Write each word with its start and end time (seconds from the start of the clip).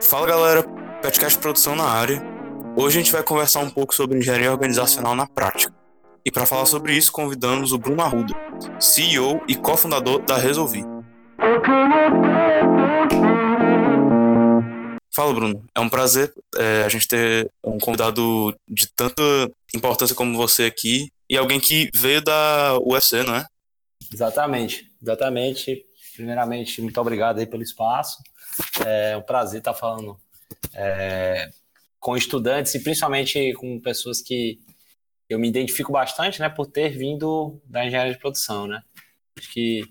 Fala 0.00 0.26
galera, 0.26 0.62
Petcast 1.00 1.38
Produção 1.38 1.74
na 1.74 1.84
área. 1.84 2.22
Hoje 2.76 2.98
a 2.98 3.02
gente 3.02 3.10
vai 3.10 3.22
conversar 3.22 3.60
um 3.60 3.70
pouco 3.70 3.94
sobre 3.94 4.18
engenharia 4.18 4.52
organizacional 4.52 5.14
na 5.14 5.26
prática. 5.26 5.74
E 6.24 6.30
para 6.30 6.44
falar 6.44 6.66
sobre 6.66 6.94
isso, 6.94 7.10
convidamos 7.10 7.72
o 7.72 7.78
Bruno 7.78 8.02
Arruda, 8.02 8.34
CEO 8.78 9.42
e 9.48 9.56
cofundador 9.56 10.22
da 10.22 10.36
Resolvi. 10.36 10.84
Fala, 15.14 15.32
Bruno. 15.32 15.64
É 15.74 15.80
um 15.80 15.88
prazer 15.88 16.32
é, 16.56 16.82
a 16.84 16.88
gente 16.90 17.08
ter 17.08 17.50
um 17.64 17.78
convidado 17.78 18.54
de 18.68 18.86
tanta 18.88 19.22
importância 19.74 20.14
como 20.14 20.36
você 20.36 20.64
aqui 20.64 21.10
e 21.28 21.38
alguém 21.38 21.58
que 21.58 21.90
veio 21.94 22.22
da 22.22 22.78
UFC, 22.80 23.22
não 23.22 23.34
é? 23.34 23.46
Exatamente, 24.12 24.90
exatamente. 25.02 25.84
Primeiramente, 26.14 26.82
muito 26.82 27.00
obrigado 27.00 27.38
aí 27.38 27.46
pelo 27.46 27.62
espaço. 27.62 28.18
É 28.84 29.16
um 29.16 29.22
prazer 29.22 29.58
estar 29.58 29.74
falando 29.74 30.18
é, 30.74 31.50
com 31.98 32.16
estudantes 32.16 32.74
e 32.74 32.82
principalmente 32.82 33.52
com 33.54 33.80
pessoas 33.80 34.20
que 34.20 34.60
eu 35.28 35.38
me 35.38 35.48
identifico 35.48 35.92
bastante, 35.92 36.40
né, 36.40 36.48
por 36.48 36.66
ter 36.66 36.90
vindo 36.90 37.60
da 37.64 37.84
engenharia 37.84 38.12
de 38.12 38.18
produção, 38.18 38.66
né. 38.66 38.82
Acho 39.36 39.52
que 39.52 39.84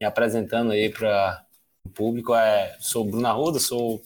me 0.00 0.06
apresentando 0.06 0.72
aí 0.72 0.90
para 0.90 1.44
o 1.84 1.88
público, 1.88 2.34
é, 2.34 2.76
sou 2.80 3.04
Bruno 3.04 3.26
Arruda, 3.26 3.58
sou 3.58 4.00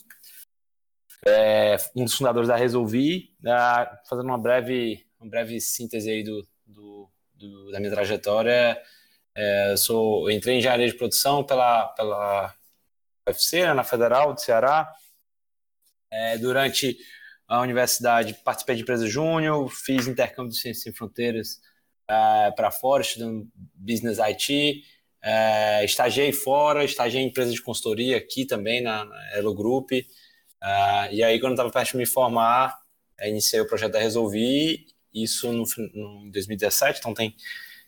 é, 1.26 1.76
um 1.94 2.04
dos 2.04 2.14
fundadores 2.14 2.48
da 2.48 2.56
Resolvi, 2.56 3.34
né, 3.40 3.52
fazendo 4.08 4.26
uma 4.26 4.38
breve, 4.38 5.04
uma 5.20 5.28
breve 5.28 5.60
síntese 5.60 6.10
aí 6.10 6.22
do, 6.22 6.46
do, 6.66 7.10
do 7.34 7.70
da 7.70 7.78
minha 7.78 7.92
trajetória. 7.92 8.80
É, 9.34 9.74
sou, 9.76 10.30
entrei 10.30 10.56
em 10.56 10.58
engenharia 10.58 10.86
de 10.86 10.94
produção 10.94 11.44
pela, 11.44 11.88
pela 11.88 12.54
UFC, 13.28 13.62
né, 13.62 13.74
na 13.74 13.84
Federal 13.84 14.34
do 14.34 14.40
Ceará. 14.40 14.90
É, 16.10 16.38
durante 16.38 16.96
a 17.46 17.60
universidade 17.60 18.34
participei 18.44 18.76
de 18.76 18.82
empresa 18.82 19.06
júnior, 19.06 19.68
fiz 19.68 20.06
intercâmbio 20.06 20.52
de 20.52 20.58
ciências 20.58 20.82
sem 20.82 20.92
fronteiras 20.92 21.60
é, 22.08 22.50
para 22.52 22.70
fora, 22.70 23.02
estudando 23.02 23.48
business 23.74 24.18
IT, 24.18 24.82
é, 25.22 25.84
estagiei 25.84 26.32
fora, 26.32 26.84
estagiei 26.84 27.22
em 27.22 27.28
empresa 27.28 27.52
de 27.52 27.62
consultoria 27.62 28.16
aqui 28.16 28.44
também 28.44 28.82
na, 28.82 29.08
Elo 29.34 29.54
Group. 29.54 29.92
É, 29.92 31.14
e 31.14 31.22
aí, 31.22 31.38
quando 31.40 31.52
estava 31.52 31.70
perto 31.70 31.92
de 31.92 31.96
me 31.98 32.06
formar, 32.06 32.78
é, 33.18 33.28
iniciei 33.28 33.60
o 33.60 33.66
projeto 33.66 33.92
da 33.92 33.98
Resolvi, 33.98 34.86
isso 35.12 35.52
no, 35.52 35.64
no 35.94 36.30
2017, 36.30 37.00
então 37.00 37.14
tem, 37.14 37.34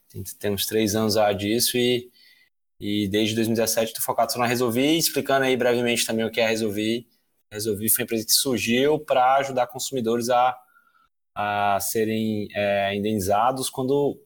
tem, 0.08 0.22
tem 0.38 0.50
uns 0.50 0.66
três 0.66 0.94
anos 0.94 1.14
já 1.14 1.32
disso, 1.32 1.76
e 1.76 2.10
e 2.82 3.06
desde 3.06 3.36
2017 3.36 3.92
estou 3.92 4.02
focado 4.02 4.32
só 4.32 4.40
na 4.40 4.46
Resolvi, 4.46 4.98
explicando 4.98 5.44
aí 5.44 5.56
brevemente 5.56 6.04
também 6.04 6.24
o 6.24 6.30
que 6.32 6.40
é 6.40 6.46
a 6.46 6.48
Resolvi. 6.48 7.06
Resolvi 7.48 7.88
foi 7.88 8.02
uma 8.02 8.06
empresa 8.06 8.26
que 8.26 8.32
surgiu 8.32 8.98
para 8.98 9.36
ajudar 9.36 9.68
consumidores 9.68 10.28
a, 10.28 10.58
a 11.32 11.78
serem 11.80 12.48
é, 12.52 12.92
indenizados 12.96 13.70
quando 13.70 14.20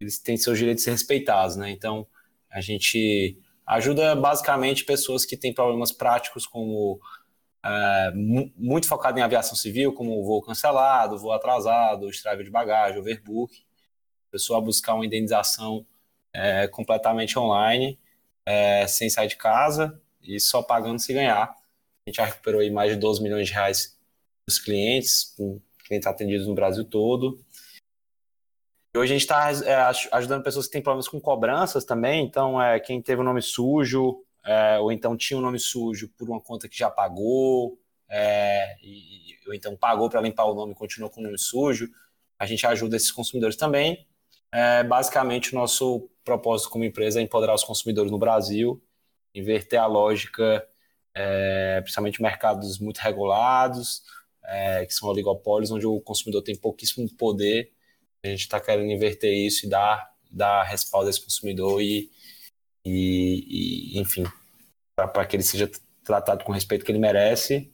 eles 0.00 0.18
têm 0.18 0.36
seus 0.36 0.58
direitos 0.58 0.84
respeitados, 0.84 1.54
né? 1.54 1.70
Então, 1.70 2.04
a 2.50 2.60
gente 2.60 3.38
ajuda 3.64 4.16
basicamente 4.16 4.84
pessoas 4.84 5.24
que 5.24 5.36
têm 5.36 5.54
problemas 5.54 5.92
práticos 5.92 6.44
como 6.44 6.98
é, 7.64 8.10
muito 8.56 8.88
focado 8.88 9.16
em 9.16 9.22
aviação 9.22 9.54
civil, 9.54 9.92
como 9.92 10.24
voo 10.24 10.42
cancelado, 10.42 11.16
voo 11.16 11.30
atrasado, 11.30 12.10
estrago 12.10 12.42
de 12.42 12.50
bagagem, 12.50 12.98
overbook. 12.98 13.54
A 14.28 14.32
pessoa 14.32 14.60
buscar 14.60 14.94
uma 14.94 15.06
indenização 15.06 15.86
é, 16.34 16.66
completamente 16.68 17.38
online, 17.38 17.98
é, 18.46 18.86
sem 18.86 19.08
sair 19.10 19.28
de 19.28 19.36
casa 19.36 20.00
e 20.22 20.38
só 20.40 20.62
pagando 20.62 20.98
se 20.98 21.12
ganhar. 21.12 21.44
A 21.44 22.10
gente 22.10 22.16
já 22.16 22.24
recuperou 22.24 22.60
aí 22.60 22.70
mais 22.70 22.90
de 22.92 22.98
12 22.98 23.22
milhões 23.22 23.48
de 23.48 23.54
reais 23.54 23.98
dos 24.48 24.58
clientes, 24.58 25.34
clientes 25.86 26.06
atendidos 26.06 26.46
no 26.46 26.54
Brasil 26.54 26.84
todo. 26.84 27.38
E 28.94 28.98
hoje 28.98 29.14
a 29.14 29.18
gente 29.18 29.22
está 29.22 29.50
é, 29.50 29.74
ajudando 30.12 30.42
pessoas 30.42 30.66
que 30.66 30.72
têm 30.72 30.82
problemas 30.82 31.08
com 31.08 31.20
cobranças 31.20 31.84
também, 31.84 32.24
então 32.24 32.60
é, 32.60 32.78
quem 32.78 33.00
teve 33.00 33.22
o 33.22 33.24
nome 33.24 33.40
sujo, 33.40 34.22
é, 34.44 34.78
ou 34.78 34.92
então 34.92 35.16
tinha 35.16 35.38
o 35.38 35.40
um 35.40 35.44
nome 35.44 35.58
sujo 35.58 36.08
por 36.10 36.28
uma 36.28 36.40
conta 36.40 36.68
que 36.68 36.76
já 36.76 36.90
pagou, 36.90 37.78
é, 38.08 38.76
e, 38.82 39.38
ou 39.46 39.54
então 39.54 39.74
pagou 39.74 40.10
para 40.10 40.20
limpar 40.20 40.44
o 40.44 40.54
nome 40.54 40.72
e 40.72 40.74
continuou 40.74 41.10
com 41.10 41.20
o 41.20 41.24
nome 41.24 41.38
sujo, 41.38 41.88
a 42.38 42.44
gente 42.44 42.66
ajuda 42.66 42.96
esses 42.96 43.10
consumidores 43.10 43.56
também. 43.56 44.06
É, 44.52 44.84
basicamente, 44.84 45.54
o 45.54 45.58
nosso 45.58 46.10
propósito 46.24 46.70
como 46.70 46.84
empresa 46.84 47.20
é 47.20 47.22
empoderar 47.22 47.54
os 47.54 47.64
consumidores 47.64 48.10
no 48.10 48.18
Brasil, 48.18 48.82
inverter 49.34 49.80
a 49.80 49.86
lógica, 49.86 50.66
é, 51.14 51.80
principalmente 51.80 52.22
mercados 52.22 52.78
muito 52.78 52.98
regulados, 52.98 54.02
é, 54.44 54.84
que 54.86 54.94
são 54.94 55.08
oligopólios, 55.08 55.70
onde 55.70 55.86
o 55.86 56.00
consumidor 56.00 56.42
tem 56.42 56.56
pouquíssimo 56.56 57.08
poder. 57.16 57.72
A 58.24 58.28
gente 58.28 58.40
está 58.40 58.60
querendo 58.60 58.90
inverter 58.90 59.32
isso 59.32 59.66
e 59.66 59.68
dar, 59.68 60.12
dar 60.30 60.62
respaldo 60.64 61.08
a 61.08 61.10
esse 61.10 61.22
consumidor 61.22 61.80
e, 61.80 62.10
e, 62.84 63.96
e 63.96 64.00
enfim, 64.00 64.24
para 64.94 65.26
que 65.26 65.36
ele 65.36 65.42
seja 65.42 65.70
tratado 66.04 66.44
com 66.44 66.52
o 66.52 66.54
respeito 66.54 66.84
que 66.84 66.92
ele 66.92 66.98
merece. 66.98 67.72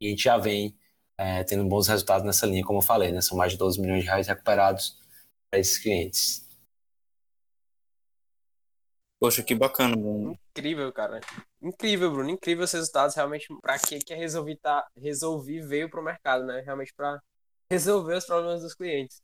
E 0.00 0.06
a 0.06 0.10
gente 0.10 0.24
já 0.24 0.36
vem 0.36 0.76
é, 1.16 1.44
tendo 1.44 1.64
bons 1.64 1.86
resultados 1.88 2.26
nessa 2.26 2.46
linha, 2.46 2.64
como 2.64 2.78
eu 2.80 2.82
falei, 2.82 3.12
né? 3.12 3.20
São 3.20 3.36
mais 3.36 3.52
de 3.52 3.58
12 3.58 3.80
milhões 3.80 4.02
de 4.02 4.06
reais 4.06 4.26
recuperados 4.26 4.98
para 5.50 5.60
esses 5.60 5.78
clientes. 5.78 6.43
Poxa, 9.24 9.42
que 9.42 9.54
bacana, 9.54 9.96
Bruno. 9.96 10.38
Incrível, 10.50 10.92
cara. 10.92 11.18
Incrível, 11.62 12.10
Bruno. 12.10 12.28
Incrível 12.28 12.64
os 12.64 12.72
resultados. 12.72 13.14
Realmente, 13.14 13.46
para 13.62 13.78
que 13.78 13.98
que 13.98 14.12
a 14.12 14.16
Resolvi, 14.18 14.54
tá, 14.54 14.86
Resolvi 14.94 15.62
veio 15.62 15.88
para 15.88 15.98
o 15.98 16.04
mercado, 16.04 16.44
né? 16.44 16.60
Realmente 16.60 16.92
para 16.92 17.18
resolver 17.70 18.16
os 18.16 18.26
problemas 18.26 18.60
dos 18.60 18.74
clientes. 18.74 19.22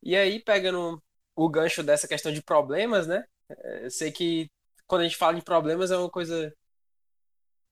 E 0.00 0.14
aí, 0.14 0.38
pegando 0.38 1.02
o 1.34 1.48
gancho 1.48 1.82
dessa 1.82 2.06
questão 2.06 2.32
de 2.32 2.40
problemas, 2.40 3.08
né? 3.08 3.24
É, 3.48 3.86
eu 3.86 3.90
sei 3.90 4.12
que 4.12 4.48
quando 4.86 5.00
a 5.00 5.04
gente 5.04 5.16
fala 5.16 5.34
de 5.34 5.42
problemas 5.42 5.90
é 5.90 5.96
uma 5.96 6.08
coisa 6.08 6.54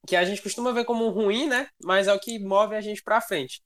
que 0.04 0.16
a 0.16 0.24
gente 0.24 0.42
costuma 0.42 0.72
ver 0.72 0.84
como 0.84 1.08
ruim, 1.10 1.46
né? 1.46 1.68
Mas 1.84 2.08
é 2.08 2.12
o 2.12 2.18
que 2.18 2.40
move 2.40 2.74
a 2.74 2.80
gente 2.80 3.04
para 3.04 3.20
frente. 3.20 3.62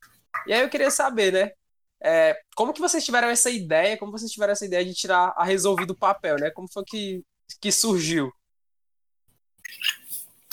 E 0.47 0.53
aí 0.53 0.61
eu 0.61 0.69
queria 0.69 0.91
saber, 0.91 1.33
né? 1.33 1.53
É, 1.99 2.39
como 2.55 2.75
que 2.75 2.81
vocês 2.81 3.03
tiveram 3.03 3.29
essa 3.29 3.49
ideia? 3.49 3.97
Como 3.97 4.13
vocês 4.13 4.31
tiveram 4.31 4.53
essa 4.53 4.67
ideia 4.67 4.85
de 4.85 4.93
tirar 4.93 5.33
a 5.35 5.45
Resolvi 5.45 5.87
do 5.87 5.97
papel, 5.97 6.37
né? 6.37 6.51
Como 6.51 6.71
foi 6.71 6.85
que 6.85 7.25
que 7.61 7.73
surgiu? 7.73 8.33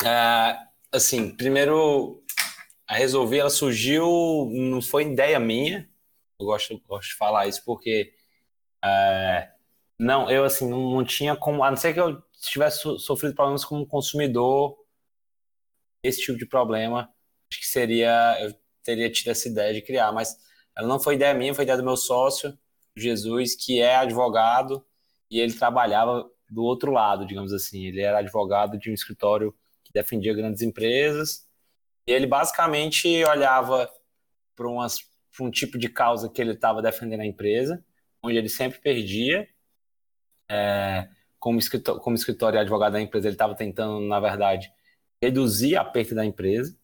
É, 0.06 0.58
assim, 0.92 1.36
primeiro, 1.36 2.24
a 2.88 2.96
Resolver, 2.96 3.40
ela 3.40 3.50
surgiu, 3.50 4.50
não 4.52 4.82
foi 4.82 5.04
ideia 5.04 5.40
minha, 5.40 5.90
eu 6.40 6.46
gosto, 6.46 6.80
gosto 6.88 7.10
de 7.10 7.16
falar 7.16 7.48
isso 7.48 7.64
porque, 7.66 8.14
é, 8.84 9.52
não, 10.00 10.30
eu 10.32 10.46
assim, 10.46 10.70
não, 10.70 10.92
não, 10.92 11.04
tinha 11.04 11.36
como, 11.36 11.64
a 11.64 11.70
não 11.70 11.78
ser 11.78 11.94
que 11.94 12.00
eu 12.00 12.22
tivesse 12.42 12.82
sofrido 13.00 13.36
problemas 13.36 13.66
como 13.66 13.86
consumidor, 13.86 14.78
esse 16.04 16.22
tipo 16.22 16.38
de 16.38 16.46
problema, 16.46 17.14
acho 17.52 17.60
que 17.60 17.68
seria, 17.68 18.38
eu 18.42 18.56
teria 18.84 19.12
tido 19.12 19.30
essa 19.30 19.48
ideia 19.50 19.74
de 19.74 19.82
criar, 19.82 20.12
mas 20.14 20.38
ela 20.76 20.88
não 20.88 21.00
foi 21.00 21.16
ideia 21.16 21.34
minha, 21.34 21.54
foi 21.54 21.64
ideia 21.64 21.78
do 21.78 21.84
meu 21.84 21.98
sócio, 21.98 22.58
Jesus, 22.96 23.56
que 23.56 23.82
é 23.82 23.96
advogado, 23.98 24.86
e 25.30 25.40
ele 25.40 25.54
trabalhava 25.54 26.30
do 26.50 26.64
outro 26.64 26.92
lado, 26.92 27.26
digamos 27.26 27.54
assim. 27.54 27.86
Ele 27.86 28.02
era 28.02 28.20
advogado 28.20 28.78
de 28.78 28.90
um 28.90 28.94
escritório 28.94 29.56
que 29.84 29.94
defendia 29.94 30.34
grandes 30.34 30.62
empresas. 30.62 31.48
E 32.08 32.12
ele 32.12 32.26
basicamente 32.26 33.24
olhava 33.26 33.90
para 34.56 34.68
um 34.68 35.52
tipo 35.52 35.78
de 35.78 35.90
causa 35.90 36.30
que 36.30 36.42
ele 36.42 36.52
estava 36.52 36.82
defendendo 36.82 37.22
a 37.22 37.26
empresa, 37.26 37.84
onde 38.24 38.38
ele 38.38 38.50
sempre 38.50 38.80
perdia. 38.80 39.48
É, 40.50 41.08
como, 41.40 41.60
escritório, 41.60 42.02
como 42.02 42.16
escritório 42.16 42.58
e 42.58 42.60
advogado 42.60 42.94
da 42.94 43.02
empresa, 43.02 43.28
ele 43.28 43.36
estava 43.36 43.56
tentando, 43.56 44.00
na 44.02 44.20
verdade, 44.20 44.72
reduzir 45.22 45.76
a 45.76 45.86
perda 45.86 46.16
da 46.16 46.26
empresa. 46.26 46.76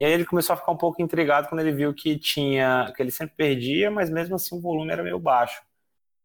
E 0.00 0.04
aí 0.04 0.12
ele 0.12 0.24
começou 0.24 0.54
a 0.54 0.56
ficar 0.56 0.72
um 0.72 0.76
pouco 0.76 1.02
intrigado 1.02 1.48
quando 1.48 1.60
ele 1.60 1.72
viu 1.72 1.94
que 1.94 2.18
tinha, 2.18 2.92
que 2.94 3.02
ele 3.02 3.10
sempre 3.10 3.34
perdia, 3.36 3.90
mas 3.90 4.10
mesmo 4.10 4.36
assim 4.36 4.56
o 4.56 4.60
volume 4.60 4.92
era 4.92 5.02
meio 5.02 5.18
baixo 5.18 5.62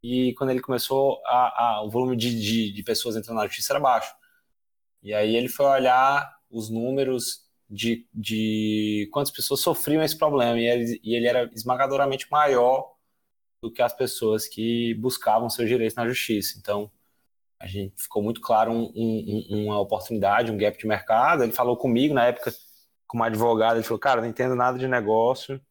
e 0.03 0.33
quando 0.33 0.49
ele 0.49 0.59
começou, 0.61 1.21
a, 1.25 1.77
a 1.77 1.83
o 1.83 1.89
volume 1.89 2.17
de, 2.17 2.37
de, 2.37 2.73
de, 2.73 2.83
pessoas 2.83 3.15
entrando 3.15 3.37
na 3.37 3.47
justiça 3.47 3.73
era 3.73 3.79
baixo. 3.79 4.13
E 5.01 5.13
aí 5.13 5.35
ele 5.35 5.47
foi 5.47 5.65
olhar 5.65 6.37
os 6.51 6.69
números 6.69 7.47
de, 7.69 8.07
de 8.13 9.09
quantas 9.11 9.31
pessoas 9.31 9.61
sofriam 9.61 10.03
esse 10.03 10.17
problema, 10.17 10.59
e 10.59 10.67
ele, 10.67 10.99
e 11.03 11.15
ele 11.15 11.27
era 11.27 11.49
esmagadoramente 11.55 12.27
maior 12.29 12.93
do 13.61 13.71
que 13.71 13.81
as 13.81 13.93
pessoas 13.93 14.47
que 14.47 14.93
buscavam 14.95 15.49
seus 15.49 15.69
direitos 15.69 15.95
na 15.95 16.07
justiça. 16.07 16.57
Então, 16.59 16.91
a 17.59 17.65
gente 17.65 17.93
ficou 17.97 18.21
muito 18.21 18.41
claro 18.41 18.73
um, 18.73 18.91
um, 18.93 19.63
uma 19.63 19.79
oportunidade, 19.79 20.51
um 20.51 20.57
gap 20.57 20.77
de 20.77 20.85
mercado. 20.85 21.43
Ele 21.43 21.53
falou 21.53 21.77
comigo 21.77 22.13
na 22.13 22.25
época, 22.25 22.53
como 23.07 23.23
advogado, 23.23 23.77
ele 23.77 23.85
falou, 23.85 23.99
cara, 23.99 24.19
não 24.21 24.27
entendo 24.27 24.53
nada 24.53 24.77
de 24.77 24.85
negócio. 24.85 25.61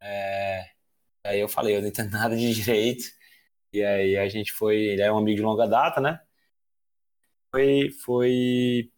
É... 0.00 0.64
Aí 1.24 1.40
eu 1.40 1.48
falei, 1.48 1.76
eu 1.76 1.82
não 1.82 1.88
entendo 1.88 2.10
nada 2.10 2.34
de 2.34 2.54
direito. 2.54 3.17
E 3.72 3.82
aí 3.84 4.16
a 4.16 4.28
gente 4.28 4.52
foi, 4.52 4.76
ele 4.76 5.02
é 5.02 5.12
um 5.12 5.18
amigo 5.18 5.36
de 5.36 5.42
longa 5.42 5.66
data, 5.66 6.00
né? 6.00 6.20
Foi, 7.50 7.90
foi 8.04 8.90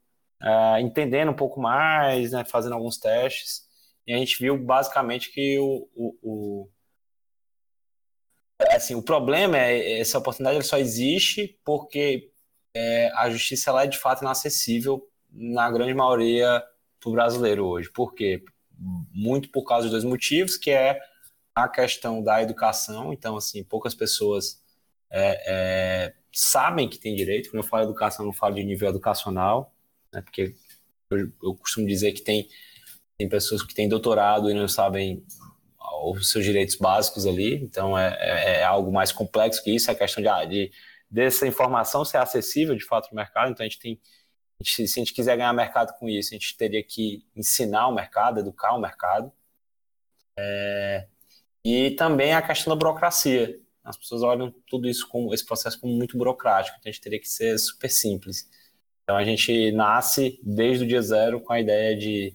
uh, 0.42 0.78
entendendo 0.80 1.30
um 1.30 1.36
pouco 1.36 1.60
mais, 1.60 2.32
né, 2.32 2.44
fazendo 2.44 2.74
alguns 2.74 2.98
testes, 2.98 3.68
e 4.06 4.12
a 4.12 4.16
gente 4.16 4.38
viu 4.40 4.58
basicamente 4.58 5.30
que 5.32 5.58
o, 5.58 5.88
o, 5.94 6.18
o 6.22 6.70
assim, 8.70 8.94
o 8.94 9.02
problema 9.02 9.56
é 9.56 10.00
essa 10.00 10.18
oportunidade 10.18 10.64
só 10.64 10.78
existe 10.78 11.58
porque 11.64 12.32
é, 12.74 13.10
a 13.14 13.30
justiça 13.30 13.72
lá 13.72 13.84
é 13.84 13.86
de 13.86 13.98
fato 13.98 14.22
inacessível 14.22 15.08
na 15.30 15.70
grande 15.70 15.94
maioria 15.94 16.62
do 17.02 17.12
brasileiro 17.12 17.66
hoje. 17.66 17.90
Por 17.90 18.14
quê? 18.14 18.44
Muito 19.12 19.50
por 19.50 19.64
causa 19.64 19.86
de 19.86 19.92
dois 19.92 20.04
motivos, 20.04 20.56
que 20.56 20.70
é 20.70 21.00
a 21.54 21.68
questão 21.68 22.22
da 22.22 22.42
educação. 22.42 23.12
Então, 23.12 23.36
assim, 23.36 23.62
poucas 23.64 23.94
pessoas 23.94 24.59
é, 25.10 25.42
é, 25.46 26.14
sabem 26.32 26.88
que 26.88 26.98
tem 26.98 27.14
direito. 27.14 27.50
Quando 27.50 27.62
eu 27.62 27.68
falo 27.68 27.84
educação, 27.84 28.24
eu 28.24 28.28
não 28.28 28.32
falo 28.32 28.54
de 28.54 28.64
nível 28.64 28.88
educacional, 28.88 29.74
né? 30.12 30.22
porque 30.22 30.54
eu, 31.10 31.32
eu 31.42 31.54
costumo 31.54 31.86
dizer 31.86 32.12
que 32.12 32.22
tem, 32.22 32.48
tem 33.18 33.28
pessoas 33.28 33.62
que 33.62 33.74
têm 33.74 33.88
doutorado 33.88 34.50
e 34.50 34.54
não 34.54 34.68
sabem 34.68 35.24
os 36.04 36.30
seus 36.30 36.44
direitos 36.44 36.76
básicos 36.76 37.26
ali. 37.26 37.56
Então, 37.56 37.98
é, 37.98 38.16
é, 38.20 38.60
é 38.60 38.64
algo 38.64 38.92
mais 38.92 39.12
complexo 39.12 39.62
que 39.62 39.74
isso. 39.74 39.90
É 39.90 39.94
a 39.94 39.96
questão 39.96 40.22
de, 40.22 40.28
ah, 40.28 40.44
de 40.44 40.70
dessa 41.10 41.46
informação 41.46 42.04
ser 42.04 42.18
acessível 42.18 42.76
de 42.76 42.84
fato 42.84 43.08
no 43.10 43.16
mercado. 43.16 43.50
Então, 43.50 43.64
a 43.64 43.68
gente 43.68 43.80
tem 43.80 44.00
se 44.62 44.82
a 44.82 44.86
gente 44.86 45.14
quiser 45.14 45.36
ganhar 45.36 45.52
mercado 45.52 45.96
com 45.98 46.08
isso, 46.08 46.34
a 46.34 46.38
gente 46.38 46.56
teria 46.56 46.82
que 46.84 47.24
ensinar 47.34 47.88
o 47.88 47.94
mercado, 47.94 48.40
educar 48.40 48.74
o 48.74 48.80
mercado. 48.80 49.32
É, 50.38 51.06
e 51.64 51.90
também 51.92 52.32
a 52.34 52.42
questão 52.42 52.70
da 52.70 52.78
burocracia. 52.78 53.58
As 53.90 53.98
pessoas 53.98 54.22
olham 54.22 54.54
tudo 54.66 54.88
isso 54.88 55.08
como 55.08 55.34
esse 55.34 55.44
processo 55.44 55.80
como 55.80 55.92
muito 55.94 56.16
burocrático, 56.16 56.76
então 56.78 56.88
a 56.88 56.92
gente 56.92 57.02
teria 57.02 57.20
que 57.20 57.28
ser 57.28 57.58
super 57.58 57.90
simples. 57.90 58.48
Então 59.02 59.16
a 59.16 59.24
gente 59.24 59.72
nasce 59.72 60.38
desde 60.42 60.84
o 60.84 60.86
dia 60.86 61.02
zero 61.02 61.40
com 61.40 61.52
a 61.52 61.60
ideia 61.60 61.96
de 61.96 62.34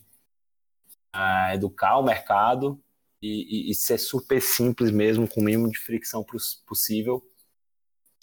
uh, 1.15 1.53
educar 1.53 1.97
o 1.97 2.03
mercado 2.03 2.81
e, 3.21 3.69
e, 3.69 3.71
e, 3.71 3.75
ser 3.75 3.97
super 3.97 4.41
simples 4.41 4.91
mesmo, 4.91 5.27
com 5.27 5.39
o 5.39 5.43
mínimo 5.43 5.71
de 5.71 5.79
fricção 5.79 6.23
possível. 6.67 7.23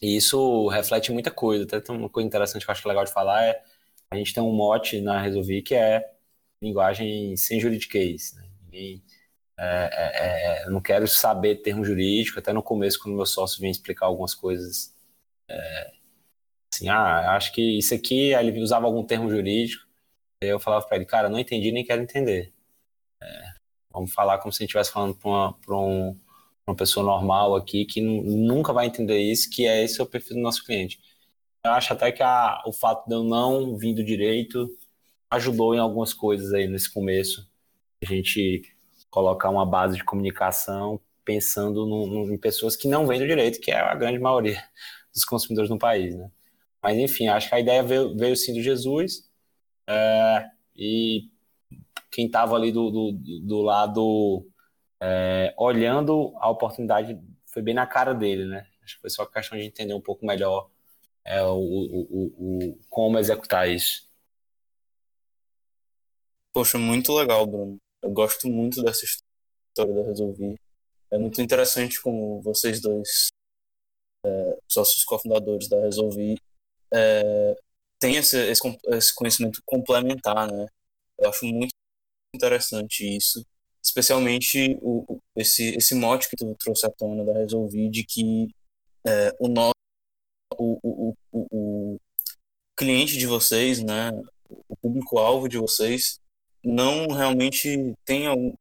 E 0.01 0.17
isso 0.17 0.69
reflete 0.69 1.11
muita 1.11 1.31
coisa. 1.31 1.65
Até 1.65 1.93
uma 1.93 2.11
coisa 2.11 2.27
interessante 2.27 2.65
que 2.65 2.71
eu 2.71 2.73
acho 2.73 2.87
legal 2.87 3.05
de 3.05 3.13
falar 3.13 3.45
é 3.45 3.63
a 4.11 4.17
gente 4.17 4.35
tem 4.35 4.43
um 4.43 4.53
mote 4.53 5.01
na 5.01 5.21
Resolvi 5.21 5.63
que 5.63 5.75
é 5.75 6.13
linguagem 6.61 7.35
sem 7.37 7.59
juridiquês. 7.59 8.35
Né? 8.35 8.49
Ninguém, 8.65 9.03
é, 9.65 9.91
é, 9.93 10.65
é, 10.65 10.71
não 10.71 10.81
quero 10.81 11.07
saber 11.07 11.63
termo 11.63 11.85
jurídico, 11.85 12.39
até 12.41 12.53
no 12.53 12.63
começo, 12.63 12.99
quando 12.99 13.15
meu 13.15 13.27
sócio 13.27 13.61
vem 13.61 13.71
explicar 13.71 14.07
algumas 14.07 14.35
coisas, 14.35 14.93
é, 15.49 15.93
assim, 16.73 16.89
ah, 16.89 17.37
acho 17.37 17.53
que 17.53 17.79
isso 17.79 17.95
aqui, 17.95 18.35
ele 18.35 18.61
usava 18.61 18.87
algum 18.87 19.05
termo 19.05 19.31
jurídico, 19.31 19.87
aí 20.43 20.49
eu 20.49 20.59
falava 20.59 20.85
para 20.87 20.97
ele, 20.97 21.07
cara, 21.07 21.29
não 21.29 21.39
entendi 21.39 21.71
nem 21.71 21.85
quero 21.85 22.03
entender. 22.03 22.53
É, 23.23 23.55
vamos 23.93 24.13
falar 24.13 24.39
como 24.39 24.53
se 24.53 24.59
a 24.59 24.61
gente 24.65 24.71
estivesse 24.71 24.93
falando 24.93 25.15
para 25.17 25.31
uma, 25.31 25.59
um, 25.69 26.19
uma 26.67 26.77
pessoa 26.77 27.07
normal 27.07 27.55
aqui, 27.55 27.85
que 27.85 28.01
nunca 28.01 28.73
vai 28.73 28.87
entender 28.87 29.19
isso, 29.21 29.49
que 29.51 29.67
é 29.67 29.85
esse 29.85 30.03
o 30.03 30.07
perfil 30.07 30.37
do 30.37 30.43
nosso 30.43 30.65
cliente. 30.65 31.01
Eu 31.65 31.73
acho 31.73 31.93
até 31.93 32.11
que 32.11 32.23
a, 32.23 32.63
o 32.67 32.73
fato 32.73 33.07
de 33.09 33.15
eu 33.15 33.23
não 33.23 33.77
vir 33.77 33.95
do 33.95 34.05
direito 34.05 34.77
ajudou 35.31 35.75
em 35.75 35.79
algumas 35.79 36.13
coisas 36.13 36.53
aí 36.53 36.67
nesse 36.67 36.93
começo. 36.93 37.49
A 38.03 38.07
gente 38.07 38.72
colocar 39.13 39.51
uma 39.51 39.67
base 39.67 39.99
de 39.99 40.05
comunicação 40.05 40.99
pensando 41.23 41.87
no, 41.87 42.07
no, 42.07 42.33
em 42.33 42.39
pessoas 42.39 42.75
que 42.75 42.89
não 42.89 43.07
vêm 43.07 43.21
do 43.21 43.27
direito, 43.27 43.61
que 43.61 43.71
é 43.71 43.79
a 43.79 43.95
grande 43.95 44.19
maioria 44.19 44.61
dos 45.15 45.25
consumidores 45.25 45.71
no 45.71 45.79
país, 45.79 46.17
né? 46.17 46.31
Mas 46.83 46.99
enfim, 46.99 47.29
acho 47.29 47.49
que 47.49 47.55
a 47.55 47.61
ideia 47.61 47.83
veio, 47.83 48.17
veio 48.17 48.35
sim 48.35 48.55
do 48.55 48.63
Jesus 48.63 49.31
é, 49.87 50.51
e 50.75 51.31
quem 52.11 52.27
estava 52.27 52.57
ali 52.57 52.73
do, 52.73 52.91
do, 52.91 53.13
do 53.13 53.61
lado 53.61 54.47
é, 54.99 55.55
olhando 55.59 56.33
a 56.39 56.49
oportunidade 56.49 57.21
foi 57.47 57.61
bem 57.63 57.75
na 57.75 57.87
cara 57.87 58.15
dele, 58.15 58.47
né? 58.47 58.67
Acho 58.83 58.95
que 58.95 59.03
foi 59.03 59.11
só 59.11 59.27
questão 59.27 59.59
de 59.59 59.65
entender 59.65 59.93
um 59.93 60.01
pouco 60.01 60.25
melhor 60.25 60.71
é, 61.23 61.43
o, 61.43 61.55
o, 61.55 62.35
o, 62.39 62.81
como 62.89 63.19
executar 63.19 63.69
isso. 63.69 64.11
Poxa, 66.51 66.79
muito 66.79 67.13
legal, 67.13 67.47
Bruno. 67.47 67.79
Eu 68.03 68.11
gosto 68.11 68.49
muito 68.49 68.83
dessa 68.83 69.05
história 69.05 69.95
da 69.95 70.03
Resolvi. 70.03 70.59
É 71.11 71.19
muito 71.19 71.41
interessante 71.41 72.01
como 72.01 72.41
vocês 72.43 72.81
dois, 72.81 73.29
é, 74.27 74.59
sócios 74.69 75.05
cofundadores 75.05 75.69
da 75.69 75.81
Resolvi, 75.81 76.37
é, 76.93 77.57
têm 78.01 78.17
esse, 78.17 78.37
esse, 78.51 78.79
esse 78.89 79.15
conhecimento 79.15 79.63
complementar, 79.65 80.51
né? 80.51 80.67
Eu 81.19 81.31
acho 81.31 81.47
muito 81.47 81.73
interessante 82.35 83.17
isso, 83.17 83.45
especialmente 83.85 84.79
o, 84.81 85.21
esse, 85.37 85.77
esse 85.77 85.95
mote 85.95 86.29
que 86.29 86.37
tu 86.37 86.55
trouxe 86.57 86.87
à 86.87 86.91
tona 86.91 87.25
da 87.25 87.35
Resolvi 87.35 87.89
de 87.89 88.05
que 88.05 88.49
é, 89.07 89.35
o 89.39 89.49
nosso 89.49 89.73
o, 90.59 90.79
o, 90.83 91.15
o, 91.33 92.01
cliente 92.77 93.17
de 93.17 93.27
vocês, 93.27 93.83
né, 93.83 94.11
o 94.49 94.77
público-alvo 94.77 95.49
de 95.49 95.59
vocês, 95.59 96.19
não 96.65 97.09
realmente 97.09 97.95
tem 98.05 98.27
algum, 98.27 98.55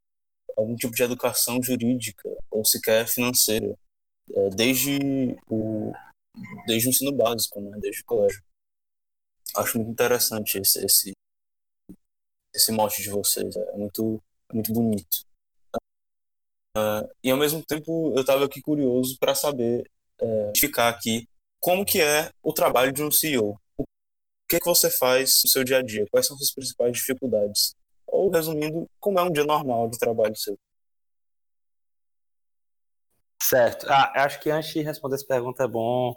algum 0.57 0.75
tipo 0.75 0.93
de 0.93 1.03
educação 1.03 1.61
jurídica 1.61 2.29
ou 2.49 2.65
sequer 2.65 3.07
financeira, 3.07 3.77
é, 4.33 4.49
desde, 4.49 4.97
o, 5.49 5.91
desde 6.65 6.87
o 6.87 6.89
ensino 6.89 7.11
básico, 7.11 7.59
né, 7.61 7.77
desde 7.79 8.01
o 8.01 8.05
colégio. 8.05 8.41
Acho 9.55 9.77
muito 9.77 9.91
interessante 9.91 10.57
esse, 10.57 10.85
esse, 10.85 11.11
esse 12.53 12.71
mote 12.71 13.01
de 13.01 13.09
vocês, 13.09 13.55
é 13.55 13.77
muito, 13.77 14.21
é 14.49 14.53
muito 14.53 14.73
bonito. 14.73 15.25
Uh, 16.77 17.03
e 17.21 17.29
ao 17.29 17.37
mesmo 17.37 17.61
tempo 17.65 18.13
eu 18.15 18.21
estava 18.21 18.45
aqui 18.45 18.61
curioso 18.61 19.17
para 19.19 19.35
saber 19.35 19.83
ficar 20.55 20.89
aqui 20.89 21.27
como 21.59 21.85
que 21.85 22.01
é 22.01 22.31
o 22.41 22.53
trabalho 22.53 22.91
de 22.91 23.03
um 23.03 23.11
CEO. 23.11 23.59
O 23.77 23.83
que, 24.49 24.59
que 24.59 24.65
você 24.65 24.89
faz 24.89 25.41
no 25.43 25.49
seu 25.49 25.63
dia 25.63 25.77
a 25.77 25.81
dia? 25.81 26.05
Quais 26.11 26.25
são 26.25 26.35
as 26.35 26.39
suas 26.39 26.53
principais 26.53 26.93
dificuldades? 26.93 27.75
Ou, 28.11 28.29
resumindo, 28.29 28.89
como 28.99 29.19
é 29.19 29.23
um 29.23 29.31
dia 29.31 29.43
normal 29.45 29.89
de 29.89 29.97
trabalho 29.97 30.35
seu? 30.35 30.57
Certo. 33.41 33.85
Ah, 33.89 34.11
acho 34.23 34.39
que 34.39 34.49
antes 34.49 34.71
de 34.73 34.81
responder 34.81 35.15
essa 35.15 35.25
pergunta 35.27 35.63
é 35.63 35.67
bom, 35.67 36.15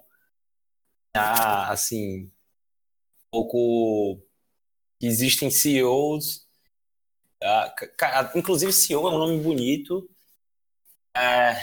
ah, 1.14 1.70
assim, 1.72 2.24
um 2.24 2.30
pouco 3.30 4.20
existem 5.00 5.50
CEOs, 5.50 6.46
ah, 7.42 7.74
inclusive 8.34 8.72
CEO 8.72 9.06
é 9.08 9.10
um 9.10 9.18
nome 9.18 9.40
bonito, 9.40 10.08
é, 11.16 11.54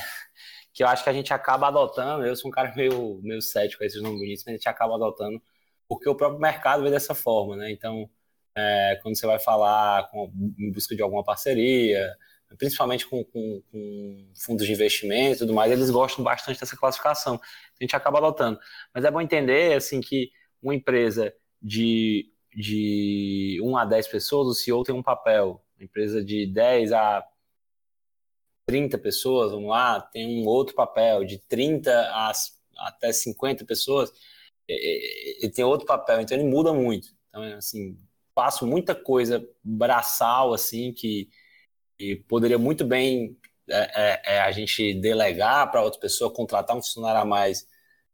que 0.73 0.83
eu 0.83 0.87
acho 0.87 1.03
que 1.03 1.09
a 1.09 1.13
gente 1.13 1.33
acaba 1.33 1.67
adotando. 1.67 2.25
Eu 2.25 2.35
sou 2.35 2.49
um 2.49 2.53
cara 2.53 2.73
meio, 2.75 3.19
meio 3.23 3.41
cético 3.41 3.79
com 3.79 3.85
esses 3.85 4.01
nomes 4.01 4.19
bonitos, 4.19 4.43
mas 4.45 4.53
a 4.53 4.57
gente 4.57 4.69
acaba 4.69 4.95
adotando 4.95 5.41
porque 5.87 6.07
o 6.09 6.15
próprio 6.15 6.39
mercado 6.39 6.83
vê 6.83 6.89
dessa 6.89 7.13
forma, 7.13 7.57
né? 7.57 7.71
Então, 7.71 8.09
é, 8.55 8.99
quando 9.01 9.17
você 9.17 9.25
vai 9.25 9.39
falar 9.39 10.09
com, 10.09 10.31
em 10.57 10.71
busca 10.71 10.95
de 10.95 11.01
alguma 11.01 11.23
parceria, 11.23 12.15
principalmente 12.57 13.07
com, 13.07 13.23
com, 13.23 13.61
com, 13.71 14.31
fundos 14.35 14.65
de 14.65 14.71
investimento 14.71 15.35
e 15.35 15.39
tudo 15.39 15.53
mais, 15.53 15.71
eles 15.71 15.89
gostam 15.89 16.23
bastante 16.23 16.59
dessa 16.59 16.75
classificação. 16.75 17.35
A 17.35 17.83
gente 17.83 17.95
acaba 17.95 18.17
adotando. 18.17 18.59
Mas 18.93 19.05
é 19.05 19.11
bom 19.11 19.21
entender 19.21 19.73
assim 19.73 20.01
que 20.01 20.31
uma 20.61 20.75
empresa 20.75 21.33
de, 21.61 22.29
de 22.55 23.59
1 23.63 23.77
a 23.77 23.85
10 23.85 24.07
pessoas, 24.07 24.47
o 24.47 24.53
CEO 24.53 24.83
tem 24.83 24.93
um 24.93 25.03
papel. 25.03 25.63
Uma 25.77 25.85
empresa 25.85 26.23
de 26.23 26.45
10 26.45 26.91
a 26.91 27.25
30 28.65 28.97
pessoas, 28.97 29.51
vamos 29.51 29.69
lá, 29.69 29.99
tem 29.99 30.41
um 30.41 30.47
outro 30.47 30.75
papel 30.75 31.25
de 31.25 31.39
30 31.39 31.91
a, 31.91 32.31
até 32.77 33.11
50 33.11 33.65
pessoas, 33.65 34.11
ele 34.67 35.51
tem 35.51 35.65
outro 35.65 35.85
papel, 35.85 36.21
então 36.21 36.37
ele 36.37 36.47
muda 36.47 36.71
muito. 36.71 37.09
Então, 37.27 37.43
assim, 37.57 37.97
passo 38.33 38.65
muita 38.65 38.95
coisa 38.95 39.45
braçal, 39.63 40.53
assim, 40.53 40.93
que, 40.93 41.29
que 41.97 42.15
poderia 42.27 42.57
muito 42.57 42.85
bem 42.85 43.37
é, 43.69 43.91
é, 43.95 44.35
é 44.35 44.41
a 44.41 44.51
gente 44.51 44.93
delegar 44.95 45.69
para 45.71 45.81
outra 45.81 45.99
pessoa, 45.99 46.33
contratar 46.33 46.75
um 46.75 46.81
funcionário 46.81 47.21
a 47.21 47.25
mais 47.25 47.67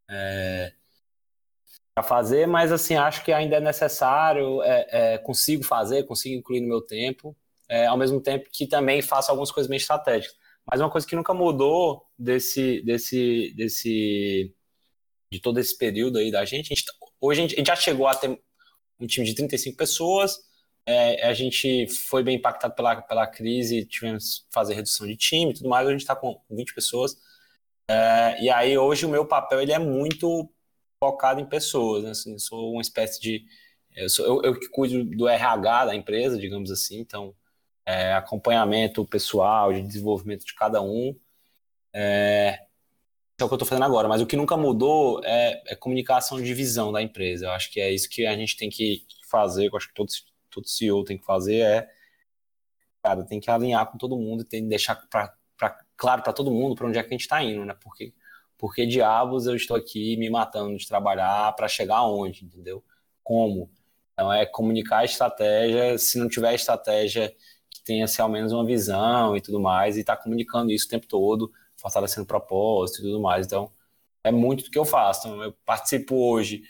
é, 0.09 0.73
para 1.93 2.03
fazer, 2.03 2.47
mas, 2.47 2.71
assim, 2.71 2.95
acho 2.95 3.23
que 3.23 3.31
ainda 3.31 3.57
é 3.57 3.59
necessário, 3.59 4.61
é, 4.61 4.87
é, 4.89 5.17
consigo 5.17 5.63
fazer, 5.63 6.03
consigo 6.03 6.35
incluir 6.35 6.61
no 6.61 6.67
meu 6.67 6.81
tempo, 6.81 7.35
ao 7.89 7.97
mesmo 7.97 8.21
tempo 8.21 8.47
que 8.49 8.65
também 8.65 9.01
faço 9.01 9.29
algumas 9.29 9.51
coisas 9.51 9.69
bem 9.69 9.77
estratégicas. 9.77 10.37
Mas 10.69 10.79
uma 10.79 10.89
coisa 10.89 11.05
que 11.05 11.15
nunca 11.15 11.33
mudou 11.33 12.05
desse, 12.17 12.81
desse, 12.81 13.53
desse, 13.57 14.53
de 15.31 15.39
todo 15.41 15.59
esse 15.59 15.77
período 15.77 16.17
aí 16.17 16.31
da 16.31 16.45
gente, 16.45 16.71
a 16.71 16.75
gente 16.75 16.85
hoje 17.19 17.39
a 17.39 17.41
gente, 17.41 17.55
a 17.55 17.57
gente, 17.57 17.67
já 17.67 17.75
chegou 17.75 18.07
a 18.07 18.15
ter 18.15 18.39
um 18.99 19.07
time 19.07 19.25
de 19.25 19.35
35 19.35 19.77
pessoas, 19.77 20.39
é, 20.85 21.27
a 21.27 21.33
gente 21.33 21.87
foi 21.87 22.23
bem 22.23 22.37
impactado 22.37 22.73
pela, 22.73 23.01
pela 23.01 23.27
crise, 23.27 23.85
tivemos 23.85 24.39
que 24.39 24.53
fazer 24.53 24.73
redução 24.73 25.05
de 25.05 25.17
time 25.17 25.51
e 25.51 25.53
tudo 25.53 25.69
mais, 25.69 25.87
a 25.87 25.91
gente 25.91 26.01
está 26.01 26.15
com 26.15 26.41
20 26.49 26.73
pessoas. 26.73 27.17
É, 27.89 28.41
e 28.41 28.49
aí 28.49 28.77
hoje 28.77 29.05
o 29.05 29.09
meu 29.09 29.25
papel 29.25 29.61
ele 29.61 29.71
é 29.71 29.79
muito 29.79 30.49
focado 30.99 31.39
em 31.39 31.45
pessoas, 31.45 32.03
né? 32.03 32.11
assim, 32.11 32.37
sou 32.39 32.73
uma 32.73 32.81
espécie 32.81 33.19
de 33.21 33.45
eu, 33.95 34.09
sou, 34.09 34.25
eu, 34.25 34.41
eu 34.43 34.59
que 34.59 34.69
cuido 34.69 35.03
do 35.03 35.27
RH 35.27 35.85
da 35.87 35.95
empresa, 35.95 36.37
digamos 36.37 36.71
assim, 36.71 36.99
então 36.99 37.35
é, 37.85 38.13
acompanhamento 38.13 39.05
pessoal, 39.05 39.73
de 39.73 39.81
desenvolvimento 39.81 40.45
de 40.45 40.53
cada 40.53 40.81
um. 40.81 41.17
É, 41.93 42.66
é 43.39 43.45
o 43.45 43.47
que 43.47 43.53
eu 43.53 43.55
estou 43.55 43.67
fazendo 43.67 43.85
agora, 43.85 44.07
mas 44.07 44.21
o 44.21 44.25
que 44.25 44.35
nunca 44.35 44.57
mudou 44.57 45.21
é, 45.23 45.61
é, 45.67 45.75
comunicação 45.75 46.41
de 46.41 46.53
visão 46.53 46.91
da 46.91 47.01
empresa. 47.01 47.45
Eu 47.45 47.51
acho 47.51 47.71
que 47.71 47.79
é 47.79 47.91
isso 47.91 48.09
que 48.09 48.25
a 48.25 48.35
gente 48.35 48.57
tem 48.57 48.69
que 48.69 49.05
fazer, 49.29 49.67
eu 49.67 49.77
acho 49.77 49.87
que 49.89 49.93
todo, 49.93 50.09
todo 50.49 50.67
CEO 50.67 51.03
tem 51.03 51.17
que 51.17 51.25
fazer, 51.25 51.59
é, 51.59 51.89
cara, 53.03 53.23
tem 53.23 53.39
que 53.39 53.49
alinhar 53.51 53.85
com 53.91 53.97
todo 53.97 54.17
mundo, 54.17 54.43
tem 54.43 54.63
que 54.63 54.69
deixar 54.69 54.95
pra, 55.09 55.33
pra 55.57 55.77
claro 55.95 56.23
para 56.23 56.33
todo 56.33 56.51
mundo 56.51 56.75
para 56.75 56.87
onde 56.87 56.97
é 56.97 57.03
que 57.03 57.09
a 57.09 57.11
gente 57.11 57.21
está 57.21 57.43
indo, 57.43 57.63
né? 57.63 57.75
Porque, 57.81 58.13
porque 58.57 58.85
diabos 58.87 59.45
eu 59.45 59.55
estou 59.55 59.77
aqui 59.77 60.17
me 60.17 60.29
matando 60.29 60.75
de 60.75 60.87
trabalhar 60.87 61.53
para 61.55 61.67
chegar 61.67 61.97
aonde, 61.97 62.45
entendeu? 62.45 62.83
Como? 63.23 63.69
Então 64.13 64.33
é 64.33 64.45
comunicar 64.47 64.99
a 64.99 65.05
estratégia, 65.05 65.97
se 65.99 66.17
não 66.17 66.27
tiver 66.27 66.55
estratégia 66.55 67.35
que 67.69 67.83
tenha 67.83 68.05
assim, 68.05 68.21
ao 68.21 68.29
menos 68.29 68.51
uma 68.51 68.65
visão 68.65 69.37
e 69.37 69.41
tudo 69.41 69.59
mais, 69.59 69.95
e 69.97 69.99
estar 70.01 70.15
tá 70.15 70.23
comunicando 70.23 70.71
isso 70.71 70.87
o 70.87 70.89
tempo 70.89 71.07
todo, 71.07 71.51
fortalecendo 71.77 72.25
propósito 72.25 72.99
e 72.99 73.03
tudo 73.03 73.21
mais. 73.21 73.45
Então, 73.45 73.71
é 74.23 74.31
muito 74.31 74.65
do 74.65 74.71
que 74.71 74.79
eu 74.79 74.85
faço. 74.85 75.27
Então, 75.27 75.43
eu 75.43 75.53
participo 75.65 76.15
hoje. 76.15 76.63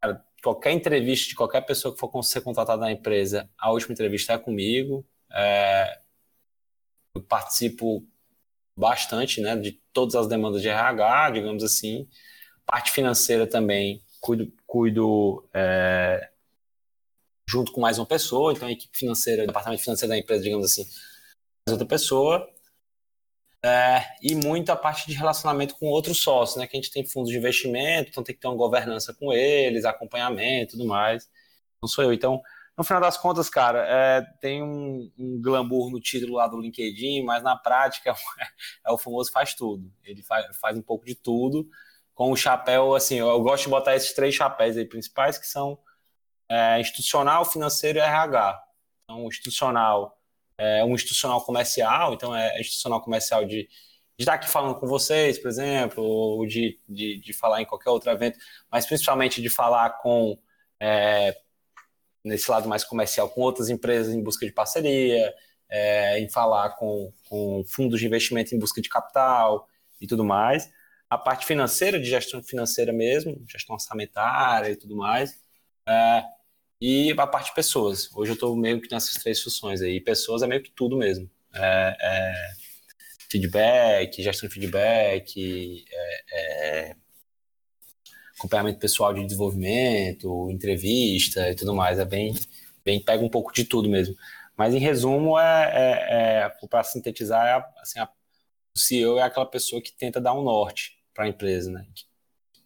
Cara, 0.00 0.24
qualquer 0.42 0.72
entrevista 0.72 1.28
de 1.28 1.34
qualquer 1.34 1.62
pessoa 1.62 1.92
que 1.94 2.00
for 2.00 2.22
ser 2.22 2.40
contratada 2.40 2.80
na 2.80 2.92
empresa, 2.92 3.48
a 3.58 3.70
última 3.70 3.92
entrevista 3.92 4.32
é 4.32 4.38
comigo. 4.38 5.06
É, 5.32 6.00
eu 7.14 7.22
participo 7.22 8.06
bastante 8.76 9.40
né, 9.40 9.56
de 9.56 9.72
todas 9.92 10.14
as 10.14 10.28
demandas 10.28 10.62
de 10.62 10.68
RH, 10.68 11.30
digamos 11.30 11.64
assim. 11.64 12.08
Parte 12.64 12.92
financeira 12.92 13.46
também, 13.46 14.02
cuido, 14.20 14.52
cuido 14.66 15.48
é, 15.52 16.30
junto 17.48 17.72
com 17.72 17.80
mais 17.80 17.98
uma 17.98 18.06
pessoa, 18.06 18.52
então 18.52 18.68
a 18.68 18.72
equipe 18.72 18.96
financeira, 18.96 19.44
o 19.44 19.46
departamento 19.46 19.82
financeiro 19.82 20.10
da 20.10 20.18
empresa, 20.18 20.44
digamos 20.44 20.66
assim, 20.66 20.84
mais 20.84 21.72
outra 21.72 21.86
pessoa. 21.86 22.48
É, 23.64 24.04
e 24.22 24.36
muita 24.36 24.76
parte 24.76 25.06
de 25.08 25.14
relacionamento 25.14 25.74
com 25.76 25.86
outros 25.86 26.22
sócios, 26.22 26.56
né? 26.58 26.66
Que 26.66 26.76
a 26.76 26.80
gente 26.80 26.92
tem 26.92 27.04
fundos 27.04 27.30
de 27.30 27.36
investimento, 27.36 28.10
então 28.10 28.22
tem 28.22 28.34
que 28.34 28.40
ter 28.40 28.48
uma 28.48 28.56
governança 28.56 29.12
com 29.14 29.32
eles, 29.32 29.84
acompanhamento 29.84 30.74
e 30.74 30.78
tudo 30.78 30.86
mais. 30.86 31.28
Não 31.82 31.88
sou 31.88 32.04
eu. 32.04 32.12
Então, 32.12 32.40
no 32.76 32.84
final 32.84 33.00
das 33.00 33.16
contas, 33.18 33.50
cara, 33.50 33.84
é, 33.88 34.22
tem 34.40 34.62
um, 34.62 35.10
um, 35.18 35.42
glamour 35.42 35.90
no 35.90 36.00
título 36.00 36.34
lá 36.34 36.46
do 36.46 36.60
LinkedIn, 36.60 37.24
mas 37.24 37.42
na 37.42 37.56
prática 37.56 38.10
é, 38.10 38.14
é 38.86 38.92
o 38.92 38.98
famoso 38.98 39.32
faz 39.32 39.54
tudo. 39.54 39.92
Ele 40.04 40.22
faz, 40.22 40.56
faz, 40.58 40.76
um 40.78 40.82
pouco 40.82 41.04
de 41.04 41.16
tudo, 41.16 41.68
com 42.14 42.30
o 42.30 42.36
chapéu, 42.36 42.94
assim, 42.94 43.16
eu, 43.16 43.28
eu, 43.28 43.40
gosto 43.42 43.64
de 43.64 43.70
botar 43.70 43.96
esses 43.96 44.12
três 44.12 44.34
chapéus 44.34 44.76
aí 44.76 44.84
principais, 44.84 45.38
que 45.38 45.46
são 45.46 45.78
é, 46.48 46.80
institucional, 46.80 47.44
financeiro 47.44 47.98
e 47.98 48.02
RH. 48.02 48.62
Então, 49.04 49.26
institucional 49.26 50.17
é 50.58 50.84
um 50.84 50.94
institucional 50.94 51.44
comercial, 51.44 52.12
então 52.12 52.34
é 52.34 52.60
institucional 52.60 53.00
comercial 53.00 53.44
de, 53.44 53.62
de 53.62 53.68
estar 54.18 54.34
aqui 54.34 54.48
falando 54.48 54.74
com 54.74 54.86
vocês, 54.86 55.38
por 55.38 55.48
exemplo, 55.48 56.02
ou 56.02 56.44
de, 56.46 56.80
de, 56.88 57.20
de 57.20 57.32
falar 57.32 57.62
em 57.62 57.64
qualquer 57.64 57.90
outro 57.90 58.10
evento, 58.10 58.38
mas 58.70 58.84
principalmente 58.84 59.40
de 59.40 59.48
falar 59.48 59.90
com, 60.00 60.36
é, 60.80 61.36
nesse 62.24 62.50
lado 62.50 62.68
mais 62.68 62.84
comercial, 62.84 63.28
com 63.30 63.40
outras 63.40 63.70
empresas 63.70 64.12
em 64.12 64.22
busca 64.22 64.44
de 64.44 64.52
parceria, 64.52 65.32
é, 65.68 66.18
em 66.18 66.28
falar 66.28 66.70
com, 66.70 67.12
com 67.28 67.62
fundos 67.64 68.00
de 68.00 68.06
investimento 68.06 68.54
em 68.54 68.58
busca 68.58 68.80
de 68.80 68.88
capital 68.88 69.68
e 70.00 70.06
tudo 70.06 70.24
mais. 70.24 70.68
A 71.08 71.16
parte 71.16 71.46
financeira, 71.46 71.98
de 71.98 72.06
gestão 72.06 72.42
financeira 72.42 72.92
mesmo, 72.92 73.42
gestão 73.48 73.74
orçamentária 73.74 74.70
e 74.70 74.76
tudo 74.76 74.96
mais. 74.96 75.40
É, 75.86 76.22
e 76.80 77.12
a 77.12 77.26
parte 77.26 77.48
de 77.48 77.54
pessoas. 77.54 78.08
Hoje 78.14 78.32
eu 78.32 78.34
estou 78.34 78.56
meio 78.56 78.80
que 78.80 78.90
nessas 78.90 79.14
três 79.22 79.42
funções 79.42 79.80
aí. 79.82 80.00
Pessoas 80.00 80.42
é 80.42 80.46
meio 80.46 80.62
que 80.62 80.70
tudo 80.70 80.96
mesmo. 80.96 81.28
É, 81.54 81.96
é 82.00 82.34
feedback, 83.30 84.22
gestão 84.22 84.48
de 84.48 84.54
feedback, 84.54 85.84
é, 85.90 86.90
é 86.90 86.96
acompanhamento 88.38 88.78
pessoal 88.78 89.12
de 89.12 89.24
desenvolvimento, 89.24 90.50
entrevista 90.50 91.50
e 91.50 91.54
tudo 91.54 91.74
mais. 91.74 91.98
É 91.98 92.04
bem, 92.04 92.34
bem 92.84 93.00
pega 93.02 93.24
um 93.24 93.28
pouco 93.28 93.52
de 93.52 93.64
tudo 93.64 93.88
mesmo. 93.88 94.16
Mas 94.56 94.74
em 94.74 94.78
resumo, 94.78 95.38
é, 95.38 95.70
é, 95.72 96.42
é 96.46 96.66
para 96.68 96.82
sintetizar, 96.84 97.64
assim, 97.80 97.98
a, 98.00 98.08
o 98.74 98.78
CEO 98.78 99.18
é 99.18 99.22
aquela 99.22 99.46
pessoa 99.46 99.82
que 99.82 99.92
tenta 99.92 100.20
dar 100.20 100.34
um 100.34 100.42
norte 100.42 100.98
para 101.14 101.24
a 101.24 101.28
empresa, 101.28 101.70
né? 101.70 101.86
Que 101.94 102.04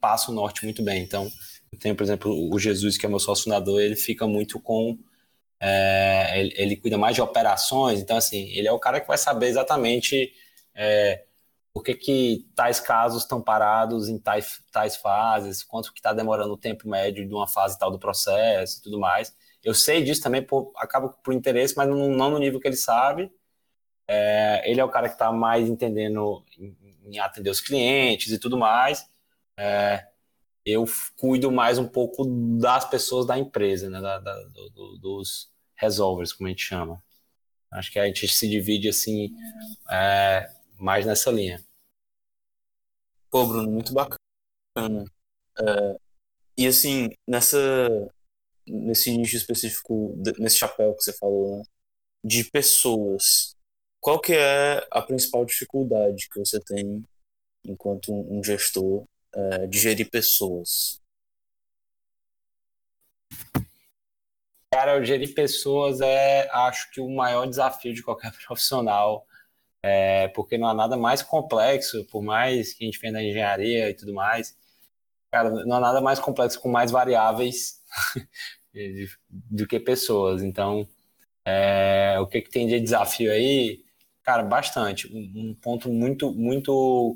passa 0.03 0.31
o 0.31 0.35
norte 0.35 0.65
muito 0.65 0.83
bem. 0.83 1.03
Então, 1.03 1.31
eu 1.73 1.79
tenho, 1.79 1.95
por 1.97 2.03
exemplo, 2.03 2.53
o 2.53 2.59
Jesus, 2.59 2.99
que 2.99 3.07
é 3.07 3.09
meu 3.09 3.21
sócio 3.21 3.45
fundador, 3.45 3.81
ele 3.81 3.97
fica 3.97 4.27
muito 4.27 4.61
com. 4.61 4.99
É, 5.61 6.41
ele, 6.41 6.55
ele, 6.57 6.77
cuida 6.77 6.99
mais 6.99 7.15
de 7.15 7.23
operações, 7.23 8.01
então, 8.01 8.17
assim, 8.17 8.49
ele 8.51 8.67
é 8.67 8.73
o 8.73 8.81
cara 8.81 9.01
que 9.01 9.07
vai 9.07 9.17
saber 9.17 9.47
exatamente 9.47 10.33
é, 10.75 11.25
por 11.73 11.85
que, 11.85 11.95
que 11.95 12.47
tais 12.55 12.81
casos 12.81 13.23
estão 13.23 13.41
parados 13.41 14.09
em 14.09 14.19
tais, 14.19 14.61
tais 14.73 14.97
fases, 14.97 15.63
quanto 15.63 15.93
que 15.93 16.01
está 16.01 16.13
demorando 16.13 16.53
o 16.53 16.59
tempo 16.59 16.89
médio 16.89 17.27
de 17.27 17.33
uma 17.33 17.47
fase 17.47 17.79
tal 17.79 17.93
do 17.93 17.99
processo 17.99 18.79
e 18.79 18.83
tudo 18.83 18.99
mais. 18.99 19.33
Eu 19.63 19.75
sei 19.75 20.03
disso 20.03 20.23
também, 20.23 20.43
por, 20.43 20.73
acaba 20.77 21.09
por 21.11 21.33
interesse, 21.33 21.75
mas 21.77 21.89
não, 21.89 22.09
não 22.09 22.31
no 22.31 22.39
nível 22.39 22.59
que 22.61 22.67
ele 22.67 22.77
sabe. 22.77 23.31
É, 24.09 24.71
ele 24.71 24.81
é 24.81 24.85
o 24.85 24.89
cara 24.89 25.09
que 25.09 25.15
está 25.15 25.33
mais 25.33 25.69
entendendo 25.69 26.45
em, 26.59 26.77
em, 27.07 27.19
atender 27.19 27.51
os 27.51 27.61
clientes 27.61 28.33
e 28.33 28.39
tudo 28.39 28.59
mais. 28.59 29.09
É, 29.59 30.07
eu 30.65 30.85
cuido 31.17 31.51
mais 31.51 31.79
um 31.79 31.89
pouco 31.89 32.25
das 32.61 32.89
pessoas 32.89 33.27
da 33.27 33.39
empresa, 33.39 33.91
né, 33.91 34.01
da, 34.01 34.19
da, 34.19 34.35
do, 34.45 34.99
dos 34.99 35.51
resolvers, 35.77 36.33
como 36.33 36.47
a 36.47 36.51
gente 36.51 36.63
chama. 36.63 37.03
Acho 37.71 37.91
que 37.91 37.99
a 37.99 38.07
gente 38.07 38.29
se 38.29 38.49
divide 38.49 38.89
assim 38.89 39.35
é, 39.91 40.51
mais 40.79 41.07
nessa 41.07 41.31
linha. 41.31 41.65
Pô, 43.31 43.47
Bruno, 43.47 43.71
muito 43.71 43.93
bacana. 43.93 44.19
É, 45.59 45.97
e 46.57 46.67
assim, 46.67 47.11
nessa 47.27 47.59
nesse 48.67 49.17
nicho 49.17 49.37
específico, 49.37 50.15
nesse 50.39 50.59
chapéu 50.59 50.95
que 50.95 51.03
você 51.03 51.13
falou, 51.13 51.59
né, 51.59 51.65
de 52.25 52.45
pessoas, 52.51 53.57
qual 54.01 54.21
que 54.21 54.33
é 54.33 54.87
a 54.91 55.03
principal 55.03 55.45
dificuldade 55.45 56.29
que 56.31 56.39
você 56.39 56.61
tem 56.61 57.05
enquanto 57.65 58.13
um 58.13 58.43
gestor 58.43 59.05
uh, 59.37 59.67
de 59.69 59.79
gerir 59.79 60.11
pessoas? 60.11 61.03
Cara, 64.73 65.05
gerir 65.05 65.35
pessoas 65.35 66.01
é, 66.01 66.49
acho 66.51 66.91
que 66.91 67.01
o 67.01 67.09
maior 67.11 67.47
desafio 67.47 67.93
de 67.93 68.03
qualquer 68.03 68.33
profissional, 68.47 69.27
é, 69.83 70.29
porque 70.29 70.57
não 70.57 70.69
há 70.69 70.75
nada 70.75 70.97
mais 70.97 71.23
complexo, 71.23 72.07
por 72.07 72.23
mais 72.23 72.73
que 72.73 72.85
a 72.85 72.87
gente 72.87 72.99
venha 72.99 73.13
da 73.13 73.23
engenharia 73.23 73.91
e 73.91 73.95
tudo 73.95 74.15
mais, 74.15 74.57
cara, 75.31 75.51
não 75.51 75.77
há 75.77 75.81
nada 75.81 76.01
mais 76.01 76.19
complexo 76.19 76.61
com 76.61 76.71
mais 76.71 76.91
variáveis 76.91 77.81
do 79.29 79.67
que 79.67 79.79
pessoas. 79.81 80.43
Então, 80.43 80.89
é, 81.45 82.19
o 82.21 82.27
que, 82.27 82.43
que 82.43 82.51
tem 82.51 82.67
de 82.67 82.81
desafio 82.81 83.33
aí? 83.33 83.85
Cara, 84.23 84.43
bastante. 84.43 85.09
Um, 85.13 85.51
um 85.51 85.55
ponto 85.55 85.91
muito, 85.91 86.33
muito 86.33 87.15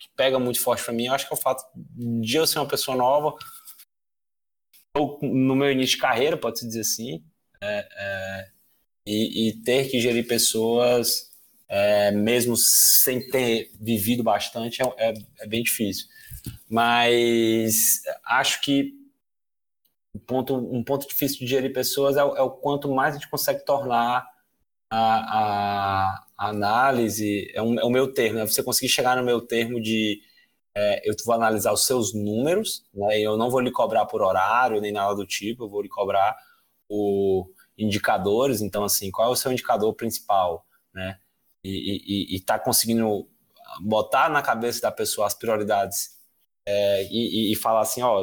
que 0.00 0.08
pega 0.16 0.38
muito 0.38 0.60
forte 0.60 0.82
para 0.82 0.94
mim, 0.94 1.06
eu 1.06 1.12
acho 1.12 1.28
que 1.28 1.34
é 1.34 1.36
o 1.36 1.40
fato 1.40 1.62
de 1.76 2.36
eu 2.36 2.46
ser 2.46 2.58
uma 2.58 2.66
pessoa 2.66 2.96
nova, 2.96 3.36
ou 4.96 5.18
no 5.22 5.54
meu 5.54 5.70
início 5.70 5.96
de 5.96 6.00
carreira, 6.00 6.38
pode-se 6.38 6.66
dizer 6.66 6.80
assim, 6.80 7.22
é, 7.62 7.88
é, 7.92 8.50
e, 9.06 9.48
e, 9.48 9.62
ter 9.62 9.90
que 9.90 10.00
gerir 10.00 10.26
pessoas, 10.26 11.30
é, 11.68 12.10
mesmo 12.10 12.56
sem 12.56 13.28
ter 13.28 13.70
vivido 13.78 14.22
bastante, 14.22 14.82
é, 14.82 14.86
é, 14.96 15.14
é 15.40 15.46
bem 15.46 15.62
difícil. 15.62 16.06
Mas 16.68 18.00
acho 18.24 18.62
que 18.62 18.94
um 20.14 20.18
ponto, 20.20 20.56
um 20.56 20.82
ponto 20.82 21.06
difícil 21.06 21.40
de 21.40 21.46
gerir 21.46 21.72
pessoas 21.74 22.16
é, 22.16 22.20
é 22.20 22.42
o 22.42 22.50
quanto 22.50 22.90
mais 22.92 23.14
a 23.14 23.18
gente 23.18 23.30
consegue 23.30 23.64
tornar 23.66 24.26
a, 24.90 26.24
a 26.38 26.48
análise, 26.48 27.50
é, 27.54 27.62
um, 27.62 27.78
é 27.78 27.84
o 27.84 27.90
meu 27.90 28.12
termo, 28.12 28.38
né? 28.38 28.46
você 28.46 28.62
conseguir 28.62 28.88
chegar 28.88 29.16
no 29.16 29.24
meu 29.24 29.40
termo 29.40 29.80
de 29.80 30.20
é, 30.74 31.08
eu 31.08 31.14
vou 31.24 31.34
analisar 31.34 31.72
os 31.72 31.84
seus 31.86 32.14
números, 32.14 32.84
né? 32.94 33.20
eu 33.20 33.36
não 33.36 33.50
vou 33.50 33.60
lhe 33.60 33.70
cobrar 33.70 34.06
por 34.06 34.22
horário 34.22 34.80
nem 34.80 34.92
nada 34.92 35.14
do 35.14 35.26
tipo, 35.26 35.64
eu 35.64 35.68
vou 35.68 35.82
lhe 35.82 35.88
cobrar 35.88 36.36
o 36.88 37.48
indicadores, 37.78 38.60
então 38.60 38.84
assim, 38.84 39.10
qual 39.10 39.28
é 39.28 39.32
o 39.32 39.36
seu 39.36 39.52
indicador 39.52 39.94
principal, 39.94 40.66
né? 40.92 41.18
E 41.62 42.34
estar 42.36 42.58
tá 42.58 42.64
conseguindo 42.64 43.28
botar 43.80 44.28
na 44.28 44.42
cabeça 44.42 44.80
da 44.80 44.90
pessoa 44.90 45.26
as 45.26 45.34
prioridades 45.34 46.18
é, 46.66 47.04
e, 47.04 47.50
e, 47.50 47.52
e, 47.52 47.56
falar 47.56 47.80
assim, 47.80 48.02
ó, 48.02 48.22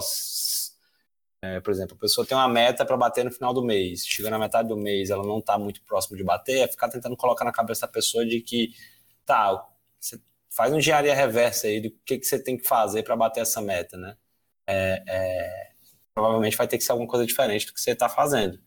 é, 1.42 1.60
por 1.60 1.72
exemplo, 1.72 1.96
a 1.96 2.00
pessoa 2.00 2.26
tem 2.26 2.36
uma 2.36 2.48
meta 2.48 2.86
para 2.86 2.98
bater 2.98 3.24
no 3.24 3.32
final 3.32 3.54
do 3.54 3.64
mês, 3.64 4.06
chega 4.06 4.30
na 4.30 4.40
metade 4.40 4.68
do 4.68 4.78
mês, 4.78 5.10
ela 5.10 5.24
não 5.24 5.40
está 5.40 5.58
muito 5.58 5.82
próximo 5.84 6.18
de 6.18 6.24
bater, 6.24 6.60
é 6.62 6.68
ficar 6.68 6.90
tentando 6.90 7.16
colocar 7.16 7.46
na 7.46 7.52
cabeça 7.52 7.82
da 7.82 7.88
pessoa 7.94 8.26
de 8.26 8.42
que, 8.42 8.74
tá, 9.26 9.66
você 10.00 10.20
faz 10.50 10.72
uma 10.72 10.80
engenharia 10.80 11.14
reversa 11.14 11.68
aí 11.68 11.82
do 11.82 11.92
que, 12.06 12.18
que 12.18 12.26
você 12.26 12.42
tem 12.42 12.58
que 12.58 12.68
fazer 12.68 13.04
para 13.04 13.16
bater 13.16 13.42
essa 13.42 13.62
meta, 13.62 13.98
né? 13.98 14.18
É, 14.68 15.04
é, 15.08 15.72
provavelmente 16.14 16.58
vai 16.58 16.68
ter 16.68 16.78
que 16.78 16.84
ser 16.84 16.92
alguma 16.92 17.10
coisa 17.10 17.26
diferente 17.26 17.68
do 17.68 17.74
que 17.74 17.82
você 17.82 17.92
está 17.92 18.10
fazendo. 18.10 18.60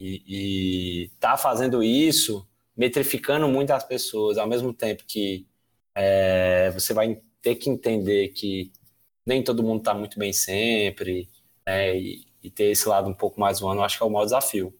E, 0.00 1.10
está 1.14 1.36
fazendo 1.36 1.82
isso, 1.82 2.46
metrificando 2.76 3.48
muito 3.48 3.70
as 3.72 3.84
pessoas, 3.84 4.38
ao 4.38 4.46
mesmo 4.46 4.72
tempo 4.72 5.04
que 5.06 5.46
é, 5.94 6.70
você 6.70 6.94
vai 6.94 7.20
ter 7.42 7.56
que 7.56 7.68
entender 7.70 8.28
que 8.28 8.72
nem 9.26 9.42
todo 9.44 9.62
mundo 9.62 9.80
está 9.80 9.94
muito 9.94 10.18
bem 10.18 10.32
sempre, 10.32 11.28
né, 11.70 11.96
e, 11.96 12.26
e, 12.42 12.50
ter 12.50 12.64
esse 12.64 12.88
lado 12.88 13.08
um 13.08 13.14
pouco 13.14 13.38
mais 13.38 13.60
humano, 13.60 13.80
eu 13.80 13.84
acho 13.84 13.96
que 13.96 14.02
é 14.02 14.06
o 14.06 14.10
maior 14.10 14.24
desafio. 14.24 14.76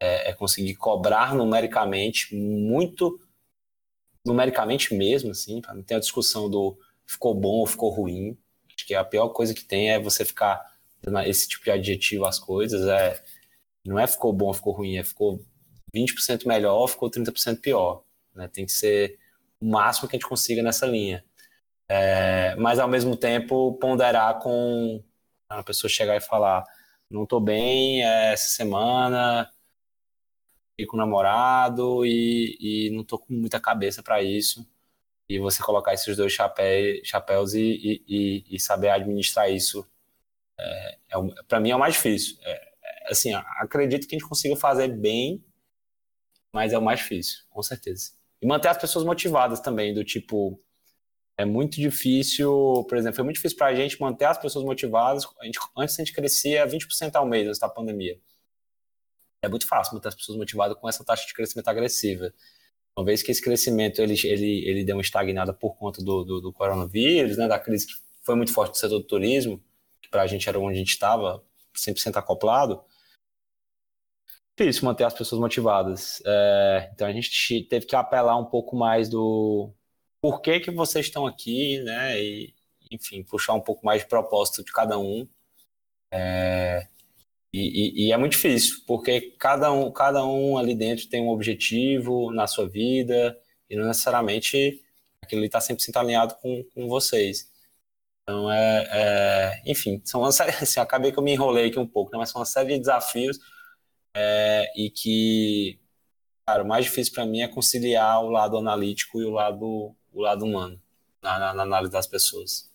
É, 0.00 0.30
é 0.30 0.32
conseguir 0.34 0.74
cobrar 0.74 1.34
numericamente 1.34 2.34
muito, 2.34 3.20
numericamente 4.26 4.94
mesmo, 4.94 5.30
assim, 5.30 5.62
não 5.68 5.82
ter 5.82 5.94
a 5.94 6.00
discussão 6.00 6.50
do 6.50 6.76
ficou 7.06 7.34
bom 7.34 7.60
ou 7.60 7.66
ficou 7.66 7.90
ruim. 7.90 8.36
Acho 8.74 8.86
que 8.86 8.94
a 8.94 9.04
pior 9.04 9.28
coisa 9.28 9.54
que 9.54 9.64
tem 9.64 9.90
é 9.90 10.00
você 10.00 10.24
ficar 10.24 10.60
dando 11.00 11.20
esse 11.20 11.48
tipo 11.48 11.64
de 11.64 11.70
adjetivo 11.70 12.24
às 12.24 12.38
coisas. 12.38 12.86
É, 12.88 13.22
não 13.84 13.98
é 13.98 14.06
ficou 14.06 14.32
bom 14.32 14.46
ou 14.46 14.54
ficou 14.54 14.72
ruim, 14.72 14.96
é 14.96 15.04
ficou 15.04 15.40
20% 15.94 16.46
melhor 16.46 16.74
ou 16.74 16.88
ficou 16.88 17.10
30% 17.10 17.60
pior. 17.60 18.02
Né? 18.34 18.48
Tem 18.48 18.66
que 18.66 18.72
ser 18.72 19.18
o 19.60 19.66
máximo 19.66 20.08
que 20.08 20.16
a 20.16 20.18
gente 20.18 20.28
consiga 20.28 20.62
nessa 20.62 20.86
linha. 20.86 21.24
É, 21.88 22.56
mas 22.56 22.78
ao 22.78 22.88
mesmo 22.88 23.16
tempo 23.16 23.74
ponderar 23.74 24.40
com 24.40 25.02
a 25.60 25.64
pessoa 25.64 25.90
chegar 25.90 26.16
e 26.16 26.20
falar 26.20 26.64
não 27.12 27.24
estou 27.24 27.40
bem 27.40 28.02
é, 28.04 28.32
essa 28.32 28.48
semana, 28.48 29.50
fiquei 30.70 30.86
com 30.86 30.96
o 30.96 31.00
namorado 31.00 32.04
e, 32.06 32.56
e 32.60 32.90
não 32.90 33.02
estou 33.02 33.18
com 33.18 33.32
muita 33.34 33.60
cabeça 33.60 34.02
para 34.02 34.22
isso. 34.22 34.66
E 35.28 35.38
você 35.38 35.62
colocar 35.62 35.94
esses 35.94 36.16
dois 36.16 36.32
chapéus, 36.32 37.06
chapéus 37.06 37.54
e, 37.54 38.02
e, 38.08 38.44
e, 38.50 38.60
saber 38.60 38.88
administrar 38.88 39.50
isso, 39.50 39.86
é, 40.58 40.98
é 41.10 41.42
para 41.46 41.60
mim 41.60 41.70
é 41.70 41.76
o 41.76 41.78
mais 41.78 41.94
difícil. 41.94 42.36
É, 42.42 42.52
é, 42.52 43.12
assim, 43.12 43.32
acredito 43.58 44.06
que 44.08 44.16
a 44.16 44.18
gente 44.18 44.28
consiga 44.28 44.56
fazer 44.56 44.88
bem, 44.88 45.44
mas 46.52 46.72
é 46.72 46.78
o 46.78 46.82
mais 46.82 47.00
difícil, 47.00 47.44
com 47.50 47.62
certeza. 47.62 48.12
E 48.40 48.46
manter 48.46 48.68
as 48.68 48.78
pessoas 48.78 49.04
motivadas 49.04 49.60
também, 49.60 49.94
do 49.94 50.04
tipo, 50.04 50.60
é 51.36 51.44
muito 51.44 51.76
difícil, 51.76 52.84
por 52.88 52.96
exemplo, 52.96 53.16
foi 53.16 53.24
muito 53.24 53.36
difícil 53.36 53.56
para 53.56 53.68
a 53.68 53.74
gente 53.74 54.00
manter 54.00 54.26
as 54.26 54.38
pessoas 54.38 54.64
motivadas. 54.64 55.26
A 55.40 55.44
gente, 55.44 55.58
antes 55.76 55.98
a 55.98 56.04
gente 56.04 56.12
crescia 56.12 56.66
20% 56.66 57.14
ao 57.14 57.26
mês 57.26 57.48
antes 57.48 57.58
da 57.58 57.68
pandemia. 57.68 58.18
É 59.42 59.48
muito 59.48 59.66
fácil 59.66 59.94
manter 59.94 60.08
as 60.08 60.14
pessoas 60.14 60.38
motivadas 60.38 60.76
com 60.78 60.88
essa 60.88 61.04
taxa 61.04 61.26
de 61.26 61.34
crescimento 61.34 61.68
agressiva. 61.68 62.32
Uma 62.96 63.04
vez 63.04 63.22
que 63.22 63.30
esse 63.32 63.42
crescimento 63.42 64.00
ele, 64.00 64.14
ele, 64.24 64.68
ele 64.68 64.84
deu 64.84 64.96
uma 64.96 65.02
estagnada 65.02 65.52
por 65.52 65.76
conta 65.76 66.02
do, 66.02 66.24
do, 66.24 66.40
do 66.40 66.52
coronavírus, 66.52 67.36
né, 67.38 67.48
da 67.48 67.58
crise 67.58 67.86
que 67.86 67.94
foi 68.22 68.36
muito 68.36 68.52
forte 68.52 68.70
no 68.70 68.76
setor 68.76 68.98
do 68.98 69.06
turismo, 69.06 69.60
que 70.00 70.08
para 70.08 70.22
a 70.22 70.26
gente 70.26 70.48
era 70.48 70.58
onde 70.58 70.74
a 70.76 70.78
gente 70.78 70.90
estava, 70.90 71.42
100% 71.74 72.16
acoplado, 72.16 72.84
difícil 74.56 74.84
manter 74.84 75.04
as 75.04 75.14
pessoas 75.14 75.40
motivadas. 75.40 76.22
É, 76.24 76.90
então 76.94 77.06
a 77.06 77.12
gente 77.12 77.64
teve 77.64 77.86
que 77.86 77.96
apelar 77.96 78.36
um 78.38 78.44
pouco 78.44 78.76
mais 78.76 79.08
do 79.08 79.72
por 80.22 80.40
que, 80.40 80.60
que 80.60 80.70
vocês 80.70 81.06
estão 81.06 81.26
aqui, 81.26 81.80
né? 81.82 82.22
E, 82.22 82.54
enfim, 82.92 83.24
puxar 83.24 83.54
um 83.54 83.60
pouco 83.60 83.84
mais 83.84 84.02
de 84.02 84.08
propósito 84.08 84.64
de 84.64 84.72
cada 84.72 84.98
um. 84.98 85.28
É, 86.12 86.88
e, 87.52 88.04
e, 88.04 88.08
e, 88.08 88.12
é 88.12 88.16
muito 88.16 88.32
difícil, 88.32 88.82
porque 88.86 89.32
cada 89.38 89.72
um, 89.72 89.90
cada 89.92 90.24
um 90.24 90.58
ali 90.58 90.74
dentro 90.74 91.08
tem 91.08 91.22
um 91.22 91.30
objetivo 91.30 92.32
na 92.32 92.46
sua 92.46 92.68
vida 92.68 93.38
e 93.68 93.76
não 93.76 93.86
necessariamente 93.86 94.82
aquilo 95.22 95.44
está 95.44 95.60
sempre 95.60 95.84
alinhado 95.96 96.36
com, 96.36 96.64
com 96.74 96.88
vocês. 96.88 97.50
Então, 98.22 98.50
é, 98.52 98.88
é, 98.92 99.62
enfim, 99.66 100.00
são 100.04 100.22
uma 100.22 100.32
série, 100.32 100.52
assim, 100.62 100.80
acabei 100.80 101.12
que 101.12 101.18
eu 101.18 101.22
me 101.22 101.32
enrolei 101.32 101.68
aqui 101.68 101.78
um 101.78 101.86
pouco, 101.86 102.12
né, 102.12 102.18
mas 102.18 102.30
são 102.30 102.40
uma 102.40 102.46
série 102.46 102.74
de 102.74 102.80
desafios 102.80 103.38
é, 104.14 104.72
e 104.76 104.90
que, 104.90 105.80
cara, 106.46 106.62
o 106.64 106.68
mais 106.68 106.84
difícil 106.86 107.14
para 107.14 107.26
mim 107.26 107.42
é 107.42 107.48
conciliar 107.48 108.22
o 108.24 108.30
lado 108.30 108.56
analítico 108.56 109.20
e 109.20 109.24
o 109.24 109.30
lado 109.30 109.96
o 110.12 110.20
lado 110.20 110.44
humano 110.44 110.80
na, 111.22 111.38
na, 111.38 111.54
na 111.54 111.62
análise 111.62 111.92
das 111.92 112.06
pessoas. 112.06 112.70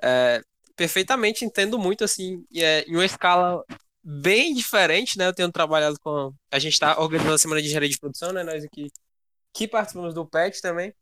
É, 0.00 0.42
perfeitamente 0.76 1.44
entendo 1.44 1.78
muito, 1.78 2.04
assim, 2.04 2.44
é, 2.54 2.82
em 2.82 2.94
uma 2.94 3.04
escala 3.04 3.64
bem 4.02 4.52
diferente, 4.54 5.16
né? 5.16 5.26
Eu 5.26 5.34
tenho 5.34 5.50
trabalhado 5.50 5.98
com. 6.00 6.32
A 6.50 6.58
gente 6.58 6.74
está 6.74 7.00
organizando 7.00 7.34
a 7.34 7.38
semana 7.38 7.60
de 7.60 7.68
engenharia 7.68 7.88
de 7.88 7.98
produção, 7.98 8.32
né? 8.32 8.42
Nós 8.42 8.64
aqui 8.64 8.90
que 9.52 9.68
participamos 9.68 10.12
do 10.12 10.26
PET 10.26 10.60
também. 10.60 10.92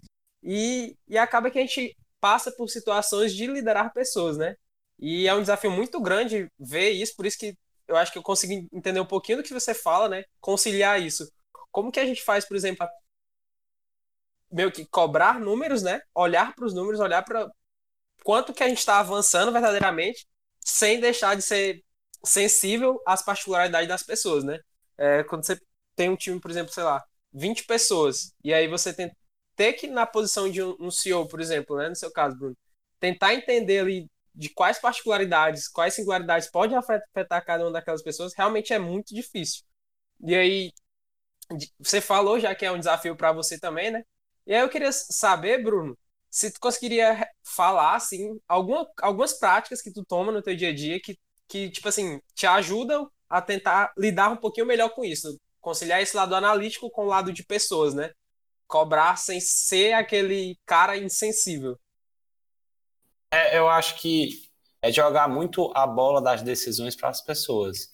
E, 0.43 0.97
e 1.09 1.17
acaba 1.17 1.51
que 1.51 1.59
a 1.59 1.63
gente 1.63 1.97
passa 2.21 2.53
por 2.53 2.69
situações 2.69 3.35
de 3.35 3.47
liderar 3.47 3.93
pessoas, 3.93 4.37
né? 4.37 4.55
E 4.99 5.27
é 5.27 5.35
um 5.35 5.41
desafio 5.41 5.71
muito 5.71 6.01
grande 6.01 6.47
ver 6.59 6.91
isso, 6.91 7.17
por 7.17 7.27
isso 7.27 7.39
que 7.39 7.57
eu 7.89 7.97
acho 7.97 8.13
que 8.13 8.19
eu 8.19 8.23
consegui 8.23 8.69
entender 8.73 9.01
um 9.01 9.07
pouquinho 9.07 9.39
do 9.39 9.45
que 9.45 9.53
você 9.53 9.75
fala, 9.75 10.09
né? 10.09 10.25
Conciliar 10.41 11.01
isso. 11.03 11.29
Como 11.73 11.91
que 11.91 11.99
a 11.99 12.07
gente 12.07 12.23
faz, 12.23 12.45
por 12.45 12.57
exemplo, 12.57 12.87
meio 14.53 14.71
que 14.71 14.87
cobrar 14.87 15.41
números, 15.41 15.83
né? 15.83 16.01
Olhar 16.15 16.55
para 16.55 16.67
os 16.67 16.75
números, 16.75 17.01
olhar 17.01 17.23
para 17.23 17.51
quanto 18.25 18.53
que 18.53 18.63
a 18.63 18.69
gente 18.69 18.79
está 18.79 19.01
avançando 19.01 19.53
verdadeiramente, 19.53 20.27
sem 20.61 21.01
deixar 21.01 21.37
de 21.37 21.43
ser 21.43 21.83
sensível 22.25 23.01
às 23.07 23.23
particularidades 23.25 23.89
das 23.89 24.03
pessoas, 24.03 24.45
né? 24.45 24.61
É, 24.99 25.25
quando 25.25 25.45
você 25.45 25.59
tem 25.97 26.09
um 26.09 26.17
time, 26.17 26.41
por 26.41 26.51
exemplo, 26.51 26.73
sei 26.73 26.85
lá, 26.85 27.03
20 27.33 27.65
pessoas, 27.65 28.33
e 28.45 28.53
aí 28.55 28.69
você 28.69 28.93
tem 28.93 29.11
ter 29.57 29.75
que, 29.75 29.87
na 29.87 30.07
posição 30.07 30.51
de 30.51 30.63
um, 30.63 30.91
CEO, 30.91 31.29
por 31.29 31.41
exemplo, 31.41 31.77
né, 31.77 31.89
no 31.89 31.97
seu 31.97 32.11
caso, 32.11 32.37
Bruno, 32.37 32.57
tentar 32.99 33.35
entender 33.35 33.81
ali 33.81 34.11
de 34.35 34.49
quais 34.49 34.79
particularidades, 34.79 35.69
quais 35.69 35.95
singularidades 35.95 36.51
podem 36.51 36.77
afetar 36.77 37.45
cada 37.45 37.65
uma 37.65 37.73
daquelas 37.73 38.03
pessoas, 38.03 38.33
realmente 38.35 38.73
é 38.73 38.79
muito 38.79 39.15
difícil. 39.15 39.63
E 40.21 40.35
aí, 40.35 40.73
você 41.79 42.01
falou 42.01 42.41
já 42.41 42.55
que 42.55 42.65
é 42.65 42.73
um 42.73 42.79
desafio 42.79 43.17
para 43.17 43.33
você 43.33 43.59
também, 43.59 43.91
né? 43.91 44.03
E 44.47 44.55
aí 44.55 44.61
eu 44.61 44.69
queria 44.69 44.93
saber, 44.93 45.63
Bruno, 45.63 45.97
se 46.31 46.51
tu 46.51 46.59
conseguiria 46.61 47.29
falar, 47.45 47.95
assim, 47.95 48.41
alguma, 48.49 48.91
algumas 49.01 49.35
práticas 49.39 49.83
que 49.83 49.93
tu 49.93 50.05
toma 50.05 50.33
no 50.33 50.43
teu 50.43 50.57
dia 50.57 50.71
a 50.71 50.75
dia 50.75 51.01
que, 51.01 51.19
que, 51.47 51.71
tipo 51.71 51.89
assim, 51.89 52.21
te 52.35 52.47
ajudam 52.47 53.11
a 53.29 53.41
tentar 53.41 53.93
lidar 53.97 54.31
um 54.31 54.37
pouquinho 54.37 54.67
melhor 54.67 54.91
com 54.91 55.05
isso. 55.05 55.39
Conciliar 55.61 56.01
esse 56.03 56.17
lado 56.17 56.35
analítico 56.35 56.91
com 56.91 57.05
o 57.05 57.09
lado 57.09 57.33
de 57.33 57.45
pessoas, 57.45 57.95
né? 57.95 58.11
Cobrar 58.67 59.17
sem 59.17 59.41
ser 59.41 59.93
aquele 59.93 60.59
cara 60.67 60.97
insensível. 60.97 61.79
É, 63.31 63.57
eu 63.57 63.69
acho 63.69 64.01
que 64.01 64.43
é 64.83 64.91
jogar 64.91 65.29
muito 65.29 65.71
a 65.75 65.87
bola 65.87 66.21
das 66.21 66.43
decisões 66.43 66.97
para 66.97 67.11
as 67.11 67.21
pessoas. 67.21 67.91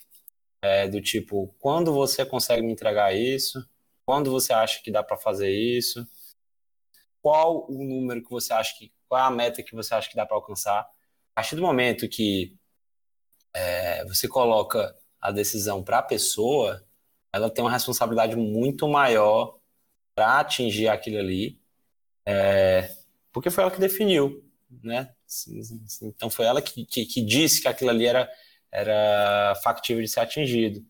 É, 0.63 0.89
do 0.89 1.01
tipo, 1.01 1.55
quando 1.59 1.93
você 1.93 2.25
consegue 2.25 2.63
me 2.63 2.73
entregar 2.73 3.15
isso? 3.15 3.65
Quando 4.05 4.31
você 4.31 4.53
acha 4.53 4.81
que 4.83 4.91
dá 4.91 5.03
para 5.03 5.17
fazer 5.17 5.51
isso? 5.51 6.07
Qual 7.23 7.67
o 7.69 7.85
número 7.85 8.23
que 8.23 8.31
você 8.31 8.53
acha 8.53 8.77
que, 8.77 8.93
qual 9.09 9.21
é 9.21 9.25
a 9.25 9.31
meta 9.31 9.63
que 9.63 9.75
você 9.75 9.95
acha 9.95 10.09
que 10.09 10.17
dá 10.17 10.27
para 10.27 10.37
alcançar. 10.37 10.81
A 10.81 11.35
partir 11.35 11.57
do 11.57 11.63
momento 11.63 12.09
que 12.09 12.57
é, 13.55 14.05
você 14.05 14.29
coloca 14.29 14.97
a 15.21 15.31
decisão 15.31 15.83
para 15.83 15.99
a 15.99 16.03
pessoa, 16.03 16.85
ela 17.33 17.51
tem 17.51 17.65
uma 17.65 17.71
responsabilidade 17.71 18.37
muito 18.37 18.89
maior 18.89 19.59
para 20.15 20.41
atingir 20.41 20.89
aquilo 20.89 21.19
ali, 21.19 21.61
é, 22.27 22.91
porque 23.33 23.51
foi 23.51 23.63
ela 23.63 23.71
que 23.71 23.81
definiu, 23.81 24.45
né? 24.83 25.15
Então 26.03 26.31
foi 26.31 26.47
ela 26.47 26.61
que, 26.61 26.85
que, 26.85 27.07
que, 27.07 27.21
disse 27.23 27.61
que 27.61 27.69
aquilo 27.69 27.91
ali 27.91 28.07
era, 28.07 28.29
era 28.73 29.55
factível 29.63 30.03
de 30.03 30.09
ser 30.09 30.21
atingido. 30.21 30.85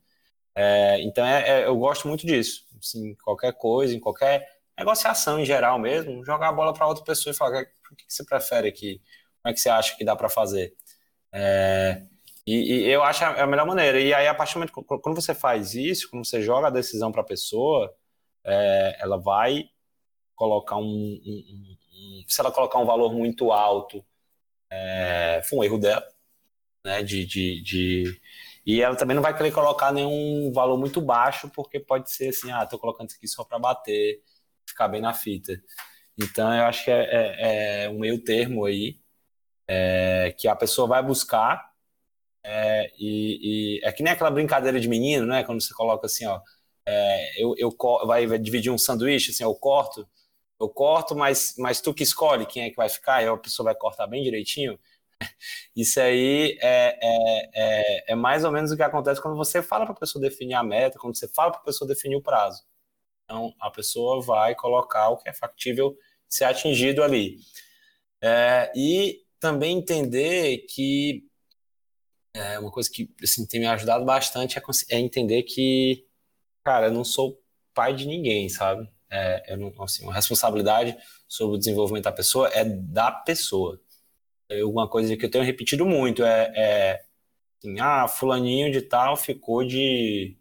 É, 0.54 1.00
então 1.02 1.24
é, 1.24 1.62
é, 1.62 1.66
eu 1.66 1.76
gosto 1.76 2.08
muito 2.08 2.26
disso. 2.26 2.66
Assim, 2.80 3.14
qualquer 3.16 3.52
coisa, 3.52 3.94
em 3.94 4.00
qualquer 4.00 4.57
negociação 4.78 5.40
em 5.40 5.44
geral 5.44 5.78
mesmo, 5.78 6.24
jogar 6.24 6.48
a 6.48 6.52
bola 6.52 6.72
para 6.72 6.86
outra 6.86 7.04
pessoa 7.04 7.32
e 7.32 7.36
falar 7.36 7.62
o 7.62 7.96
que 7.96 8.04
você 8.08 8.24
prefere 8.24 8.68
aqui, 8.68 9.02
como 9.42 9.50
é 9.50 9.52
que 9.52 9.60
você 9.60 9.68
acha 9.68 9.96
que 9.96 10.04
dá 10.04 10.14
para 10.14 10.28
fazer. 10.28 10.74
É, 11.32 12.02
e, 12.46 12.86
e, 12.86 12.88
eu 12.88 13.02
acho 13.02 13.24
a, 13.24 13.46
melhor 13.46 13.66
maneira. 13.66 14.00
E 14.00 14.14
aí, 14.14 14.26
a 14.26 14.34
partir 14.34 14.54
do 14.54 14.60
momento 14.60 14.72
quando 14.72 15.14
você 15.14 15.34
faz 15.34 15.74
isso, 15.74 16.08
quando 16.10 16.24
você 16.24 16.40
joga 16.40 16.68
a 16.68 16.70
decisão 16.70 17.12
para 17.12 17.20
a 17.20 17.24
pessoa, 17.24 17.94
é, 18.44 18.96
ela 19.00 19.18
vai 19.18 19.68
colocar 20.34 20.76
um, 20.76 20.82
um, 20.82 21.76
um, 21.92 22.24
Se 22.28 22.40
ela 22.40 22.52
colocar 22.52 22.78
um 22.78 22.86
valor 22.86 23.12
muito 23.12 23.52
alto, 23.52 24.04
é, 24.70 25.42
foi 25.44 25.58
um 25.58 25.64
erro 25.64 25.78
dela, 25.78 26.06
né? 26.84 27.02
De, 27.02 27.26
de, 27.26 27.62
de, 27.62 28.20
e 28.64 28.80
ela 28.80 28.96
também 28.96 29.14
não 29.14 29.22
vai 29.22 29.36
querer 29.36 29.52
colocar 29.52 29.92
nenhum 29.92 30.52
valor 30.52 30.78
muito 30.78 31.00
baixo, 31.00 31.50
porque 31.50 31.80
pode 31.80 32.10
ser 32.10 32.28
assim: 32.28 32.50
ah, 32.50 32.66
tô 32.66 32.78
colocando 32.78 33.08
isso 33.08 33.16
aqui 33.18 33.28
só 33.28 33.44
para 33.44 33.58
bater 33.58 34.22
ficar 34.68 34.88
bem 34.88 35.00
na 35.00 35.14
fita. 35.14 35.60
Então, 36.20 36.52
eu 36.52 36.64
acho 36.64 36.84
que 36.84 36.90
é, 36.90 37.04
é, 37.10 37.84
é 37.84 37.90
um 37.90 37.98
meio 37.98 38.22
termo 38.22 38.64
aí 38.64 38.98
é, 39.68 40.34
que 40.38 40.48
a 40.48 40.56
pessoa 40.56 40.88
vai 40.88 41.02
buscar 41.02 41.68
é, 42.44 42.90
e, 42.98 43.78
e, 43.78 43.80
é 43.84 43.92
que 43.92 44.02
nem 44.02 44.12
aquela 44.12 44.30
brincadeira 44.30 44.80
de 44.80 44.88
menino, 44.88 45.26
né? 45.26 45.44
Quando 45.44 45.60
você 45.62 45.74
coloca 45.74 46.06
assim, 46.06 46.26
ó, 46.26 46.40
é, 46.86 47.42
eu, 47.42 47.54
eu 47.58 47.76
vai, 48.06 48.26
vai, 48.26 48.38
dividir 48.38 48.72
um 48.72 48.78
sanduíche, 48.78 49.30
assim, 49.30 49.44
eu 49.44 49.54
corto, 49.54 50.08
eu 50.60 50.68
corto, 50.68 51.14
mas, 51.14 51.54
mas 51.58 51.80
tu 51.80 51.92
que 51.92 52.02
escolhe 52.02 52.46
quem 52.46 52.64
é 52.64 52.70
que 52.70 52.76
vai 52.76 52.88
ficar, 52.88 53.22
e 53.22 53.28
a 53.28 53.36
pessoa 53.36 53.66
vai 53.66 53.74
cortar 53.74 54.06
bem 54.06 54.22
direitinho. 54.22 54.78
Isso 55.76 56.00
aí 56.00 56.58
é, 56.62 56.98
é, 57.02 57.50
é, 57.54 58.12
é, 58.12 58.14
mais 58.14 58.44
ou 58.44 58.52
menos 58.52 58.70
o 58.72 58.76
que 58.76 58.82
acontece 58.82 59.20
quando 59.20 59.36
você 59.36 59.62
fala 59.62 59.84
para 59.84 59.94
a 59.94 59.98
pessoa 59.98 60.22
definir 60.22 60.54
a 60.54 60.62
meta, 60.62 60.98
quando 60.98 61.16
você 61.16 61.28
fala 61.28 61.50
para 61.52 61.60
a 61.60 61.64
pessoa 61.64 61.86
definir 61.86 62.16
o 62.16 62.22
prazo. 62.22 62.62
Então, 63.28 63.54
a 63.60 63.70
pessoa 63.70 64.22
vai 64.22 64.54
colocar 64.54 65.10
o 65.10 65.18
que 65.18 65.28
é 65.28 65.34
factível 65.34 65.94
ser 66.26 66.44
atingido 66.44 67.02
ali. 67.02 67.36
É, 68.22 68.72
e 68.74 69.20
também 69.38 69.76
entender 69.76 70.64
que 70.66 71.28
é 72.34 72.58
uma 72.58 72.70
coisa 72.70 72.88
que 72.90 73.12
assim, 73.22 73.44
tem 73.46 73.60
me 73.60 73.66
ajudado 73.66 74.04
bastante 74.04 74.58
é, 74.58 74.62
é 74.90 74.98
entender 74.98 75.42
que, 75.42 76.06
cara, 76.64 76.86
eu 76.86 76.92
não 76.92 77.04
sou 77.04 77.38
pai 77.74 77.94
de 77.94 78.06
ninguém, 78.06 78.48
sabe? 78.48 78.88
É, 79.10 79.52
eu 79.52 79.58
não, 79.58 79.74
assim, 79.82 80.08
a 80.08 80.14
responsabilidade 80.14 80.96
sobre 81.28 81.56
o 81.56 81.58
desenvolvimento 81.58 82.04
da 82.04 82.12
pessoa 82.12 82.48
é 82.48 82.64
da 82.64 83.12
pessoa. 83.12 83.78
É 84.48 84.64
uma 84.64 84.88
coisa 84.88 85.14
que 85.18 85.26
eu 85.26 85.30
tenho 85.30 85.44
repetido 85.44 85.84
muito 85.84 86.24
é, 86.24 86.52
é 86.56 87.04
assim, 87.58 87.78
ah, 87.80 88.08
fulaninho 88.08 88.72
de 88.72 88.80
tal 88.80 89.16
ficou 89.16 89.66
de 89.66 90.37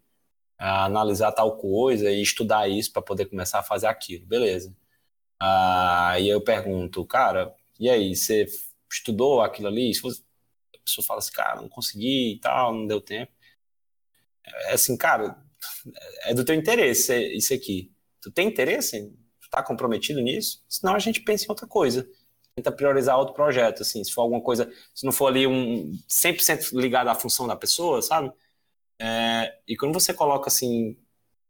ah, 0.57 0.85
analisar 0.85 1.31
tal 1.31 1.57
coisa 1.57 2.09
e 2.11 2.21
estudar 2.21 2.67
isso 2.69 2.91
para 2.91 3.01
poder 3.01 3.25
começar 3.27 3.59
a 3.59 3.63
fazer 3.63 3.87
aquilo, 3.87 4.25
beleza? 4.25 4.75
E 6.19 6.27
eu 6.27 6.41
pergunto, 6.41 7.05
cara, 7.05 7.53
e 7.79 7.89
aí, 7.89 8.15
você 8.15 8.45
estudou 8.91 9.41
aquilo 9.41 9.67
ali? 9.67 9.93
Se 9.93 10.01
a 10.07 10.79
pessoa 10.83 11.05
fala 11.05 11.19
assim, 11.19 11.31
cara, 11.31 11.61
não 11.61 11.69
consegui 11.69 12.33
e 12.33 12.39
tal, 12.39 12.73
não 12.73 12.87
deu 12.87 13.01
tempo. 13.01 13.31
É 14.65 14.73
assim, 14.73 14.97
cara, 14.97 15.37
é 16.23 16.33
do 16.33 16.45
teu 16.45 16.55
interesse 16.55 17.13
isso 17.35 17.53
aqui. 17.53 17.91
Tu 18.21 18.31
tem 18.31 18.47
interesse? 18.47 19.11
Tu 19.41 19.49
tá 19.49 19.61
comprometido 19.63 20.21
nisso? 20.21 20.63
Senão 20.67 20.95
a 20.95 20.99
gente 20.99 21.21
pensa 21.21 21.45
em 21.45 21.49
outra 21.49 21.67
coisa 21.67 22.07
tenta 22.57 22.71
priorizar 22.71 23.17
outro 23.19 23.35
projeto, 23.35 23.83
assim, 23.83 24.03
se 24.03 24.11
for 24.11 24.21
alguma 24.21 24.41
coisa, 24.41 24.67
se 24.93 25.05
não 25.05 25.11
for 25.11 25.27
ali 25.27 25.45
um 25.45 25.91
100% 26.09 26.73
ligado 26.73 27.07
à 27.07 27.13
função 27.13 27.45
da 27.45 27.55
pessoa, 27.55 28.01
sabe? 28.01 28.31
É, 28.99 29.59
e 29.67 29.75
quando 29.75 29.93
você 29.93 30.13
coloca, 30.13 30.47
assim, 30.49 30.97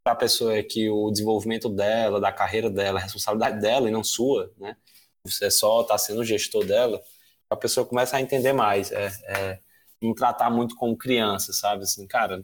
para 0.03 0.13
a 0.13 0.15
pessoa 0.15 0.61
que 0.63 0.89
o 0.89 1.11
desenvolvimento 1.11 1.69
dela, 1.69 2.19
da 2.19 2.31
carreira 2.31 2.69
dela, 2.69 2.99
a 2.99 3.03
responsabilidade 3.03 3.61
dela 3.61 3.89
e 3.89 3.91
não 3.91 4.03
sua, 4.03 4.53
né? 4.57 4.77
Você 5.23 5.51
só 5.51 5.81
está 5.81 5.97
sendo 5.97 6.23
gestor 6.23 6.65
dela, 6.65 7.01
a 7.49 7.55
pessoa 7.55 7.85
começa 7.85 8.17
a 8.17 8.21
entender 8.21 8.53
mais, 8.53 8.91
é, 8.91 9.07
é 9.25 9.59
não 10.01 10.13
tratar 10.13 10.49
muito 10.49 10.75
como 10.75 10.97
criança, 10.97 11.53
sabe? 11.53 11.83
Assim, 11.83 12.07
cara, 12.07 12.43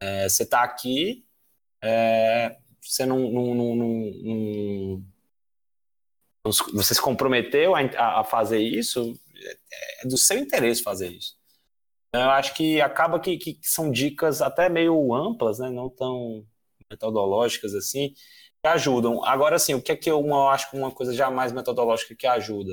é, 0.00 0.28
você 0.28 0.44
está 0.44 0.62
aqui, 0.62 1.26
é, 1.82 2.56
você 2.80 3.04
não, 3.06 3.18
não, 3.30 3.54
não, 3.54 3.76
não 3.76 5.04
você 6.72 6.94
se 6.94 7.02
comprometeu 7.02 7.74
a, 7.76 8.20
a 8.20 8.24
fazer 8.24 8.60
isso, 8.60 9.18
é 10.02 10.06
do 10.06 10.16
seu 10.16 10.38
interesse 10.38 10.82
fazer 10.82 11.08
isso. 11.08 11.37
Então, 12.08 12.22
eu 12.22 12.30
acho 12.30 12.54
que 12.54 12.80
acaba 12.80 13.20
que, 13.20 13.36
que 13.36 13.58
são 13.62 13.90
dicas 13.90 14.40
até 14.42 14.68
meio 14.68 15.14
amplas, 15.14 15.58
né? 15.58 15.70
não 15.70 15.90
tão 15.90 16.46
metodológicas 16.90 17.74
assim, 17.74 18.14
que 18.62 18.68
ajudam. 18.68 19.24
Agora, 19.24 19.58
sim, 19.58 19.74
o 19.74 19.82
que 19.82 19.92
é 19.92 19.96
que 19.96 20.10
eu, 20.10 20.26
eu 20.26 20.48
acho 20.48 20.70
que 20.70 20.76
uma 20.76 20.90
coisa 20.90 21.12
já 21.14 21.30
mais 21.30 21.52
metodológica 21.52 22.14
que 22.14 22.26
ajuda? 22.26 22.72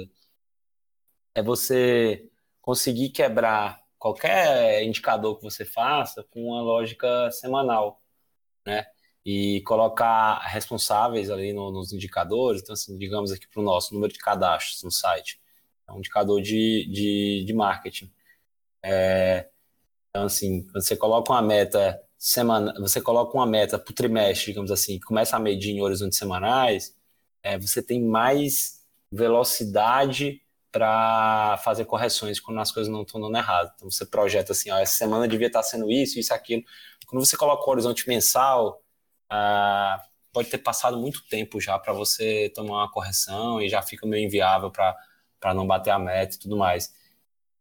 É 1.33 1.43
você 1.43 2.29
conseguir 2.61 3.09
quebrar 3.09 3.81
qualquer 3.99 4.83
indicador 4.83 5.37
que 5.37 5.43
você 5.43 5.65
faça 5.65 6.23
com 6.23 6.45
uma 6.49 6.61
lógica 6.61 7.29
semanal, 7.31 8.01
né? 8.65 8.85
e 9.25 9.61
colocar 9.61 10.39
responsáveis 10.41 11.31
ali 11.31 11.51
no, 11.51 11.71
nos 11.71 11.91
indicadores. 11.91 12.61
Então, 12.61 12.73
assim, 12.73 12.97
digamos 12.97 13.31
aqui 13.31 13.47
para 13.47 13.59
o 13.59 13.63
nosso 13.63 13.93
número 13.93 14.13
de 14.13 14.19
cadastros 14.19 14.83
no 14.83 14.91
site. 14.91 15.41
É 15.87 15.91
um 15.91 15.97
indicador 15.97 16.41
de, 16.41 16.87
de, 16.91 17.43
de 17.45 17.53
marketing. 17.53 18.11
É, 18.85 19.49
então, 20.09 20.25
assim, 20.25 20.63
quando 20.65 20.81
você 20.83 20.95
coloca 20.97 21.31
uma 21.33 21.41
meta 21.41 22.01
semana, 22.17 22.73
você 22.79 23.01
coloca 23.01 23.35
uma 23.37 23.47
meta 23.47 23.79
para 23.79 23.91
o 23.91 23.95
trimestre, 23.95 24.47
digamos 24.47 24.71
assim, 24.71 24.99
começa 24.99 25.35
a 25.37 25.39
medir 25.39 25.71
em 25.75 25.81
horizontes 25.81 26.17
semanais, 26.19 26.95
é, 27.43 27.57
você 27.59 27.81
tem 27.83 28.01
mais 28.03 28.81
velocidade 29.11 30.41
para 30.71 31.57
fazer 31.63 31.85
correções 31.85 32.39
quando 32.39 32.59
as 32.59 32.71
coisas 32.71 32.91
não 32.91 33.03
estão 33.03 33.21
dando 33.21 33.37
errado. 33.37 33.71
Então 33.75 33.89
você 33.91 34.05
projeta 34.05 34.51
assim, 34.53 34.71
ó, 34.71 34.77
essa 34.77 34.95
semana 34.97 35.27
devia 35.27 35.47
estar 35.47 35.63
sendo 35.63 35.91
isso, 35.91 36.19
isso, 36.19 36.33
aquilo. 36.33 36.63
Quando 37.07 37.25
você 37.25 37.37
coloca 37.37 37.67
o 37.67 37.71
horizonte 37.73 38.07
mensal, 38.07 38.83
ah, 39.29 40.03
pode 40.33 40.49
ter 40.49 40.57
passado 40.59 40.97
muito 40.99 41.25
tempo 41.29 41.59
já 41.61 41.79
para 41.79 41.93
você 41.93 42.51
tomar 42.55 42.79
uma 42.83 42.91
correção 42.91 43.61
e 43.61 43.69
já 43.69 43.81
fica 43.81 44.05
meio 44.07 44.25
inviável 44.25 44.71
para 44.71 45.53
não 45.53 45.65
bater 45.67 45.91
a 45.91 45.99
meta 45.99 46.35
e 46.35 46.39
tudo 46.39 46.57
mais. 46.57 46.93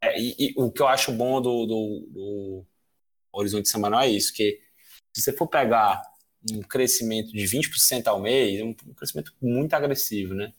É, 0.05 0.21
e, 0.21 0.35
e, 0.39 0.55
o 0.57 0.71
que 0.71 0.83
eu 0.83 0.89
acho 0.89 1.13
bom 1.13 1.41
do, 1.41 1.67
do, 1.67 2.09
do, 2.11 2.67
horizonte 3.33 3.69
semanal 3.69 4.01
é 4.01 4.09
isso, 4.09 4.33
que 4.33 4.61
se 5.13 5.23
você 5.23 5.33
for 5.33 5.49
pegar 5.49 6.03
um 6.53 6.61
crescimento 6.61 7.33
de 7.33 7.45
20% 7.45 8.07
ao 8.07 8.21
mês, 8.21 8.61
é 8.61 8.65
um, 8.65 8.75
um 8.87 8.95
crescimento 8.95 9.33
muito 9.41 9.75
agressivo, 9.75 10.35
né? 10.35 10.53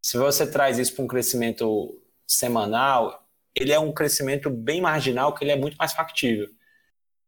Se 0.00 0.16
você 0.16 0.50
traz 0.50 0.78
isso 0.78 0.94
para 0.94 1.04
um 1.04 1.08
crescimento 1.08 2.00
semanal, 2.26 3.26
ele 3.54 3.72
é 3.72 3.78
um 3.78 3.92
crescimento 3.92 4.50
bem 4.50 4.80
marginal, 4.80 5.34
que 5.34 5.44
ele 5.44 5.52
é 5.52 5.56
muito 5.56 5.76
mais 5.76 5.92
factível. 5.92 6.48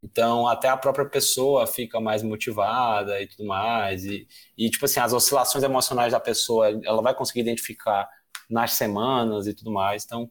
Então, 0.02 0.46
até 0.46 0.68
a 0.68 0.76
própria 0.76 1.06
pessoa 1.06 1.66
fica 1.66 1.98
mais 2.00 2.22
motivada 2.22 3.22
e 3.22 3.26
tudo 3.26 3.46
mais. 3.46 4.04
E, 4.04 4.28
e, 4.56 4.68
tipo 4.68 4.84
assim, 4.84 5.00
as 5.00 5.12
oscilações 5.14 5.64
emocionais 5.64 6.12
da 6.12 6.20
pessoa, 6.20 6.68
ela 6.84 7.00
vai 7.02 7.14
conseguir 7.14 7.40
identificar 7.40 8.08
nas 8.50 8.72
semanas 8.72 9.46
e 9.46 9.54
tudo 9.54 9.70
mais. 9.72 10.04
Então, 10.04 10.30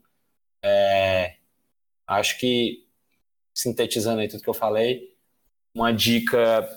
é, 0.64 1.36
acho 2.08 2.40
que, 2.40 2.88
sintetizando 3.54 4.22
aí 4.22 4.28
tudo 4.28 4.44
que 4.44 4.50
eu 4.50 4.54
falei, 4.54 5.16
uma 5.76 5.92
dica 5.92 6.68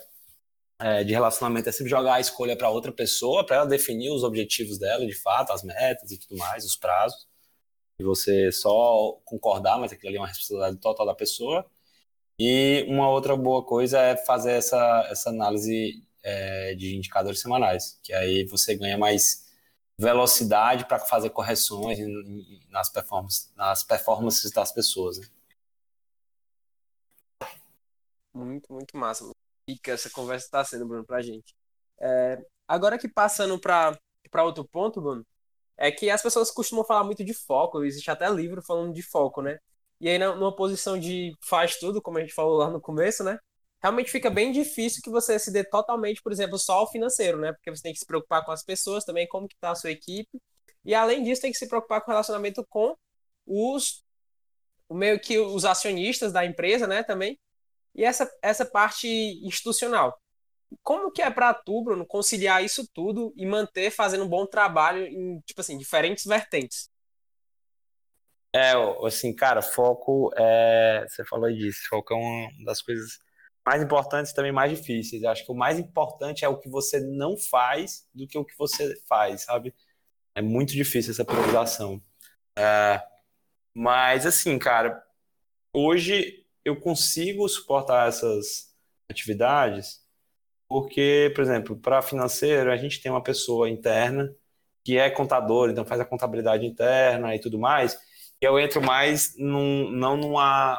é, 0.79 1.05
de 1.05 1.13
relacionamento 1.13 1.69
é 1.69 1.73
sempre 1.73 1.91
jogar 1.91 2.15
a 2.15 2.21
escolha 2.21 2.57
para 2.57 2.69
outra 2.69 2.93
pessoa, 2.93 3.45
para 3.47 3.57
ela 3.57 3.67
definir 3.67 4.11
os 4.11 4.25
objetivos 4.25 4.79
dela, 4.79 5.07
de 5.07 5.15
fato, 5.15 5.53
as 5.53 5.63
metas 5.63 6.11
e 6.11 6.19
tudo 6.19 6.37
mais, 6.37 6.65
os 6.65 6.77
prazos. 6.77 7.27
E 7.99 8.05
você 8.05 8.53
só 8.53 9.19
concordar, 9.25 9.79
mas 9.79 9.93
aquilo 9.93 10.09
ali 10.09 10.17
é 10.19 10.21
uma 10.21 10.29
responsabilidade 10.29 10.79
total 10.79 11.07
da 11.07 11.15
pessoa 11.15 11.65
e 12.39 12.85
uma 12.89 13.09
outra 13.09 13.35
boa 13.37 13.65
coisa 13.65 13.99
é 13.99 14.17
fazer 14.17 14.53
essa, 14.53 15.09
essa 15.11 15.31
análise 15.31 16.03
é, 16.23 16.75
de 16.75 16.95
indicadores 16.95 17.41
semanais, 17.41 17.99
que 18.03 18.13
aí 18.13 18.45
você 18.45 18.75
ganha 18.75 18.99
mais 18.99 19.46
velocidade 19.99 20.87
para 20.87 20.99
fazer 20.99 21.31
correções 21.31 21.99
nas 22.69 22.89
performances, 22.89 23.53
nas 23.57 23.83
performances 23.83 24.51
das 24.51 24.73
pessoas. 24.73 25.19
Né? 25.19 25.27
Muito, 28.35 28.73
muito 28.73 28.97
massa. 28.97 29.31
Que 29.67 29.91
essa 29.91 30.11
conversa 30.11 30.47
está 30.47 30.65
sendo, 30.65 30.87
Bruno, 30.87 31.05
para 31.05 31.17
a 31.17 31.23
gente. 31.23 31.55
É, 31.99 32.45
agora 32.69 32.99
que 32.99 33.09
passando 33.09 33.59
para 33.59 33.99
outro 34.45 34.65
ponto, 34.65 35.01
Bruno, 35.01 35.27
é 35.77 35.91
que 35.91 36.11
as 36.11 36.23
pessoas 36.23 36.51
costumam 36.51 36.85
falar 36.85 37.05
muito 37.05 37.25
de 37.25 37.35
foco, 37.35 37.83
existe 37.83 38.11
até 38.11 38.31
livro 38.31 38.63
falando 38.63 38.93
de 38.93 39.03
foco, 39.03 39.43
né? 39.43 39.59
E 40.01 40.09
aí, 40.09 40.19
numa 40.19 40.55
posição 40.55 40.99
de 40.99 41.35
faz 41.41 41.79
tudo, 41.79 42.03
como 42.03 42.19
a 42.19 42.21
gente 42.21 42.35
falou 42.35 42.59
lá 42.59 42.71
no 42.71 42.81
começo, 42.81 43.25
né? 43.25 43.39
Realmente 43.87 44.11
fica 44.11 44.29
bem 44.29 44.51
difícil 44.51 45.01
que 45.01 45.09
você 45.09 45.39
se 45.39 45.53
dê 45.53 45.63
totalmente, 45.63 46.21
por 46.21 46.33
exemplo, 46.33 46.59
só 46.59 46.79
ao 46.79 46.91
financeiro, 46.91 47.39
né? 47.39 47.53
Porque 47.53 47.71
você 47.71 47.85
tem 47.85 47.93
que 47.93 48.01
se 48.01 48.05
preocupar 48.05 48.45
com 48.45 48.51
as 48.51 48.65
pessoas 48.65 49.05
também, 49.05 49.29
como 49.29 49.47
que 49.47 49.55
tá 49.61 49.71
a 49.71 49.75
sua 49.77 49.93
equipe. 49.93 50.43
E 50.85 50.93
além 50.93 51.23
disso, 51.23 51.43
tem 51.43 51.53
que 51.53 51.57
se 51.57 51.69
preocupar 51.69 52.01
com 52.01 52.11
o 52.11 52.13
relacionamento 52.13 52.67
com 52.69 52.97
os 53.47 54.05
meio 54.91 55.21
que 55.21 55.39
os 55.39 55.65
acionistas 55.65 56.33
da 56.33 56.45
empresa, 56.45 56.89
né, 56.89 57.05
também. 57.05 57.39
E 57.95 58.03
essa 58.03 58.29
essa 58.43 58.65
parte 58.67 59.07
institucional. 59.47 60.21
Como 60.83 61.13
que 61.13 61.23
é 61.23 61.31
para 61.31 61.55
tu, 61.55 61.85
Bruno, 61.85 62.05
conciliar 62.05 62.65
isso 62.65 62.89
tudo 62.93 63.33
e 63.37 63.47
manter 63.47 63.93
fazendo 63.93 64.25
um 64.25 64.29
bom 64.29 64.47
trabalho 64.47 65.07
em, 65.07 65.39
tipo 65.43 65.61
assim, 65.61 65.79
diferentes 65.79 66.25
vertentes? 66.25 66.91
É, 68.53 68.73
assim, 69.07 69.33
cara, 69.33 69.63
foco 69.63 70.33
é. 70.37 71.07
Você 71.09 71.25
falou 71.25 71.53
disso, 71.53 71.87
foco 71.89 72.13
é 72.13 72.17
uma 72.17 72.65
das 72.65 72.83
coisas 72.83 73.25
mais 73.67 73.83
importantes 73.83 74.31
e 74.31 74.35
também 74.35 74.53
mais 74.53 74.71
difíceis. 74.71 75.23
Eu 75.23 75.31
acho 75.31 75.45
que 75.45 75.51
o 75.51 75.55
mais 75.55 75.79
importante 75.79 76.45
é 76.45 76.49
o 76.49 76.57
que 76.57 76.69
você 76.69 77.01
não 77.01 77.37
faz 77.37 78.07
do 78.15 78.27
que 78.27 78.39
o 78.39 78.45
que 78.45 78.57
você 78.57 78.95
faz, 79.09 79.43
sabe? 79.43 79.75
É 80.37 80.41
muito 80.41 80.73
difícil 80.73 81.11
essa 81.11 81.25
priorização. 81.25 82.01
É, 82.57 83.03
mas, 83.75 84.25
assim, 84.25 84.57
cara, 84.59 85.03
hoje 85.73 86.47
eu 86.65 86.81
consigo 86.81 87.49
suportar 87.49 88.09
essas 88.09 88.73
atividades 89.11 90.05
porque, 90.69 91.33
por 91.35 91.43
exemplo, 91.43 91.77
para 91.77 92.03
financeiro, 92.03 92.73
a 92.73 92.77
gente 92.77 93.01
tem 93.01 93.11
uma 93.11 93.23
pessoa 93.23 93.69
interna 93.69 94.35
que 94.85 94.97
é 94.99 95.11
contador, 95.11 95.71
então 95.71 95.85
faz 95.85 96.01
a 96.01 96.05
contabilidade 96.05 96.67
interna 96.67 97.35
e 97.35 97.41
tudo 97.41 97.59
mais 97.59 97.99
eu 98.41 98.59
entro 98.59 98.83
mais 98.83 99.35
num, 99.39 99.91
não 99.91 100.17
numa, 100.17 100.79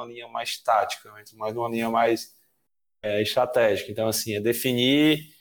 numa 0.00 0.06
linha 0.06 0.28
mais 0.28 0.58
tática, 0.58 1.12
entro 1.20 1.36
mais 1.36 1.54
numa 1.54 1.68
linha 1.68 1.90
mais 1.90 2.34
é, 3.02 3.22
estratégica. 3.22 3.90
Então, 3.90 4.08
assim, 4.08 4.34
é 4.34 4.40
definir 4.40 5.34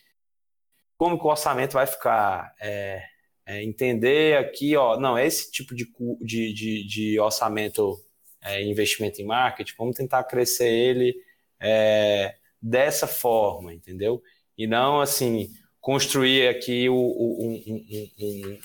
como 0.98 1.16
o 1.16 1.28
orçamento 1.28 1.74
vai 1.74 1.88
ficar, 1.88 2.54
é, 2.60 3.04
é, 3.46 3.64
entender 3.64 4.38
aqui, 4.38 4.76
ó, 4.76 5.00
não, 5.00 5.18
esse 5.18 5.50
tipo 5.50 5.74
de, 5.74 5.90
de, 6.22 6.54
de, 6.54 6.88
de 6.88 7.20
orçamento 7.20 7.98
é, 8.42 8.62
investimento 8.64 9.22
em 9.22 9.26
marketing, 9.26 9.74
vamos 9.78 9.96
tentar 9.96 10.24
crescer 10.26 10.68
ele 10.68 11.16
é, 11.60 12.36
dessa 12.62 13.08
forma, 13.08 13.74
entendeu? 13.74 14.22
E 14.58 14.68
não 14.68 15.00
assim 15.00 15.50
construir 15.80 16.50
aqui 16.50 16.90
o, 16.90 16.96
o, 16.96 17.48
um, 17.48 17.54
um, 17.54 18.20
um, 18.20 18.60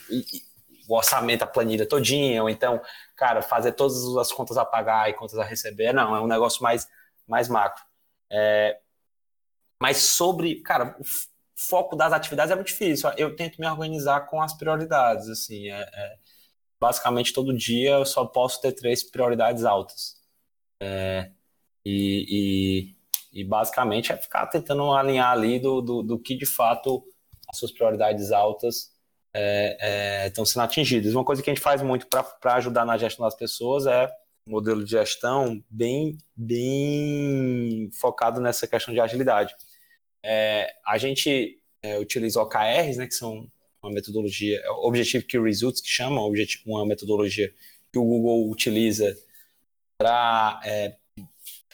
o 0.89 0.97
orçamento, 0.97 1.43
a 1.43 1.47
planilha 1.47 1.87
todinha, 1.87 2.43
ou 2.43 2.49
então, 2.49 2.81
cara, 3.17 3.43
fazer 3.43 3.73
todas 3.73 4.17
as 4.17 4.33
contas 4.33 4.57
a 4.57 4.65
pagar 4.65 5.09
e 5.09 5.15
contas 5.15 5.39
a 5.39 5.45
receber. 5.45 5.93
Não, 5.93 6.15
é 6.15 6.21
um 6.21 6.27
negócio 6.27 6.63
mais, 6.63 6.89
mais 7.27 7.49
macro. 7.49 7.83
É, 8.31 8.79
mas 9.81 9.99
sobre, 9.99 10.63
cara, 10.63 10.97
o 10.99 11.05
foco 11.57 11.97
das 11.97 12.13
atividades 12.13 12.51
é 12.51 12.55
muito 12.55 12.69
difícil. 12.69 13.11
Eu 13.17 13.35
tento 13.37 13.61
me 13.61 13.67
organizar 13.67 14.23
com 14.27 14.41
as 14.43 14.55
prioridades, 14.55 15.29
assim, 15.29 15.69
é, 15.71 15.81
é, 15.81 16.17
basicamente 16.81 17.33
todo 17.33 17.57
dia 17.57 17.93
eu 17.93 18.07
só 18.07 18.25
posso 18.27 18.61
ter 18.61 18.73
três 18.73 19.03
prioridades 19.03 19.65
altas. 19.65 20.17
É, 20.81 21.31
e, 21.85 22.97
e, 23.33 23.41
e, 23.41 23.45
basicamente 23.45 24.13
é 24.13 24.17
ficar 24.17 24.47
tentando 24.49 24.93
alinhar 24.93 25.31
ali 25.31 25.59
do, 25.59 25.81
do, 25.81 26.03
do 26.03 26.19
que 26.19 26.37
de 26.37 26.47
fato 26.47 27.05
as 27.49 27.59
suas 27.59 27.71
prioridades 27.71 28.33
altas 28.33 28.94
é, 29.35 29.77
é, 29.81 30.27
estão 30.29 30.47
sendo 30.47 30.63
atingidas. 30.63 31.15
Uma 31.15 31.25
coisa 31.25 31.43
que 31.43 31.51
a 31.51 31.55
gente 31.55 31.63
faz 31.63 31.83
muito 31.83 32.07
para 32.07 32.55
ajudar 32.55 32.85
na 32.85 32.97
gestão 32.97 33.25
das 33.25 33.35
pessoas 33.35 33.87
é 33.87 34.07
um 34.47 34.53
modelo 34.53 34.85
de 34.85 34.93
gestão 34.93 35.63
bem, 35.69 36.17
bem 36.37 37.91
focado 37.93 38.41
nessa 38.41 38.67
questão 38.67 38.95
de 38.95 39.01
agilidade. 39.01 39.55
É, 40.23 40.73
a 40.87 40.97
gente 40.97 41.59
é, 41.83 41.99
utiliza 41.99 42.41
OKRs, 42.41 42.97
né, 42.97 43.07
que 43.07 43.15
são 43.15 43.51
uma 43.83 43.93
metodologia, 43.93 44.63
Objective 44.83 45.25
Key 45.25 45.39
Results, 45.39 45.81
que 45.81 45.89
chama, 45.89 46.23
uma 46.65 46.87
metodologia 46.87 47.53
que 47.93 47.99
o 47.99 48.05
Google 48.05 48.49
utiliza 48.51 49.17
para 49.99 50.61
é, 50.65 50.97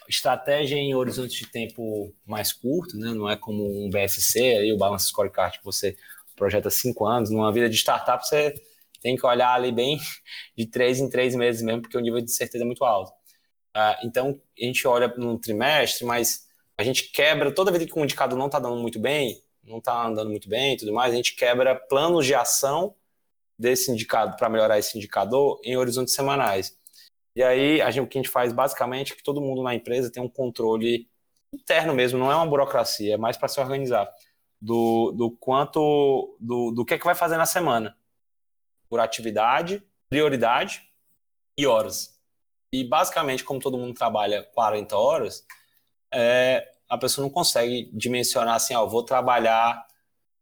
estratégia 0.09 0.77
em 0.77 0.94
horizonte 0.94 1.44
de 1.44 1.51
tempo 1.51 2.12
mais 2.27 2.53
curto, 2.53 2.96
né? 2.96 3.14
não 3.14 3.31
é 3.31 3.37
como 3.37 3.64
um 3.64 3.88
BSC, 3.88 4.40
aí 4.40 4.73
o 4.73 4.77
Balance 4.77 5.09
Scorecard 5.09 5.59
que 5.59 5.64
você 5.64 5.96
projeta 6.40 6.70
cinco 6.70 7.05
anos, 7.05 7.31
numa 7.31 7.53
vida 7.53 7.68
de 7.68 7.76
startup 7.76 8.26
você 8.26 8.55
tem 9.03 9.14
que 9.14 9.26
olhar 9.26 9.53
ali 9.53 9.70
bem 9.70 9.98
de 10.57 10.66
três 10.66 10.98
em 10.98 11.09
três 11.09 11.35
meses 11.35 11.61
mesmo, 11.61 11.83
porque 11.83 11.98
o 11.98 12.00
nível 12.00 12.20
de 12.20 12.33
certeza 12.33 12.64
é 12.64 12.66
muito 12.66 12.83
alto. 12.83 13.12
Uh, 13.76 13.94
então, 14.03 14.40
a 14.61 14.64
gente 14.64 14.88
olha 14.88 15.07
num 15.16 15.38
trimestre, 15.38 16.05
mas 16.05 16.48
a 16.79 16.83
gente 16.83 17.12
quebra, 17.12 17.53
toda 17.53 17.70
vez 17.70 17.85
que 17.85 17.98
um 17.98 18.05
indicador 18.05 18.38
não 18.38 18.46
está 18.46 18.59
dando 18.59 18.76
muito 18.76 18.98
bem, 18.98 19.40
não 19.62 19.79
está 19.79 20.07
andando 20.07 20.31
muito 20.31 20.48
bem 20.48 20.74
e 20.74 20.76
tudo 20.79 20.92
mais, 20.92 21.12
a 21.12 21.16
gente 21.16 21.37
quebra 21.37 21.74
planos 21.74 22.24
de 22.24 22.35
ação 22.35 22.94
desse 23.59 23.90
indicador 23.92 24.37
para 24.37 24.48
melhorar 24.48 24.79
esse 24.79 24.96
indicador 24.96 25.61
em 25.62 25.76
horizontes 25.76 26.14
semanais. 26.14 26.76
E 27.37 27.42
aí, 27.42 27.81
a 27.83 27.90
gente, 27.90 28.05
o 28.05 28.09
que 28.09 28.18
a 28.18 28.22
gente 28.22 28.33
faz 28.33 28.53
basicamente 28.53 29.12
é 29.12 29.16
que 29.16 29.22
todo 29.22 29.40
mundo 29.40 29.62
na 29.62 29.74
empresa 29.74 30.11
tem 30.11 30.22
um 30.22 30.29
controle 30.29 31.07
interno 31.53 31.94
mesmo, 31.94 32.18
não 32.18 32.33
é 32.33 32.35
uma 32.35 32.46
burocracia, 32.46 33.14
é 33.14 33.16
mais 33.16 33.37
para 33.37 33.48
se 33.48 33.61
organizar 33.61 34.11
do, 34.61 35.12
do 35.12 35.31
quanto, 35.31 36.37
do, 36.38 36.70
do 36.70 36.85
que 36.85 36.94
é 36.94 36.99
que 36.99 37.05
vai 37.05 37.14
fazer 37.14 37.37
na 37.37 37.46
semana, 37.46 37.96
por 38.88 39.01
atividade, 39.01 39.83
prioridade 40.09 40.88
e 41.57 41.66
horas. 41.66 42.18
E 42.73 42.85
basicamente, 42.85 43.42
como 43.42 43.61
todo 43.61 43.79
mundo 43.79 43.94
trabalha 43.94 44.44
40 44.55 44.96
horas, 44.96 45.46
é, 46.12 46.73
a 46.88 46.99
pessoa 46.99 47.25
não 47.25 47.33
consegue 47.33 47.90
dimensionar 47.92 48.55
assim, 48.55 48.75
ó, 48.75 48.87
vou 48.87 49.05
trabalhar, 49.05 49.87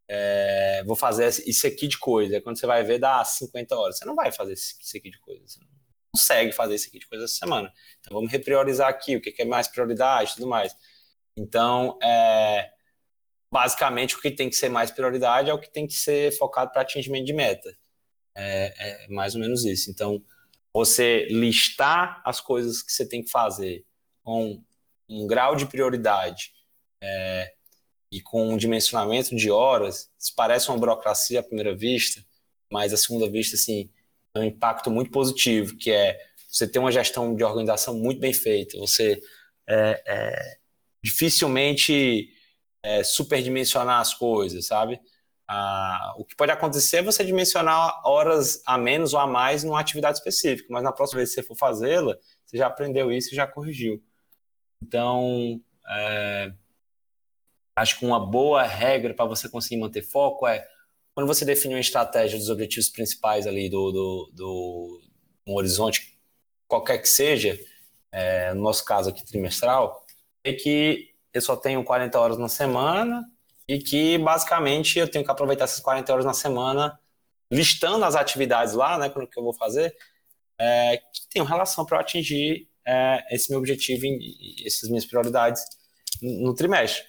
é, 0.09 0.83
vou 0.85 0.97
fazer 0.97 1.29
isso 1.47 1.67
aqui 1.67 1.87
de 1.87 1.99
coisa. 1.99 2.41
Quando 2.41 2.59
você 2.59 2.67
vai 2.67 2.83
ver, 2.83 2.99
dá 2.99 3.23
50 3.25 3.77
horas. 3.77 3.99
Você 3.99 4.05
não 4.05 4.15
vai 4.15 4.33
fazer 4.33 4.55
isso 4.55 4.97
aqui 4.97 5.11
de 5.11 5.21
coisa. 5.21 5.43
Você 5.47 5.61
não 5.61 5.69
consegue 6.15 6.53
fazer 6.53 6.75
isso 6.75 6.89
aqui 6.89 6.99
de 6.99 7.07
coisa 7.07 7.25
essa 7.25 7.35
semana. 7.35 7.73
Então 8.01 8.15
vamos 8.15 8.33
repriorizar 8.33 8.89
aqui, 8.89 9.17
o 9.17 9.21
que 9.21 9.35
é 9.41 9.45
mais 9.45 9.69
prioridade 9.69 10.35
tudo 10.35 10.47
mais. 10.47 10.75
Então, 11.37 11.99
é, 12.03 12.71
basicamente, 13.51 14.17
o 14.17 14.21
que 14.21 14.31
tem 14.31 14.49
que 14.49 14.57
ser 14.57 14.69
mais 14.69 14.91
prioridade 14.91 15.51
é 15.51 15.55
o 15.55 15.61
que 15.61 15.71
tem 15.71 15.87
que 15.87 15.95
ser 15.95 16.37
focado 16.37 16.71
para 16.73 16.83
atingimento 16.83 17.25
de 17.25 17.33
meta. 17.33 17.77
É, 18.35 19.05
é 19.05 19.09
mais 19.09 19.35
ou 19.35 19.41
menos 19.41 19.65
isso. 19.65 19.91
Então, 19.91 20.23
você 20.73 21.27
listar 21.27 22.23
as 22.25 22.41
coisas 22.41 22.83
que 22.83 22.93
você 22.93 23.07
tem 23.07 23.23
que 23.23 23.31
fazer 23.31 23.85
com 24.23 24.63
um 25.09 25.27
grau 25.27 25.57
de 25.57 25.67
prioridade 25.67 26.53
é, 27.01 27.53
e 28.13 28.21
com 28.21 28.51
um 28.51 28.57
dimensionamento 28.57 29.35
de 29.35 29.51
horas, 29.51 30.11
isso 30.19 30.33
parece 30.37 30.69
uma 30.69 30.79
burocracia 30.79 31.41
à 31.41 31.43
primeira 31.43 31.75
vista, 31.75 32.25
mas 32.71 32.93
à 32.93 32.97
segunda 32.97 33.29
vista, 33.29 33.57
assim, 33.57 33.91
é 34.35 34.41
um 34.41 34.45
impacto 34.45 34.91
muito 34.91 35.11
positivo, 35.11 35.77
que 35.77 35.91
é 35.91 36.19
você 36.49 36.67
ter 36.67 36.79
uma 36.79 36.93
gestão 36.93 37.35
de 37.35 37.43
organização 37.43 37.95
muito 37.95 38.21
bem 38.21 38.33
feita, 38.33 38.79
você 38.79 39.21
é, 39.67 40.03
é, 40.07 40.59
dificilmente 41.03 42.31
é, 42.83 43.03
superdimensionar 43.03 44.01
as 44.01 44.15
coisas, 44.15 44.67
sabe? 44.67 45.01
Ah, 45.47 46.15
o 46.19 46.25
que 46.25 46.37
pode 46.37 46.53
acontecer 46.53 46.99
é 46.99 47.03
você 47.03 47.25
dimensionar 47.25 48.03
horas 48.07 48.63
a 48.67 48.77
menos 48.77 49.15
ou 49.15 49.21
a 49.21 49.27
mais 49.27 49.65
numa 49.65 49.81
atividade 49.81 50.19
específica, 50.19 50.69
mas 50.71 50.83
na 50.83 50.93
próxima 50.93 51.19
vez 51.19 51.31
que 51.31 51.37
você 51.37 51.43
for 51.43 51.57
fazê-la, 51.57 52.17
você 52.45 52.59
já 52.59 52.67
aprendeu 52.67 53.11
isso 53.11 53.33
e 53.33 53.37
já 53.37 53.47
corrigiu. 53.47 54.03
Então, 54.83 55.61
é, 55.89 56.53
acho 57.77 57.99
que 57.99 58.05
uma 58.05 58.21
boa 58.21 58.63
regra 58.63 59.15
para 59.15 59.25
você 59.25 59.49
conseguir 59.49 59.79
manter 59.79 60.03
foco 60.03 60.47
é 60.47 60.67
quando 61.15 61.27
você 61.27 61.45
define 61.45 61.75
uma 61.75 61.81
estratégia 61.81 62.39
dos 62.39 62.51
objetivos 62.51 62.91
principais 62.91 63.47
ali 63.47 63.69
do, 63.69 63.91
do, 63.91 64.33
do 64.35 65.01
um 65.47 65.55
horizonte, 65.55 66.17
qualquer 66.69 66.99
que 66.99 67.09
seja, 67.09 67.59
é, 68.13 68.53
no 68.55 68.63
nosso 68.63 68.85
caso 68.85 69.09
aqui 69.09 69.25
trimestral, 69.25 70.05
é 70.45 70.53
que 70.53 71.09
eu 71.33 71.41
só 71.41 71.57
tenho 71.57 71.85
40 71.85 72.19
horas 72.19 72.39
na 72.39 72.49
semana 72.49 73.25
e 73.67 73.79
que 73.79 74.19
basicamente 74.19 74.99
eu 74.99 75.11
tenho 75.11 75.25
que 75.25 75.31
aproveitar 75.31 75.65
essas 75.65 75.81
40 75.81 76.13
horas 76.13 76.25
na 76.25 76.35
semana 76.35 76.99
listando 77.51 78.05
as 78.05 78.15
atividades 78.15 78.75
lá, 78.75 78.99
né, 78.99 79.09
que 79.11 79.39
eu 79.39 79.43
vou 79.43 79.55
fazer, 79.55 79.95
é, 80.59 80.99
que 80.99 81.29
tem 81.31 81.45
relação 81.45 81.85
para 81.85 81.99
eu 81.99 82.01
atingir 82.01 82.69
é, 82.87 83.35
esse 83.35 83.51
meu 83.51 83.59
objetivo 83.59 84.05
e 84.05 84.65
essas 84.67 84.89
minhas 84.89 85.05
prioridades 85.05 85.63
no 86.23 86.55
trimestre. 86.55 87.05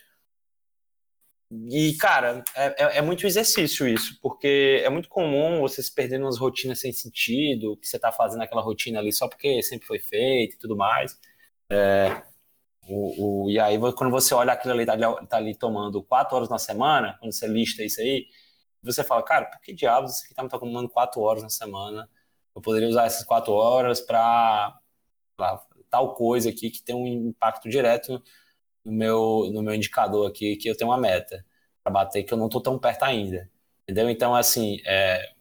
E, 1.52 1.96
cara, 1.98 2.44
é, 2.56 2.66
é, 2.68 2.98
é, 2.98 3.02
muito 3.02 3.26
exercício 3.26 3.88
isso, 3.88 4.20
porque 4.22 4.84
é 4.84 4.90
muito 4.90 5.10
comum 5.10 5.62
você 5.62 5.82
se 5.82 5.92
perder 5.94 6.20
nas 6.20 6.38
rotinas 6.38 6.80
sem 6.80 6.94
sentido, 6.94 7.76
que 7.78 7.88
você 7.88 7.96
está 7.96 8.12
fazendo 8.12 8.44
aquela 8.44 8.62
rotina 8.62 9.00
ali 9.00 9.12
só 9.12 9.28
porque 9.28 9.64
sempre 9.64 9.88
foi 9.88 9.98
feito 9.98 10.56
e 10.56 10.60
tudo 10.60 10.78
mais. 10.78 11.18
É, 11.72 12.22
o, 12.90 13.44
o, 13.46 13.50
e 13.50 13.60
aí, 13.60 13.78
quando 13.94 14.12
você 14.12 14.34
olha 14.34 14.54
aquilo 14.54 14.74
ali, 14.74 14.86
tá 14.86 14.94
ali, 14.94 15.28
tá 15.28 15.38
ali 15.38 15.56
tomando 15.56 16.04
quatro 16.04 16.36
horas 16.36 16.50
na 16.50 16.58
semana, 16.58 17.16
quando 17.20 17.32
você 17.32 17.48
lista 17.48 17.84
isso 17.84 18.02
aí, 18.02 18.28
você 18.82 19.04
fala, 19.04 19.24
cara, 19.24 19.46
por 19.46 19.62
que 19.62 19.74
diabos 19.74 20.16
isso 20.16 20.26
aqui 20.26 20.34
tá 20.34 20.44
me 20.44 20.50
tomando 20.50 20.90
quatro 20.90 21.22
horas 21.22 21.44
na 21.44 21.50
semana? 21.50 22.10
Eu 22.56 22.62
poderia 22.62 22.90
usar 22.90 23.06
essas 23.06 23.24
quatro 23.26 23.54
horas 23.54 24.02
para 24.02 24.78
tal 25.90 26.14
coisa 26.16 26.50
aqui 26.50 26.70
que 26.70 26.82
tem 26.82 26.96
um 26.96 27.08
impacto 27.08 27.70
direto 27.70 28.22
no 28.84 28.92
meu, 28.92 29.50
no 29.54 29.62
meu 29.62 29.74
indicador 29.74 30.30
aqui, 30.30 30.56
que 30.56 30.70
eu 30.70 30.76
tenho 30.76 30.90
uma 30.92 30.98
meta 30.98 31.46
para 31.84 31.92
bater, 31.92 32.24
que 32.24 32.34
eu 32.34 32.38
não 32.38 32.48
estou 32.48 32.62
tão 32.62 32.80
perto 32.80 33.04
ainda. 33.04 33.50
Entendeu? 33.84 34.10
Então, 34.10 34.36
assim, 34.36 34.78
é, 34.86 35.32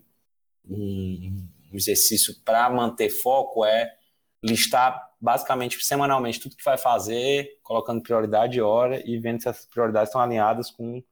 um, 0.69 1.49
um 1.73 1.77
exercício 1.77 2.35
para 2.45 2.69
manter 2.71 3.11
foco 3.11 3.65
é 3.65 3.95
listar 4.43 5.08
basicamente 5.21 5.83
semanalmente 5.85 6.41
tudo 6.41 6.57
que 6.57 6.65
vai 6.65 6.79
fazer, 6.79 7.59
colocando 7.63 8.03
prioridade 8.03 8.59
e 8.59 8.63
hora 8.63 9.03
e 9.09 9.19
vendo 9.19 9.43
se 9.43 9.49
essas 9.49 9.67
prioridades 9.67 10.09
estão 10.09 10.21
alinhadas 10.21 10.71
com 10.71 11.03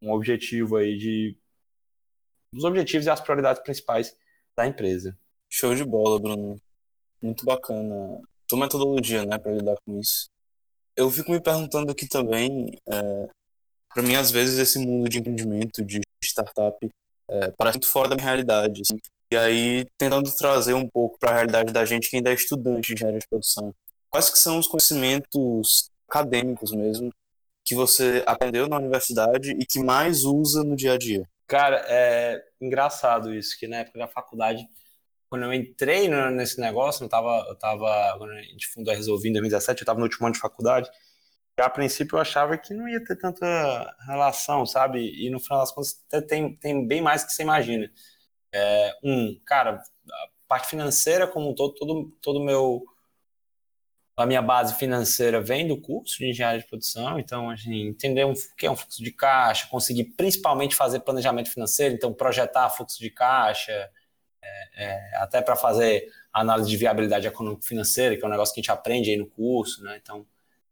um 0.00 0.12
objetivo 0.12 0.76
aí 0.76 0.96
de 0.96 1.36
os 2.52 2.64
objetivos 2.64 3.06
e 3.06 3.10
as 3.10 3.20
prioridades 3.20 3.62
principais 3.62 4.16
da 4.56 4.66
empresa. 4.66 5.18
Show 5.50 5.74
de 5.74 5.84
bola, 5.84 6.20
Bruno. 6.20 6.60
Muito 7.20 7.44
bacana 7.44 8.20
tua 8.46 8.58
metodologia, 8.58 9.24
né, 9.24 9.38
para 9.38 9.52
lidar 9.52 9.76
com 9.84 9.98
isso. 9.98 10.28
Eu 10.96 11.10
fico 11.10 11.32
me 11.32 11.40
perguntando 11.40 11.90
aqui 11.90 12.08
também, 12.08 12.78
é, 12.86 13.28
para 13.92 14.02
mim 14.02 14.14
às 14.14 14.30
vezes 14.30 14.58
esse 14.58 14.78
mundo 14.78 15.08
de 15.08 15.18
empreendimento, 15.18 15.84
de 15.84 16.00
startup, 16.22 16.88
é, 17.28 17.50
parece 17.52 17.78
muito 17.78 17.90
fora 17.90 18.08
da 18.08 18.14
minha 18.14 18.26
realidade. 18.26 18.82
Assim. 18.82 18.98
E 19.34 19.36
aí 19.36 19.84
tentando 19.98 20.30
trazer 20.30 20.74
um 20.74 20.88
pouco 20.88 21.18
para 21.18 21.30
a 21.30 21.34
realidade 21.34 21.72
da 21.72 21.84
gente 21.84 22.08
que 22.08 22.16
ainda 22.16 22.30
é 22.30 22.34
estudante 22.34 22.86
de 22.86 22.94
engenharia 22.94 23.18
de 23.18 23.26
produção. 23.26 23.74
Quais 24.08 24.30
que 24.30 24.38
são 24.38 24.60
os 24.60 24.68
conhecimentos 24.68 25.90
acadêmicos 26.08 26.70
mesmo 26.70 27.12
que 27.64 27.74
você 27.74 28.22
aprendeu 28.26 28.68
na 28.68 28.76
universidade 28.76 29.50
e 29.50 29.66
que 29.66 29.82
mais 29.82 30.22
usa 30.22 30.62
no 30.62 30.76
dia 30.76 30.92
a 30.92 30.96
dia? 30.96 31.28
Cara, 31.48 31.84
é 31.88 32.40
engraçado 32.60 33.34
isso, 33.34 33.58
que 33.58 33.66
na 33.66 33.78
época 33.78 33.98
da 33.98 34.06
faculdade 34.06 34.64
quando 35.28 35.46
eu 35.46 35.52
entrei 35.52 36.08
nesse 36.30 36.60
negócio, 36.60 37.02
eu 37.02 37.08
tava, 37.08 37.44
eu 37.48 37.56
tava, 37.56 38.16
gente 38.52 38.68
fundou 38.68 38.94
a 38.94 38.96
em 38.96 39.02
2017, 39.04 39.80
eu 39.80 39.82
estava 39.82 39.98
no 39.98 40.04
último 40.04 40.26
ano 40.26 40.34
de 40.34 40.38
faculdade, 40.38 40.88
e 41.58 41.60
a 41.60 41.68
princípio 41.68 42.14
eu 42.14 42.20
achava 42.20 42.56
que 42.56 42.72
não 42.72 42.88
ia 42.88 43.02
ter 43.04 43.16
tanta 43.16 43.96
relação, 44.06 44.64
sabe? 44.64 45.00
E 45.00 45.28
no 45.30 45.40
final 45.40 45.58
das 45.58 45.72
contas 45.72 46.00
tem, 46.28 46.54
tem 46.54 46.86
bem 46.86 47.02
mais 47.02 47.24
que 47.24 47.32
você 47.32 47.42
imagina. 47.42 47.90
É, 48.56 48.94
um, 49.02 49.36
cara, 49.44 49.82
a 50.08 50.28
parte 50.46 50.68
financeira 50.68 51.26
como 51.26 51.50
um 51.50 51.54
todo, 51.54 51.74
todo, 51.74 52.16
todo 52.22 52.40
meu 52.40 52.84
a 54.16 54.24
minha 54.26 54.40
base 54.40 54.74
financeira 54.74 55.40
vem 55.40 55.66
do 55.66 55.80
curso 55.80 56.18
de 56.18 56.30
engenharia 56.30 56.60
de 56.60 56.68
produção, 56.68 57.18
então 57.18 57.50
assim, 57.50 57.88
entender 57.88 58.22
o 58.24 58.32
que 58.56 58.64
é 58.64 58.70
um 58.70 58.76
fluxo 58.76 59.02
de 59.02 59.10
caixa, 59.10 59.66
conseguir 59.68 60.04
principalmente 60.16 60.76
fazer 60.76 61.00
planejamento 61.00 61.50
financeiro, 61.50 61.96
então 61.96 62.14
projetar 62.14 62.70
fluxo 62.70 63.00
de 63.00 63.10
caixa, 63.10 63.90
é, 64.40 64.84
é, 64.84 65.16
até 65.16 65.42
para 65.42 65.56
fazer 65.56 66.08
análise 66.32 66.70
de 66.70 66.76
viabilidade 66.76 67.26
econômico-financeira, 67.26 68.16
que 68.16 68.24
é 68.24 68.26
um 68.26 68.30
negócio 68.30 68.54
que 68.54 68.60
a 68.60 68.62
gente 68.62 68.70
aprende 68.70 69.10
aí 69.10 69.16
no 69.16 69.26
curso, 69.26 69.82
né? 69.82 69.98
Então 70.00 70.24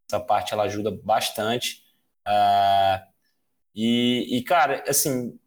essa 0.08 0.20
parte 0.20 0.52
ela 0.52 0.64
ajuda 0.64 0.90
bastante. 1.02 1.82
Uh, 2.26 3.12
e, 3.74 4.36
e, 4.36 4.44
cara, 4.44 4.84
assim, 4.86 5.38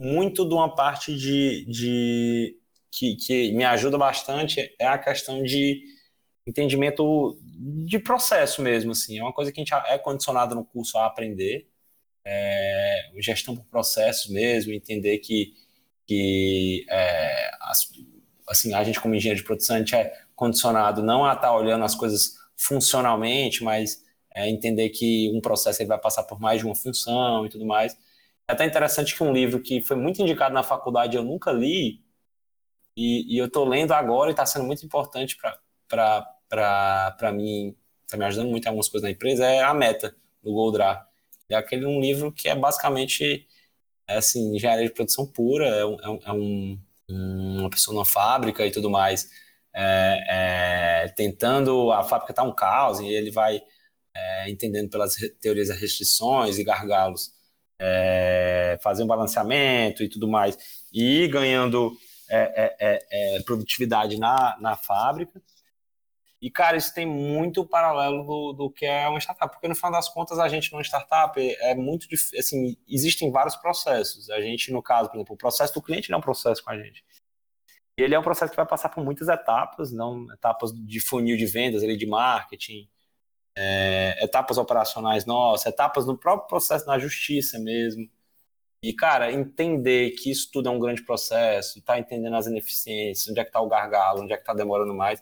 muito 0.00 0.48
de 0.48 0.54
uma 0.54 0.74
parte 0.74 1.14
de, 1.14 1.66
de 1.66 2.56
que, 2.90 3.16
que 3.16 3.52
me 3.52 3.64
ajuda 3.64 3.98
bastante 3.98 4.74
é 4.78 4.86
a 4.86 4.96
questão 4.96 5.42
de 5.42 5.84
entendimento 6.46 7.38
de 7.86 7.98
processo 7.98 8.62
mesmo, 8.62 8.92
assim. 8.92 9.18
É 9.18 9.22
uma 9.22 9.32
coisa 9.32 9.52
que 9.52 9.60
a 9.60 9.62
gente 9.62 9.74
é 9.74 9.98
condicionado 9.98 10.54
no 10.54 10.64
curso 10.64 10.96
a 10.96 11.04
aprender. 11.04 11.68
É, 12.24 13.10
gestão 13.18 13.54
por 13.54 13.64
processos 13.66 14.30
mesmo, 14.30 14.72
entender 14.72 15.18
que, 15.18 15.54
que 16.06 16.86
é, 16.88 17.50
as, 17.62 17.90
assim, 18.48 18.72
a 18.74 18.82
gente 18.82 19.00
como 19.00 19.14
engenheiro 19.14 19.40
de 19.40 19.46
produção, 19.46 19.76
a 19.76 19.78
gente 19.78 19.94
é 19.94 20.12
condicionado 20.34 21.02
não 21.02 21.24
a 21.24 21.34
estar 21.34 21.48
tá 21.48 21.56
olhando 21.56 21.84
as 21.84 21.94
coisas 21.94 22.36
funcionalmente, 22.56 23.62
mas 23.62 24.02
é, 24.34 24.48
entender 24.48 24.90
que 24.90 25.30
um 25.34 25.40
processo 25.40 25.82
ele 25.82 25.88
vai 25.88 25.98
passar 25.98 26.24
por 26.24 26.40
mais 26.40 26.60
de 26.60 26.66
uma 26.66 26.74
função 26.74 27.44
e 27.44 27.50
tudo 27.50 27.66
mais. 27.66 27.96
É 28.50 28.52
até 28.52 28.66
interessante 28.66 29.14
que 29.16 29.22
um 29.22 29.32
livro 29.32 29.62
que 29.62 29.80
foi 29.80 29.96
muito 29.96 30.20
indicado 30.20 30.52
na 30.52 30.64
faculdade 30.64 31.16
eu 31.16 31.22
nunca 31.22 31.52
li, 31.52 32.02
e, 32.96 33.36
e 33.36 33.38
eu 33.38 33.46
estou 33.46 33.64
lendo 33.64 33.92
agora 33.92 34.28
e 34.28 34.32
está 34.32 34.44
sendo 34.44 34.64
muito 34.64 34.84
importante 34.84 35.38
para 35.86 37.32
mim, 37.32 37.76
está 38.02 38.16
me 38.16 38.24
ajudando 38.24 38.50
muito 38.50 38.64
em 38.64 38.68
algumas 38.68 38.88
coisas 38.88 39.04
na 39.04 39.12
empresa, 39.12 39.46
é 39.46 39.62
A 39.62 39.72
Meta, 39.72 40.16
do 40.42 40.52
Goldra. 40.52 41.06
É 41.48 41.54
aquele 41.54 41.86
um 41.86 42.00
livro 42.00 42.32
que 42.32 42.48
é 42.48 42.56
basicamente 42.56 43.46
é, 44.08 44.16
assim, 44.16 44.56
engenharia 44.56 44.88
de 44.88 44.94
produção 44.94 45.24
pura, 45.28 45.66
é, 45.68 45.86
um, 45.86 45.96
é 46.02 46.32
um, 46.32 46.80
é 47.08 47.12
uma 47.12 47.70
pessoa 47.70 47.96
na 47.96 48.04
fábrica 48.04 48.66
e 48.66 48.72
tudo 48.72 48.90
mais, 48.90 49.30
é, 49.72 51.04
é, 51.04 51.08
tentando, 51.10 51.92
a 51.92 52.02
fábrica 52.02 52.32
está 52.32 52.42
um 52.42 52.52
caos, 52.52 52.98
e 52.98 53.06
ele 53.06 53.30
vai 53.30 53.62
é, 54.12 54.50
entendendo 54.50 54.90
pelas 54.90 55.14
teorias 55.40 55.68
das 55.68 55.80
restrições 55.80 56.58
e 56.58 56.64
gargalos, 56.64 57.38
é, 57.80 58.78
fazer 58.82 59.02
um 59.02 59.06
balanceamento 59.06 60.04
e 60.04 60.08
tudo 60.08 60.28
mais, 60.28 60.58
e 60.92 61.26
ganhando 61.28 61.96
é, 62.28 62.76
é, 62.78 63.36
é, 63.36 63.42
produtividade 63.42 64.18
na, 64.18 64.56
na 64.60 64.76
fábrica. 64.76 65.42
E, 66.42 66.50
cara, 66.50 66.76
isso 66.76 66.94
tem 66.94 67.04
muito 67.04 67.66
paralelo 67.66 68.24
do, 68.24 68.52
do 68.52 68.70
que 68.70 68.86
é 68.86 69.06
uma 69.08 69.18
startup, 69.18 69.52
porque 69.52 69.68
no 69.68 69.74
final 69.74 69.92
das 69.92 70.08
contas 70.08 70.38
a 70.38 70.48
gente 70.48 70.72
numa 70.72 70.82
startup 70.82 71.38
é 71.38 71.74
muito 71.74 72.08
difícil, 72.08 72.38
assim, 72.38 72.76
existem 72.88 73.30
vários 73.30 73.56
processos. 73.56 74.30
A 74.30 74.40
gente, 74.40 74.72
no 74.72 74.82
caso, 74.82 75.10
por 75.10 75.16
exemplo, 75.16 75.34
o 75.34 75.38
processo 75.38 75.74
do 75.74 75.82
cliente 75.82 76.08
não 76.10 76.16
é 76.16 76.18
um 76.18 76.22
processo 76.22 76.64
com 76.64 76.70
a 76.70 76.78
gente. 76.78 77.04
Ele 77.94 78.14
é 78.14 78.18
um 78.18 78.22
processo 78.22 78.50
que 78.50 78.56
vai 78.56 78.66
passar 78.66 78.88
por 78.88 79.04
muitas 79.04 79.28
etapas, 79.28 79.92
não 79.92 80.32
etapas 80.32 80.72
de 80.72 81.00
funil 81.00 81.36
de 81.36 81.44
vendas, 81.44 81.82
ali, 81.82 81.94
de 81.94 82.06
marketing, 82.06 82.88
é, 83.56 84.24
etapas 84.24 84.58
operacionais 84.58 85.26
nossas, 85.26 85.66
etapas 85.66 86.06
no 86.06 86.16
próprio 86.16 86.48
processo 86.48 86.86
na 86.86 86.98
justiça 86.98 87.58
mesmo. 87.58 88.08
E, 88.82 88.94
cara, 88.94 89.30
entender 89.30 90.12
que 90.12 90.30
isso 90.30 90.50
tudo 90.50 90.68
é 90.68 90.72
um 90.72 90.78
grande 90.78 91.02
processo, 91.02 91.82
tá 91.82 91.98
entendendo 91.98 92.34
as 92.36 92.46
ineficiências, 92.46 93.28
onde 93.28 93.40
é 93.40 93.44
que 93.44 93.52
tá 93.52 93.60
o 93.60 93.68
gargalo, 93.68 94.22
onde 94.22 94.32
é 94.32 94.38
que 94.38 94.44
tá 94.44 94.54
demorando 94.54 94.94
mais, 94.94 95.20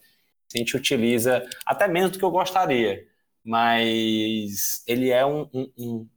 a 0.55 0.59
gente 0.59 0.77
utiliza 0.77 1.45
até 1.67 1.89
menos 1.89 2.13
do 2.13 2.19
que 2.19 2.25
eu 2.25 2.31
gostaria, 2.31 3.07
mas 3.45 4.85
ele 4.87 5.11
é 5.11 5.27
um, 5.27 5.49
um, 5.53 5.73
um, 5.77 6.09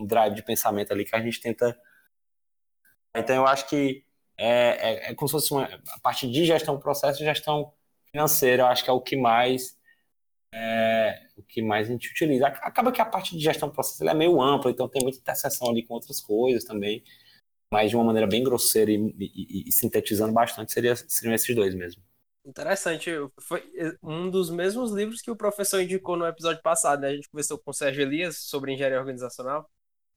um 0.00 0.06
drive 0.06 0.34
de 0.34 0.42
pensamento 0.42 0.92
ali 0.92 1.04
que 1.04 1.14
a 1.14 1.20
gente 1.20 1.40
tenta. 1.40 1.76
Então, 3.14 3.36
eu 3.36 3.46
acho 3.46 3.68
que 3.68 4.04
é, 4.36 5.08
é, 5.08 5.10
é 5.10 5.14
como 5.14 5.28
se 5.28 5.32
fosse 5.32 5.52
uma 5.52 5.64
a 5.64 6.00
parte 6.00 6.30
de 6.30 6.44
gestão 6.44 6.76
do 6.76 6.80
processo 6.80 7.20
e 7.22 7.26
gestão 7.26 7.72
financeira, 8.12 8.62
eu 8.62 8.66
acho 8.66 8.84
que 8.84 8.90
é 8.90 8.92
o 8.92 9.00
que 9.00 9.16
mais 9.16 9.76
é, 10.52 11.28
o 11.36 11.42
que 11.42 11.62
mais 11.62 11.88
a 11.88 11.92
gente 11.92 12.10
utiliza. 12.10 12.46
Acaba 12.46 12.92
que 12.92 13.00
a 13.00 13.04
parte 13.04 13.36
de 13.36 13.42
gestão 13.42 13.68
do 13.68 13.74
processo 13.74 14.08
é 14.08 14.14
meio 14.14 14.40
ampla, 14.40 14.70
então 14.70 14.88
tem 14.88 15.02
muita 15.02 15.18
interseção 15.18 15.70
ali 15.70 15.84
com 15.84 15.94
outras 15.94 16.20
coisas 16.20 16.64
também, 16.64 17.02
mas 17.72 17.90
de 17.90 17.96
uma 17.96 18.04
maneira 18.04 18.26
bem 18.26 18.42
grosseira 18.42 18.90
e, 18.90 19.14
e, 19.18 19.68
e 19.68 19.72
sintetizando 19.72 20.32
bastante, 20.32 20.72
seria, 20.72 20.96
seriam 20.96 21.34
esses 21.34 21.54
dois 21.54 21.74
mesmo. 21.74 22.02
Interessante. 22.44 23.10
Foi 23.40 23.62
um 24.02 24.30
dos 24.30 24.50
mesmos 24.50 24.92
livros 24.92 25.20
que 25.20 25.30
o 25.30 25.36
professor 25.36 25.80
indicou 25.80 26.16
no 26.16 26.26
episódio 26.26 26.62
passado, 26.62 27.00
né? 27.02 27.08
A 27.08 27.14
gente 27.14 27.28
conversou 27.28 27.58
com 27.58 27.70
o 27.70 27.74
Sérgio 27.74 28.02
Elias 28.02 28.38
sobre 28.38 28.72
engenharia 28.72 28.98
organizacional 28.98 29.70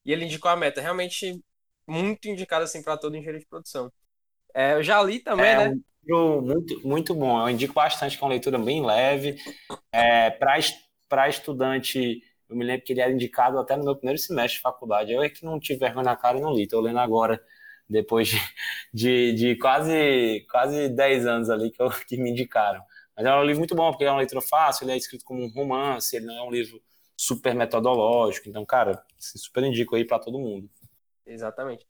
e 0.05 0.11
ele 0.11 0.25
indicou 0.25 0.49
a 0.49 0.55
meta. 0.55 0.81
Realmente 0.81 1.43
muito 1.87 2.27
indicado 2.27 2.63
assim 2.63 2.81
para 2.81 2.97
todo 2.97 3.15
engenheiro 3.15 3.39
de 3.39 3.45
produção. 3.45 3.91
É, 4.53 4.73
eu 4.73 4.83
já 4.83 5.01
li 5.01 5.19
também, 5.19 5.45
é, 5.45 5.69
né? 5.69 5.79
livro 6.05 6.41
muito, 6.41 6.87
muito 6.87 7.15
bom. 7.15 7.41
Eu 7.41 7.49
indico 7.49 7.73
bastante, 7.73 8.17
que 8.17 8.23
é 8.23 8.25
uma 8.25 8.31
leitura 8.31 8.57
bem 8.57 8.85
leve. 8.85 9.37
É, 9.91 10.29
Para 10.31 11.29
estudante, 11.29 12.21
eu 12.49 12.55
me 12.55 12.63
lembro 12.63 12.85
que 12.85 12.93
ele 12.93 13.01
era 13.01 13.11
indicado 13.11 13.57
até 13.57 13.75
no 13.75 13.83
meu 13.83 13.95
primeiro 13.95 14.19
semestre 14.19 14.57
de 14.57 14.61
faculdade. 14.61 15.11
Eu 15.11 15.23
é 15.23 15.29
que 15.29 15.45
não 15.45 15.59
tive 15.59 15.79
vergonha 15.79 16.05
na 16.05 16.15
cara 16.15 16.37
e 16.37 16.41
não 16.41 16.53
li. 16.53 16.63
Estou 16.63 16.81
lendo 16.81 16.99
agora, 16.99 17.41
depois 17.89 18.29
de, 18.29 18.37
de, 18.93 19.33
de, 19.33 19.55
quase, 19.57 20.45
quase 20.51 20.89
10 20.89 21.25
anos 21.25 21.49
ali 21.49 21.71
que, 21.71 21.81
eu, 21.81 21.89
que 22.07 22.17
me 22.17 22.31
indicaram. 22.31 22.83
Mas 23.15 23.25
é 23.25 23.35
um 23.35 23.43
livro 23.43 23.59
muito 23.59 23.75
bom, 23.75 23.91
porque 23.91 24.05
é 24.05 24.09
uma 24.09 24.17
leitura 24.17 24.41
fácil, 24.41 24.85
ele 24.85 24.93
é 24.93 24.97
escrito 24.97 25.23
como 25.23 25.43
um 25.43 25.49
romance, 25.49 26.15
ele 26.15 26.25
não 26.25 26.35
é 26.35 26.41
um 26.41 26.51
livro 26.51 26.81
super 27.15 27.53
metodológico. 27.53 28.49
Então, 28.49 28.65
cara, 28.65 29.03
assim, 29.17 29.37
super 29.37 29.63
indico 29.63 29.95
aí 29.95 30.03
para 30.05 30.19
todo 30.19 30.39
mundo. 30.39 30.69
Exatamente. 31.25 31.85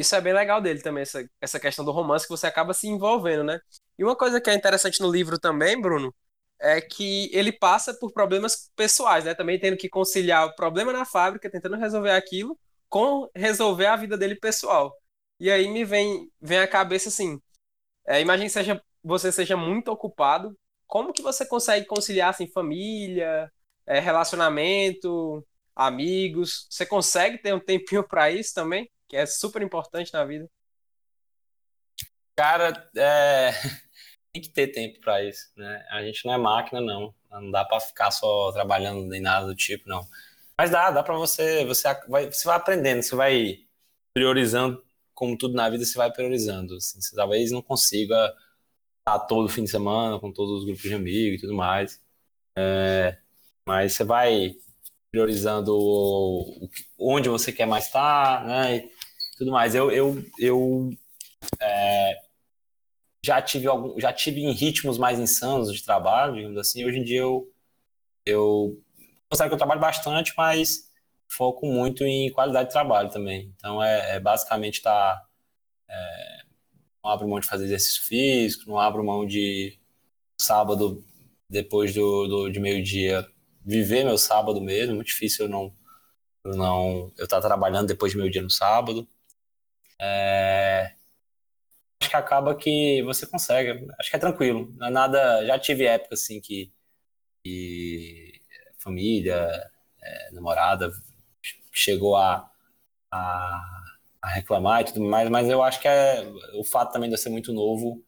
Isso 0.00 0.14
é 0.14 0.20
bem 0.20 0.32
legal 0.32 0.60
dele 0.60 0.82
também, 0.82 1.02
essa, 1.02 1.28
essa 1.40 1.60
questão 1.60 1.84
do 1.84 1.92
romance 1.92 2.26
que 2.26 2.30
você 2.30 2.46
acaba 2.46 2.74
se 2.74 2.86
envolvendo, 2.88 3.44
né? 3.44 3.60
E 3.98 4.04
uma 4.04 4.16
coisa 4.16 4.40
que 4.40 4.50
é 4.50 4.54
interessante 4.54 5.00
no 5.00 5.10
livro 5.10 5.38
também, 5.38 5.80
Bruno, 5.80 6.14
é 6.60 6.80
que 6.80 7.30
ele 7.32 7.52
passa 7.52 7.94
por 7.94 8.12
problemas 8.12 8.70
pessoais, 8.76 9.24
né? 9.24 9.34
Também 9.34 9.58
tendo 9.58 9.76
que 9.76 9.88
conciliar 9.88 10.46
o 10.46 10.54
problema 10.56 10.92
na 10.92 11.04
fábrica, 11.04 11.50
tentando 11.50 11.76
resolver 11.76 12.10
aquilo, 12.10 12.58
com 12.88 13.28
resolver 13.34 13.86
a 13.86 13.96
vida 13.96 14.16
dele 14.18 14.36
pessoal. 14.36 14.94
E 15.40 15.50
aí 15.50 15.68
me 15.68 15.84
vem, 15.84 16.30
vem 16.40 16.58
à 16.58 16.68
cabeça 16.68 17.08
assim, 17.08 17.40
é, 18.06 18.20
imagine 18.20 18.50
seja, 18.50 18.82
você 19.02 19.32
seja 19.32 19.56
muito 19.56 19.88
ocupado, 19.90 20.56
como 20.86 21.12
que 21.12 21.22
você 21.22 21.46
consegue 21.46 21.86
conciliar 21.86 22.30
assim, 22.30 22.48
família, 22.48 23.50
é, 23.86 23.98
relacionamento, 24.00 25.46
amigos? 25.74 26.66
Você 26.70 26.86
consegue 26.86 27.38
ter 27.38 27.54
um 27.54 27.60
tempinho 27.60 28.04
para 28.08 28.30
isso 28.30 28.54
também? 28.54 28.90
Que 29.08 29.16
é 29.16 29.26
super 29.26 29.62
importante 29.62 30.12
na 30.12 30.24
vida? 30.24 30.48
Cara, 32.36 32.90
é... 32.96 33.52
tem 34.32 34.42
que 34.42 34.50
ter 34.50 34.68
tempo 34.68 35.00
para 35.00 35.24
isso, 35.24 35.50
né? 35.56 35.86
A 35.90 36.02
gente 36.02 36.24
não 36.26 36.34
é 36.34 36.38
máquina, 36.38 36.80
não. 36.80 37.14
Não 37.30 37.50
dá 37.50 37.64
para 37.64 37.80
ficar 37.80 38.10
só 38.10 38.52
trabalhando 38.52 39.06
nem 39.06 39.20
nada 39.20 39.46
do 39.46 39.54
tipo, 39.54 39.88
não. 39.88 40.06
Mas 40.58 40.70
dá, 40.70 40.90
dá 40.90 41.02
para 41.02 41.16
você, 41.16 41.64
você 41.64 41.88
vai, 42.08 42.30
você 42.30 42.46
vai 42.46 42.56
aprendendo, 42.56 43.02
você 43.02 43.14
vai 43.14 43.58
priorizando, 44.14 44.82
como 45.14 45.36
tudo 45.36 45.54
na 45.54 45.68
vida, 45.68 45.84
você 45.84 45.96
vai 45.98 46.10
priorizando. 46.12 46.76
Assim, 46.76 47.00
você 47.00 47.14
talvez 47.14 47.50
não 47.50 47.62
consiga 47.62 48.34
estar 49.00 49.18
todo 49.20 49.48
fim 49.48 49.64
de 49.64 49.70
semana 49.70 50.18
com 50.18 50.32
todos 50.32 50.60
os 50.60 50.64
grupos 50.64 50.82
de 50.82 50.94
amigos 50.94 51.38
e 51.38 51.40
tudo 51.42 51.54
mais. 51.54 52.00
É, 52.56 53.18
mas 53.66 53.92
você 53.92 54.04
vai 54.04 54.56
priorizando 55.10 55.74
onde 56.98 57.28
você 57.28 57.52
quer 57.52 57.66
mais 57.66 57.86
estar, 57.86 58.44
né? 58.46 58.88
Tudo 59.36 59.50
mais. 59.52 59.74
Eu, 59.74 59.90
eu, 59.90 60.24
eu 60.38 60.90
é, 61.60 62.18
já 63.24 63.42
tive 63.42 63.66
algum, 63.66 63.98
já 64.00 64.12
tive 64.12 64.40
em 64.42 64.52
ritmos 64.52 64.98
mais 64.98 65.18
insanos 65.18 65.72
de 65.72 65.84
trabalho, 65.84 66.36
digamos 66.36 66.58
assim. 66.58 66.84
Hoje 66.84 66.98
em 66.98 67.04
dia 67.04 67.20
eu 67.20 67.52
eu 68.24 68.82
considero 69.28 69.50
que 69.50 69.54
eu 69.54 69.58
trabalho 69.58 69.80
bastante, 69.80 70.32
mas 70.36 70.90
foco 71.28 71.66
muito 71.66 72.04
em 72.04 72.30
qualidade 72.32 72.68
de 72.68 72.72
trabalho 72.72 73.10
também. 73.10 73.52
Então 73.56 73.82
é, 73.82 74.16
é 74.16 74.20
basicamente 74.20 74.82
tá, 74.82 75.22
é, 75.88 76.42
não 77.02 77.10
abro 77.10 77.28
mão 77.28 77.40
de 77.40 77.46
fazer 77.46 77.64
exercício 77.64 78.02
físico, 78.04 78.68
não 78.68 78.78
abro 78.78 79.04
mão 79.04 79.26
de 79.26 79.78
sábado 80.40 81.04
depois 81.48 81.94
do, 81.94 82.26
do 82.26 82.50
de 82.50 82.60
meio 82.60 82.82
dia 82.82 83.26
viver 83.64 84.04
meu 84.04 84.18
sábado 84.18 84.60
mesmo. 84.60 84.94
Muito 84.94 85.08
difícil 85.08 85.46
eu 85.46 85.50
não 85.50 85.72
eu 86.44 86.56
não 86.56 87.12
eu 87.18 87.24
estar 87.24 87.40
tá 87.40 87.48
trabalhando 87.48 87.88
depois 87.88 88.12
de 88.12 88.18
meio 88.18 88.30
dia 88.30 88.42
no 88.42 88.50
sábado. 88.50 89.08
É... 90.00 90.94
Acho 92.00 92.10
que 92.10 92.16
acaba 92.16 92.54
que 92.54 93.02
você 93.02 93.26
consegue. 93.26 93.86
Acho 93.98 94.10
que 94.10 94.16
é 94.16 94.18
tranquilo. 94.18 94.72
Não 94.76 94.86
é 94.88 94.90
nada. 94.90 95.44
Já 95.46 95.58
tive 95.58 95.86
época 95.86 96.14
assim 96.14 96.40
que, 96.40 96.72
que 97.44 98.40
família, 98.78 99.48
é, 100.02 100.30
namorada 100.32 100.92
chegou 101.72 102.16
a, 102.16 102.50
a, 103.10 103.84
a 104.22 104.28
reclamar 104.28 104.80
e 104.82 104.84
tudo 104.84 105.00
mais, 105.02 105.28
mas 105.28 105.48
eu 105.48 105.62
acho 105.62 105.80
que 105.80 105.88
é 105.88 106.26
o 106.54 106.64
fato 106.64 106.92
também 106.92 107.08
de 107.08 107.14
eu 107.14 107.18
ser 107.18 107.28
muito 107.28 107.52
novo 107.52 108.02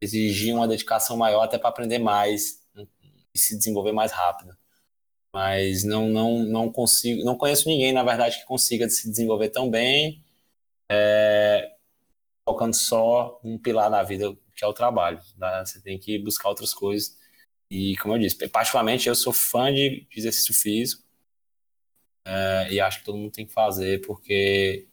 exigir 0.00 0.54
uma 0.54 0.68
dedicação 0.68 1.16
maior 1.16 1.42
até 1.42 1.58
para 1.58 1.70
aprender 1.70 1.98
mais 1.98 2.62
e 3.34 3.38
se 3.38 3.56
desenvolver 3.56 3.92
mais 3.92 4.12
rápido. 4.12 4.56
Mas 5.32 5.82
não, 5.82 6.08
não, 6.08 6.38
não 6.44 6.70
consigo, 6.70 7.24
não 7.24 7.36
conheço 7.36 7.68
ninguém, 7.68 7.92
na 7.92 8.04
verdade, 8.04 8.38
que 8.38 8.44
consiga 8.46 8.88
se 8.88 9.10
desenvolver 9.10 9.48
tão 9.48 9.68
bem, 9.68 10.23
é, 10.90 11.74
focando 12.44 12.76
só 12.76 13.40
um 13.42 13.58
pilar 13.58 13.90
da 13.90 14.02
vida, 14.02 14.36
que 14.54 14.64
é 14.64 14.68
o 14.68 14.72
trabalho. 14.72 15.20
Tá? 15.38 15.64
Você 15.64 15.80
tem 15.80 15.98
que 15.98 16.18
buscar 16.18 16.48
outras 16.48 16.74
coisas. 16.74 17.16
E, 17.70 17.96
como 17.96 18.14
eu 18.14 18.18
disse, 18.18 18.48
particularmente 18.48 19.08
eu 19.08 19.14
sou 19.14 19.32
fã 19.32 19.72
de 19.72 20.06
exercício 20.14 20.54
físico. 20.54 21.02
É, 22.26 22.68
e 22.72 22.80
acho 22.80 23.00
que 23.00 23.04
todo 23.04 23.18
mundo 23.18 23.32
tem 23.32 23.46
que 23.46 23.52
fazer, 23.52 24.00
porque 24.06 24.88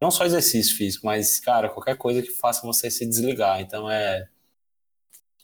não 0.00 0.10
só 0.10 0.24
exercício 0.24 0.76
físico, 0.76 1.06
mas, 1.06 1.40
cara, 1.40 1.68
qualquer 1.70 1.96
coisa 1.96 2.20
que 2.22 2.30
faça 2.30 2.66
você 2.66 2.90
se 2.90 3.06
desligar. 3.06 3.60
Então, 3.60 3.90
é 3.90 4.28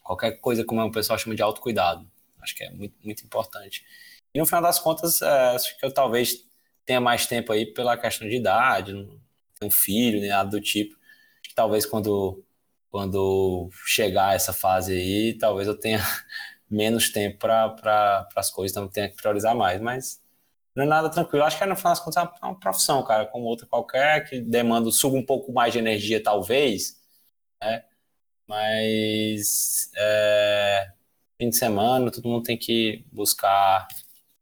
qualquer 0.02 0.32
coisa, 0.40 0.64
como 0.64 0.82
o 0.82 0.92
pessoal 0.92 1.18
chama 1.18 1.36
de 1.36 1.42
autocuidado. 1.42 2.10
Acho 2.40 2.56
que 2.56 2.64
é 2.64 2.70
muito, 2.70 2.94
muito 3.02 3.24
importante. 3.24 3.84
E 4.34 4.38
no 4.38 4.46
final 4.46 4.62
das 4.62 4.78
contas, 4.78 5.22
é, 5.22 5.54
acho 5.54 5.78
que 5.78 5.86
eu 5.86 5.92
talvez 5.92 6.44
tenha 6.84 7.00
mais 7.00 7.26
tempo 7.26 7.52
aí 7.52 7.66
pela 7.66 7.96
questão 7.96 8.28
de 8.28 8.36
idade, 8.36 8.92
não 8.92 9.20
tenho 9.62 9.72
filho, 9.72 10.20
nem 10.20 10.28
nada 10.30 10.50
do 10.50 10.60
tipo. 10.60 10.96
Talvez 11.54 11.86
quando, 11.86 12.44
quando 12.90 13.70
chegar 13.86 14.34
essa 14.34 14.52
fase 14.52 14.92
aí, 14.94 15.38
talvez 15.38 15.68
eu 15.68 15.78
tenha 15.78 15.98
menos 16.70 17.10
tempo 17.10 17.38
para 17.38 17.70
pra, 17.70 18.28
as 18.36 18.50
coisas, 18.50 18.76
então 18.76 18.88
tenha 18.88 19.08
que 19.08 19.16
priorizar 19.16 19.54
mais. 19.56 19.80
Mas 19.80 20.22
não 20.74 20.84
é 20.84 20.86
nada 20.86 21.10
tranquilo. 21.10 21.44
Acho 21.44 21.58
que 21.58 21.66
no 21.66 21.76
final 21.76 21.92
das 21.92 22.00
contas 22.00 22.24
é 22.24 22.46
uma 22.46 22.58
profissão, 22.58 23.02
cara, 23.04 23.26
como 23.26 23.44
outra 23.46 23.66
qualquer, 23.66 24.28
que 24.28 24.40
demanda, 24.40 24.90
suga 24.90 25.16
um 25.16 25.26
pouco 25.26 25.52
mais 25.52 25.72
de 25.72 25.78
energia, 25.78 26.22
talvez, 26.22 27.00
né? 27.62 27.84
Mas 28.46 29.90
é, 29.96 30.92
fim 31.38 31.50
de 31.50 31.56
semana 31.56 32.10
todo 32.10 32.28
mundo 32.28 32.42
tem 32.44 32.56
que 32.58 33.04
buscar 33.12 33.86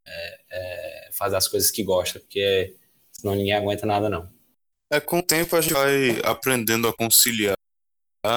é, 0.07 0.41
é, 0.51 1.11
fazer 1.13 1.37
as 1.37 1.49
coisas 1.49 1.71
que 1.71 1.83
gosta, 1.85 2.19
porque 2.21 2.77
senão 3.13 3.35
ninguém 3.35 3.55
aguenta 3.55 3.87
nada, 3.87 4.09
não. 4.09 4.29
É, 4.93 5.01
com 5.01 5.21
o 5.21 5.23
tempo 5.23 5.55
a 5.55 5.61
gente 5.61 5.73
vai 5.73 6.21
aprendendo 6.25 6.89
a 6.89 6.93
conciliar, 6.93 7.57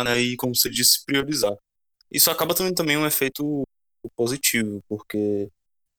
né, 0.05 0.19
e 0.19 0.35
como 0.35 0.55
você 0.55 0.69
disse, 0.69 1.03
priorizar. 1.05 1.55
Isso 2.11 2.29
acaba 2.29 2.53
também 2.53 2.73
também 2.73 2.97
um 2.97 3.07
efeito 3.07 3.63
positivo, 4.15 4.83
porque 4.87 5.49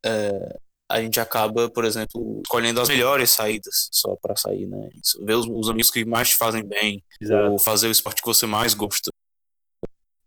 é, 0.05 0.59
a 0.89 1.01
gente 1.01 1.19
acaba, 1.19 1.69
por 1.69 1.85
exemplo, 1.85 2.41
escolhendo 2.45 2.81
as 2.81 2.89
melhores 2.89 3.31
saídas 3.31 3.89
só 3.91 4.15
para 4.17 4.37
sair, 4.37 4.67
né? 4.67 4.91
Ver 5.23 5.35
os, 5.35 5.47
os, 5.47 5.69
amigos 5.69 5.91
que 5.91 6.05
mais 6.05 6.31
te 6.31 6.37
fazem 6.37 6.63
bem, 6.63 7.03
Exato. 7.21 7.53
ou 7.53 7.59
fazer 7.59 7.89
o 7.89 7.91
esporte 7.91 8.23
que 8.23 8.29
você 8.29 8.47
mais 8.47 8.75
gosta. 8.75 9.11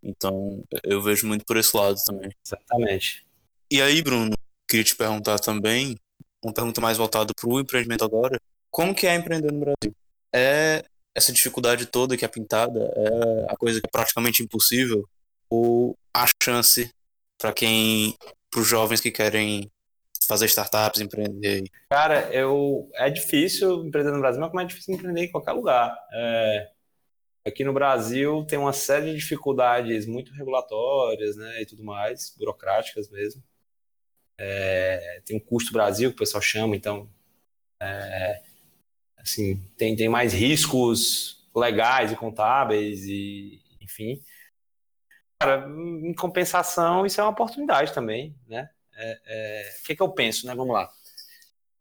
Então, 0.04 0.64
eu 0.84 1.02
vejo 1.02 1.28
muito 1.28 1.46
por 1.46 1.58
esse 1.58 1.76
lado 1.76 1.98
também. 2.06 2.32
Exatamente. 2.46 3.26
E 3.72 3.82
aí, 3.82 4.02
Bruno, 4.02 4.34
queria 4.68 4.84
te 4.84 4.96
perguntar 4.96 5.40
também, 5.40 5.96
uma 6.44 6.54
pergunta 6.54 6.82
mais 6.82 6.98
voltada 6.98 7.32
para 7.34 7.50
o 7.50 7.60
empreendimento 7.60 8.04
agora. 8.04 8.40
Como 8.70 8.96
que 8.96 9.08
é 9.08 9.16
empreender 9.16 9.52
no 9.52 9.60
Brasil? 9.60 9.96
É 10.38 10.84
essa 11.16 11.34
dificuldade 11.34 11.86
toda 11.88 12.16
que 12.16 12.24
é 12.24 12.28
pintada? 12.28 12.80
É 12.80 13.52
a 13.52 13.58
coisa 13.58 13.80
que 13.82 13.88
é 13.88 13.92
praticamente 13.92 14.44
impossível? 14.44 15.08
Ou 15.50 15.98
a 16.14 16.26
chance 16.44 16.92
para 17.38 17.54
quem, 17.54 18.16
para 18.52 18.62
os 18.62 18.68
jovens 18.68 19.02
que 19.02 19.12
querem 19.12 19.72
fazer 20.28 20.46
startups, 20.46 21.02
empreender? 21.02 21.64
Cara, 21.90 22.30
eu 22.34 22.90
é 22.96 23.10
difícil 23.10 23.86
empreender 23.86 24.12
no 24.12 24.20
Brasil, 24.20 24.42
mas 24.42 24.50
como 24.50 24.62
é 24.62 24.66
difícil 24.66 24.94
empreender 24.94 25.24
em 25.26 25.32
qualquer 25.32 25.54
lugar. 25.54 25.98
É, 26.14 26.70
Aqui 27.48 27.64
no 27.64 27.72
Brasil 27.72 28.44
tem 28.44 28.60
uma 28.60 28.74
série 28.74 29.12
de 29.12 29.16
dificuldades 29.16 30.06
muito 30.06 30.34
regulatórias, 30.34 31.38
né, 31.38 31.62
e 31.62 31.66
tudo 31.66 31.82
mais, 31.82 32.36
burocráticas 32.38 33.10
mesmo. 33.10 33.42
É, 34.38 35.22
tem 35.26 35.38
um 35.38 35.40
custo 35.40 35.72
Brasil 35.72 36.10
que 36.10 36.16
o 36.16 36.20
pessoal 36.20 36.42
chama, 36.42 36.76
então, 36.76 37.10
é, 37.80 38.44
tem, 39.78 39.96
tem 39.96 40.10
mais 40.10 40.34
riscos 40.34 41.48
legais 41.56 42.12
e 42.12 42.16
contábeis 42.16 43.04
e, 43.06 43.62
enfim. 43.82 44.22
Cara, 45.40 45.68
em 45.70 46.14
compensação, 46.14 47.06
isso 47.06 47.20
é 47.20 47.24
uma 47.24 47.32
oportunidade 47.32 47.94
também, 47.94 48.36
né? 48.48 48.70
É, 48.96 49.20
é, 49.26 49.70
o 49.80 49.86
que, 49.86 49.96
que 49.96 50.02
eu 50.02 50.10
penso, 50.10 50.48
né? 50.48 50.56
Vamos 50.56 50.74
lá. 50.74 50.90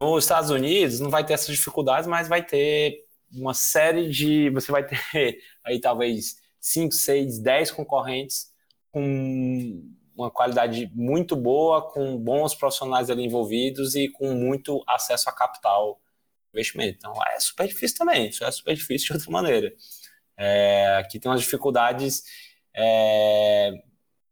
Nos 0.00 0.24
Estados 0.24 0.50
Unidos 0.50 1.00
não 1.00 1.08
vai 1.08 1.24
ter 1.24 1.32
essas 1.32 1.54
dificuldades, 1.54 2.06
mas 2.06 2.28
vai 2.28 2.42
ter 2.44 3.06
uma 3.32 3.54
série 3.54 4.10
de. 4.10 4.50
Você 4.50 4.70
vai 4.70 4.86
ter 4.86 5.00
aí 5.64 5.80
talvez 5.80 6.36
5, 6.60 6.92
6, 6.92 7.38
10 7.38 7.70
concorrentes 7.70 8.52
com 8.92 9.82
uma 10.14 10.30
qualidade 10.30 10.90
muito 10.94 11.36
boa, 11.36 11.82
com 11.82 12.16
bons 12.18 12.54
profissionais 12.54 13.10
ali 13.10 13.24
envolvidos 13.24 13.94
e 13.94 14.08
com 14.08 14.32
muito 14.34 14.82
acesso 14.86 15.28
a 15.28 15.32
capital 15.32 16.00
investimento. 16.56 16.96
Então 16.98 17.14
é 17.26 17.38
super 17.40 17.66
difícil 17.66 17.98
também, 17.98 18.28
isso 18.28 18.44
é 18.44 18.50
super 18.50 18.74
difícil 18.74 19.08
de 19.08 19.12
outra 19.14 19.30
maneira. 19.30 19.72
É, 20.36 20.96
aqui 20.96 21.18
tem 21.18 21.30
umas 21.30 21.40
dificuldades 21.40 22.22
é, 22.74 23.72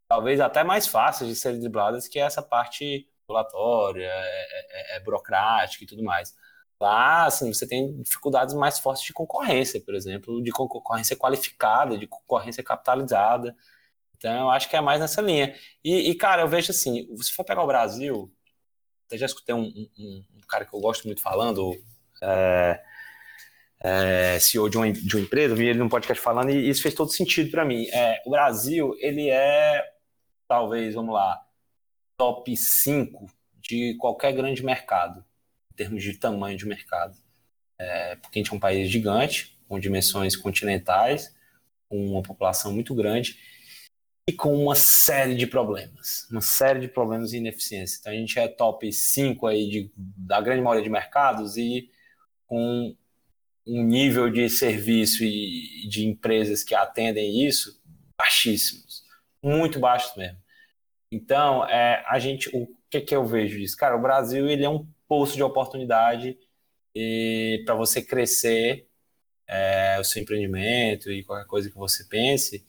talvez 0.08 0.40
até 0.40 0.62
mais 0.62 0.86
fáceis 0.86 1.30
de 1.30 1.36
serem 1.36 1.60
dribladas 1.60 2.06
que 2.08 2.18
essa 2.18 2.42
parte 2.42 3.08
regulatória, 3.22 4.06
é, 4.06 4.94
é, 4.94 4.96
é 4.96 5.00
burocrática 5.00 5.84
e 5.84 5.86
tudo 5.86 6.02
mais. 6.02 6.34
Lá, 6.80 7.26
assim, 7.26 7.52
você 7.52 7.66
tem 7.66 8.02
dificuldades 8.02 8.54
mais 8.54 8.78
fortes 8.78 9.04
de 9.04 9.12
concorrência, 9.12 9.80
por 9.80 9.94
exemplo, 9.94 10.42
de 10.42 10.50
concorrência 10.50 11.16
qualificada, 11.16 11.96
de 11.96 12.06
concorrência 12.06 12.62
capitalizada. 12.62 13.56
Então, 14.16 14.32
eu 14.44 14.50
acho 14.50 14.68
que 14.68 14.76
é 14.76 14.80
mais 14.80 15.00
nessa 15.00 15.22
linha. 15.22 15.54
E, 15.82 16.10
e 16.10 16.14
cara, 16.14 16.42
eu 16.42 16.48
vejo 16.48 16.70
assim, 16.70 17.08
se 17.16 17.32
for 17.32 17.44
pegar 17.44 17.62
o 17.62 17.66
Brasil, 17.66 18.30
eu 19.10 19.18
já 19.18 19.26
escutei 19.26 19.54
um, 19.54 19.68
um, 19.98 20.24
um 20.34 20.40
cara 20.48 20.64
que 20.64 20.74
eu 20.74 20.80
gosto 20.80 21.06
muito 21.06 21.22
falando, 21.22 21.72
é, 22.24 22.82
é, 23.80 24.38
CEO 24.40 24.68
de 24.70 24.76
uma, 24.76 24.90
de 24.90 25.16
uma 25.16 25.22
empresa, 25.22 25.54
vi 25.54 25.66
ele 25.66 25.78
num 25.78 25.88
podcast 25.88 26.22
falando 26.22 26.50
e 26.50 26.68
isso 26.68 26.82
fez 26.82 26.94
todo 26.94 27.12
sentido 27.12 27.50
para 27.50 27.64
mim. 27.64 27.86
É, 27.92 28.22
o 28.24 28.30
Brasil, 28.30 28.96
ele 28.98 29.28
é, 29.28 29.84
talvez, 30.48 30.94
vamos 30.94 31.14
lá, 31.14 31.40
top 32.16 32.56
5 32.56 33.26
de 33.60 33.94
qualquer 33.98 34.32
grande 34.32 34.64
mercado 34.64 35.24
em 35.72 35.76
termos 35.76 36.02
de 36.02 36.16
tamanho 36.16 36.56
de 36.56 36.66
mercado. 36.66 37.18
É, 37.78 38.16
porque 38.16 38.38
a 38.38 38.42
gente 38.42 38.52
é 38.52 38.56
um 38.56 38.60
país 38.60 38.88
gigante, 38.88 39.58
com 39.68 39.78
dimensões 39.78 40.36
continentais, 40.36 41.34
com 41.88 42.12
uma 42.12 42.22
população 42.22 42.72
muito 42.72 42.94
grande 42.94 43.38
e 44.26 44.32
com 44.32 44.54
uma 44.56 44.74
série 44.74 45.34
de 45.34 45.46
problemas, 45.46 46.26
uma 46.30 46.40
série 46.40 46.80
de 46.80 46.88
problemas 46.88 47.32
e 47.32 47.36
ineficiência. 47.36 47.98
Então 48.00 48.12
a 48.12 48.16
gente 48.16 48.38
é 48.38 48.48
top 48.48 48.90
5 48.90 49.46
aí 49.46 49.68
de, 49.68 49.92
da 49.96 50.40
grande 50.40 50.62
maioria 50.62 50.82
de 50.82 50.90
mercados 50.90 51.56
e 51.56 51.90
com 52.54 52.96
um 53.66 53.82
nível 53.82 54.30
de 54.30 54.48
serviço 54.48 55.24
e 55.24 55.88
de 55.88 56.06
empresas 56.06 56.62
que 56.62 56.72
atendem 56.72 57.44
isso 57.44 57.82
baixíssimos, 58.16 59.02
muito 59.42 59.80
baixos 59.80 60.16
mesmo. 60.16 60.38
Então, 61.10 61.68
é, 61.68 62.04
a 62.06 62.20
gente, 62.20 62.48
o 62.56 62.68
que, 62.88 63.00
que 63.00 63.16
eu 63.16 63.26
vejo 63.26 63.58
disso? 63.58 63.76
Cara, 63.76 63.96
o 63.96 64.00
Brasil 64.00 64.48
ele 64.48 64.64
é 64.64 64.70
um 64.70 64.86
poço 65.08 65.34
de 65.34 65.42
oportunidade 65.42 66.38
para 67.64 67.74
você 67.74 68.00
crescer 68.00 68.86
é, 69.48 69.98
o 69.98 70.04
seu 70.04 70.22
empreendimento 70.22 71.10
e 71.10 71.24
qualquer 71.24 71.48
coisa 71.48 71.68
que 71.68 71.76
você 71.76 72.04
pense 72.04 72.64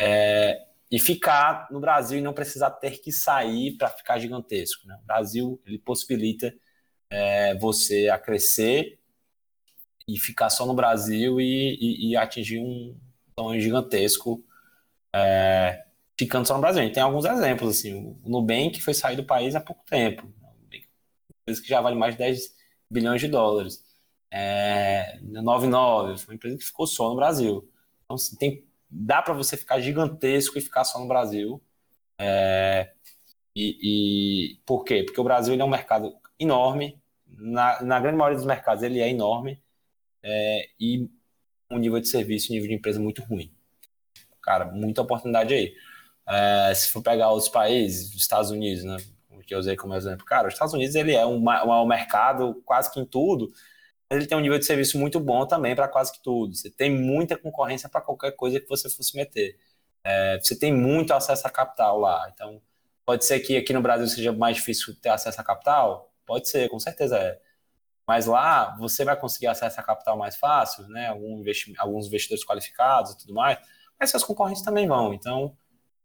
é, 0.00 0.66
e 0.90 0.98
ficar 0.98 1.68
no 1.70 1.78
Brasil 1.78 2.18
e 2.18 2.22
não 2.22 2.32
precisar 2.32 2.72
ter 2.72 3.00
que 3.00 3.12
sair 3.12 3.76
para 3.76 3.88
ficar 3.88 4.18
gigantesco. 4.18 4.84
Né? 4.88 4.98
O 5.00 5.06
Brasil 5.06 5.62
ele 5.64 5.78
possibilita 5.78 6.52
é, 7.10 7.54
você 7.56 8.08
a 8.08 8.18
crescer 8.18 8.98
e 10.08 10.18
ficar 10.18 10.50
só 10.50 10.64
no 10.66 10.74
Brasil 10.74 11.40
e, 11.40 11.76
e, 11.80 12.10
e 12.10 12.16
atingir 12.16 12.58
um 12.58 12.96
tamanho 13.36 13.60
gigantesco 13.60 14.44
é, 15.14 15.84
ficando 16.18 16.46
só 16.46 16.54
no 16.54 16.60
Brasil. 16.60 16.82
A 16.82 16.84
gente 16.84 16.94
tem 16.94 17.02
alguns 17.02 17.24
exemplos, 17.24 17.78
assim, 17.78 18.16
o 18.24 18.28
Nubank 18.28 18.80
foi 18.80 18.94
sair 18.94 19.16
do 19.16 19.24
país 19.24 19.54
há 19.54 19.60
pouco 19.60 19.84
tempo 19.84 20.32
empresa 21.50 21.62
que 21.62 21.68
já 21.68 21.80
vale 21.80 21.96
mais 21.96 22.14
de 22.14 22.18
10 22.18 22.54
bilhões 22.90 23.20
de 23.20 23.28
dólares. 23.28 23.84
É, 24.30 25.18
99 25.22 26.18
foi 26.18 26.32
uma 26.32 26.36
empresa 26.36 26.56
que 26.56 26.64
ficou 26.64 26.86
só 26.86 27.08
no 27.10 27.16
Brasil. 27.16 27.68
Então, 28.04 28.14
assim, 28.14 28.36
tem, 28.36 28.64
dá 28.88 29.20
para 29.20 29.34
você 29.34 29.56
ficar 29.56 29.80
gigantesco 29.80 30.56
e 30.56 30.60
ficar 30.60 30.84
só 30.84 30.98
no 31.00 31.08
Brasil. 31.08 31.60
É, 32.18 32.92
e, 33.54 34.54
e, 34.54 34.60
por 34.64 34.84
quê? 34.84 35.02
Porque 35.02 35.20
o 35.20 35.24
Brasil 35.24 35.54
é 35.54 35.64
um 35.64 35.68
mercado 35.68 36.14
enorme, 36.38 36.99
na, 37.40 37.82
na 37.82 38.00
grande 38.00 38.16
maioria 38.16 38.36
dos 38.36 38.46
mercados 38.46 38.82
ele 38.82 39.00
é 39.00 39.08
enorme, 39.08 39.62
é, 40.22 40.68
e 40.78 41.08
um 41.70 41.78
nível 41.78 42.00
de 42.00 42.08
serviço, 42.08 42.52
um 42.52 42.54
nível 42.54 42.68
de 42.68 42.74
empresa 42.74 43.00
muito 43.00 43.22
ruim. 43.22 43.52
Cara, 44.42 44.66
muita 44.66 45.02
oportunidade 45.02 45.54
aí. 45.54 45.74
É, 46.28 46.74
se 46.74 46.88
for 46.90 47.02
pegar 47.02 47.30
outros 47.30 47.48
países, 47.48 48.14
Estados 48.14 48.50
Unidos, 48.50 48.84
né? 48.84 48.96
que 49.50 49.54
eu 49.54 49.58
usei 49.58 49.74
como 49.74 49.94
exemplo. 49.94 50.24
Cara, 50.24 50.46
os 50.46 50.54
Estados 50.54 50.72
Unidos 50.72 50.94
ele 50.94 51.12
é 51.12 51.26
um, 51.26 51.42
um, 51.44 51.86
mercado 51.86 52.62
quase 52.64 52.88
que 52.92 53.00
em 53.00 53.04
tudo, 53.04 53.52
ele 54.08 54.24
tem 54.24 54.38
um 54.38 54.40
nível 54.40 54.58
de 54.58 54.64
serviço 54.64 54.96
muito 54.96 55.18
bom 55.18 55.44
também 55.44 55.74
para 55.74 55.88
quase 55.88 56.12
que 56.12 56.22
tudo. 56.22 56.54
Você 56.54 56.70
tem 56.70 56.88
muita 56.88 57.36
concorrência 57.36 57.88
para 57.88 58.00
qualquer 58.00 58.30
coisa 58.32 58.60
que 58.60 58.68
você 58.68 58.88
fosse 58.88 59.16
meter. 59.16 59.58
É, 60.04 60.38
você 60.40 60.56
tem 60.56 60.72
muito 60.72 61.12
acesso 61.12 61.46
a 61.48 61.50
capital 61.50 61.98
lá. 61.98 62.30
Então, 62.32 62.62
pode 63.04 63.24
ser 63.24 63.40
que 63.40 63.56
aqui 63.56 63.72
no 63.72 63.82
Brasil 63.82 64.06
seja 64.06 64.32
mais 64.32 64.56
difícil 64.56 64.94
ter 64.94 65.08
acesso 65.08 65.40
a 65.40 65.44
capital? 65.44 66.09
Pode 66.30 66.48
ser, 66.48 66.68
com 66.68 66.78
certeza 66.78 67.18
é. 67.18 67.40
Mas 68.06 68.26
lá 68.26 68.76
você 68.78 69.04
vai 69.04 69.18
conseguir 69.18 69.48
acesso 69.48 69.80
a 69.80 69.82
capital 69.82 70.16
mais 70.16 70.36
fácil, 70.36 70.86
né? 70.86 71.08
Algum 71.08 71.40
investi 71.40 71.74
alguns 71.76 72.06
investidores 72.06 72.44
qualificados 72.44 73.10
e 73.10 73.18
tudo 73.18 73.34
mais. 73.34 73.58
Mas 73.98 74.10
seus 74.10 74.22
concorrentes 74.22 74.62
também 74.62 74.86
vão. 74.86 75.12
Então, 75.12 75.56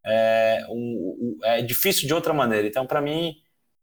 é, 0.04 0.66
um, 0.68 1.38
um, 1.38 1.40
é 1.44 1.62
difícil 1.62 2.08
de 2.08 2.14
outra 2.16 2.34
maneira. 2.34 2.68
Então, 2.68 2.88
para 2.88 3.00
mim, 3.00 3.36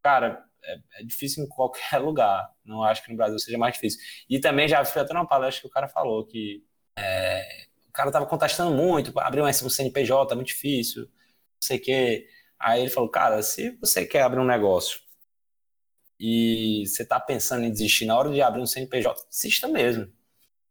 cara, 0.03 0.45
é, 0.65 0.79
é, 0.99 1.05
difícil 1.05 1.45
em 1.45 1.49
qualquer 1.49 1.99
lugar. 2.03 2.51
Não 2.65 2.83
acho 2.83 3.05
que 3.05 3.11
no 3.13 3.17
Brasil 3.17 3.39
seja 3.39 3.57
mais 3.57 3.75
difícil. 3.75 4.01
E 4.29 4.41
também 4.41 4.67
já 4.67 4.85
fui 4.85 5.01
até 5.01 5.15
numa 5.15 5.29
palestra 5.29 5.61
que 5.61 5.69
o 5.69 5.71
cara 5.71 5.87
falou 5.87 6.27
que 6.27 6.65
é, 6.99 7.67
o 7.89 7.93
cara 7.93 8.09
estava 8.09 8.27
contestando 8.27 8.75
muito, 8.75 9.17
abrir 9.21 9.43
um 9.43 9.53
CNPJ 9.53 10.33
é 10.33 10.35
muito 10.35 10.49
difícil, 10.49 11.03
não 11.03 11.63
sei 11.63 11.79
o 11.79 11.81
quê. 11.81 12.27
Aí 12.59 12.81
ele 12.81 12.91
falou, 12.91 13.09
cara, 13.09 13.41
se 13.45 13.79
você 13.81 14.05
quer 14.05 14.23
abrir 14.23 14.41
um 14.41 14.45
negócio 14.45 15.02
e 16.25 16.87
você 16.87 17.03
está 17.03 17.19
pensando 17.19 17.65
em 17.65 17.73
desistir 17.73 18.07
na 18.07 18.17
hora 18.17 18.31
de 18.31 18.41
abrir 18.41 18.63
um 18.63 18.67
CNPJ, 18.67 19.27
desista 19.29 19.67
mesmo. 19.67 20.09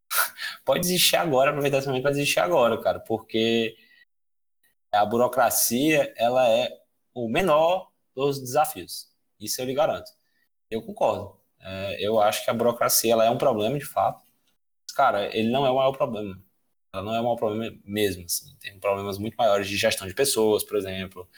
Pode 0.64 0.80
desistir 0.80 1.16
agora, 1.16 1.50
aproveitar 1.50 1.76
esse 1.76 1.86
momento 1.86 2.04
para 2.04 2.12
desistir 2.12 2.40
agora, 2.40 2.80
cara, 2.80 2.98
porque 3.00 3.76
a 4.90 5.04
burocracia, 5.04 6.10
ela 6.16 6.48
é 6.48 6.70
o 7.12 7.28
menor 7.28 7.90
dos 8.14 8.40
desafios. 8.40 9.08
Isso 9.38 9.60
eu 9.60 9.66
lhe 9.66 9.74
garanto. 9.74 10.10
Eu 10.70 10.80
concordo. 10.80 11.38
É, 11.60 11.98
eu 12.00 12.18
acho 12.18 12.42
que 12.42 12.50
a 12.50 12.54
burocracia 12.54 13.12
ela 13.12 13.26
é 13.26 13.30
um 13.30 13.36
problema 13.36 13.78
de 13.78 13.84
fato. 13.84 14.24
Mas, 14.86 14.96
cara, 14.96 15.36
ele 15.36 15.50
não 15.50 15.66
é 15.66 15.70
o 15.70 15.76
maior 15.76 15.92
problema. 15.92 16.42
Ela 16.94 17.02
não 17.02 17.14
é 17.14 17.20
o 17.20 17.24
maior 17.24 17.36
problema 17.36 17.78
mesmo. 17.84 18.24
Assim. 18.24 18.56
Tem 18.58 18.80
problemas 18.80 19.18
muito 19.18 19.34
maiores 19.34 19.68
de 19.68 19.76
gestão 19.76 20.08
de 20.08 20.14
pessoas, 20.14 20.64
por 20.64 20.78
exemplo, 20.78 21.28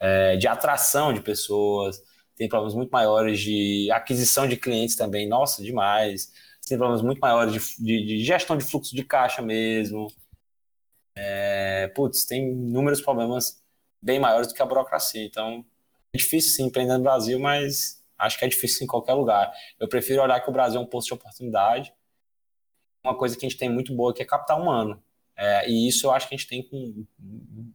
é, 0.00 0.36
de 0.36 0.48
atração 0.48 1.12
de 1.12 1.20
pessoas. 1.20 2.02
Tem 2.40 2.48
problemas 2.48 2.74
muito 2.74 2.88
maiores 2.90 3.38
de 3.38 3.90
aquisição 3.92 4.48
de 4.48 4.56
clientes 4.56 4.96
também. 4.96 5.28
Nossa, 5.28 5.62
demais. 5.62 6.32
Tem 6.66 6.78
problemas 6.78 7.02
muito 7.02 7.18
maiores 7.18 7.52
de, 7.52 7.84
de, 7.84 8.06
de 8.06 8.24
gestão 8.24 8.56
de 8.56 8.64
fluxo 8.64 8.96
de 8.96 9.04
caixa 9.04 9.42
mesmo. 9.42 10.10
É, 11.14 11.88
putz, 11.88 12.24
tem 12.24 12.50
inúmeros 12.50 13.02
problemas 13.02 13.62
bem 14.00 14.18
maiores 14.18 14.48
do 14.48 14.54
que 14.54 14.62
a 14.62 14.64
burocracia. 14.64 15.22
Então, 15.22 15.62
é 16.14 16.16
difícil 16.16 16.52
sim 16.52 16.64
empreender 16.64 16.96
no 16.96 17.02
Brasil, 17.02 17.38
mas 17.38 18.02
acho 18.16 18.38
que 18.38 18.46
é 18.46 18.48
difícil 18.48 18.84
em 18.84 18.86
qualquer 18.86 19.12
lugar. 19.12 19.52
Eu 19.78 19.86
prefiro 19.86 20.22
olhar 20.22 20.40
que 20.40 20.48
o 20.48 20.52
Brasil 20.52 20.80
é 20.80 20.82
um 20.82 20.86
posto 20.86 21.08
de 21.08 21.12
oportunidade. 21.12 21.92
Uma 23.04 23.14
coisa 23.14 23.36
que 23.36 23.44
a 23.44 23.48
gente 23.50 23.58
tem 23.58 23.68
muito 23.68 23.94
boa 23.94 24.14
que 24.14 24.22
é 24.22 24.24
capital 24.24 24.62
humano. 24.62 25.02
É, 25.36 25.68
e 25.68 25.86
isso 25.86 26.06
eu 26.06 26.10
acho 26.10 26.26
que 26.26 26.34
a 26.34 26.38
gente 26.38 26.48
tem 26.48 26.62
com 26.62 27.04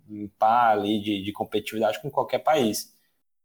um 0.09 0.27
par 0.39 0.71
ali 0.75 0.99
de, 0.99 1.21
de 1.21 1.31
competitividade 1.31 2.01
com 2.01 2.09
qualquer 2.09 2.39
país. 2.39 2.94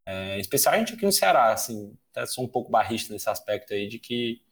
É, 0.07 0.37
em 0.37 0.41
especial 0.41 0.75
a 0.75 0.79
gente 0.79 0.95
aqui 0.95 1.05
no 1.05 1.13
Ceará, 1.13 1.53
assim, 1.53 1.97
até 2.11 2.27
sou 2.27 2.45
um 2.45 2.49
pouco 2.49 2.71
barrista 2.71 3.13
nesse 3.13 3.29
aspecto 3.29 3.73
aí 3.75 3.87
de 3.89 3.99
que 3.99 4.43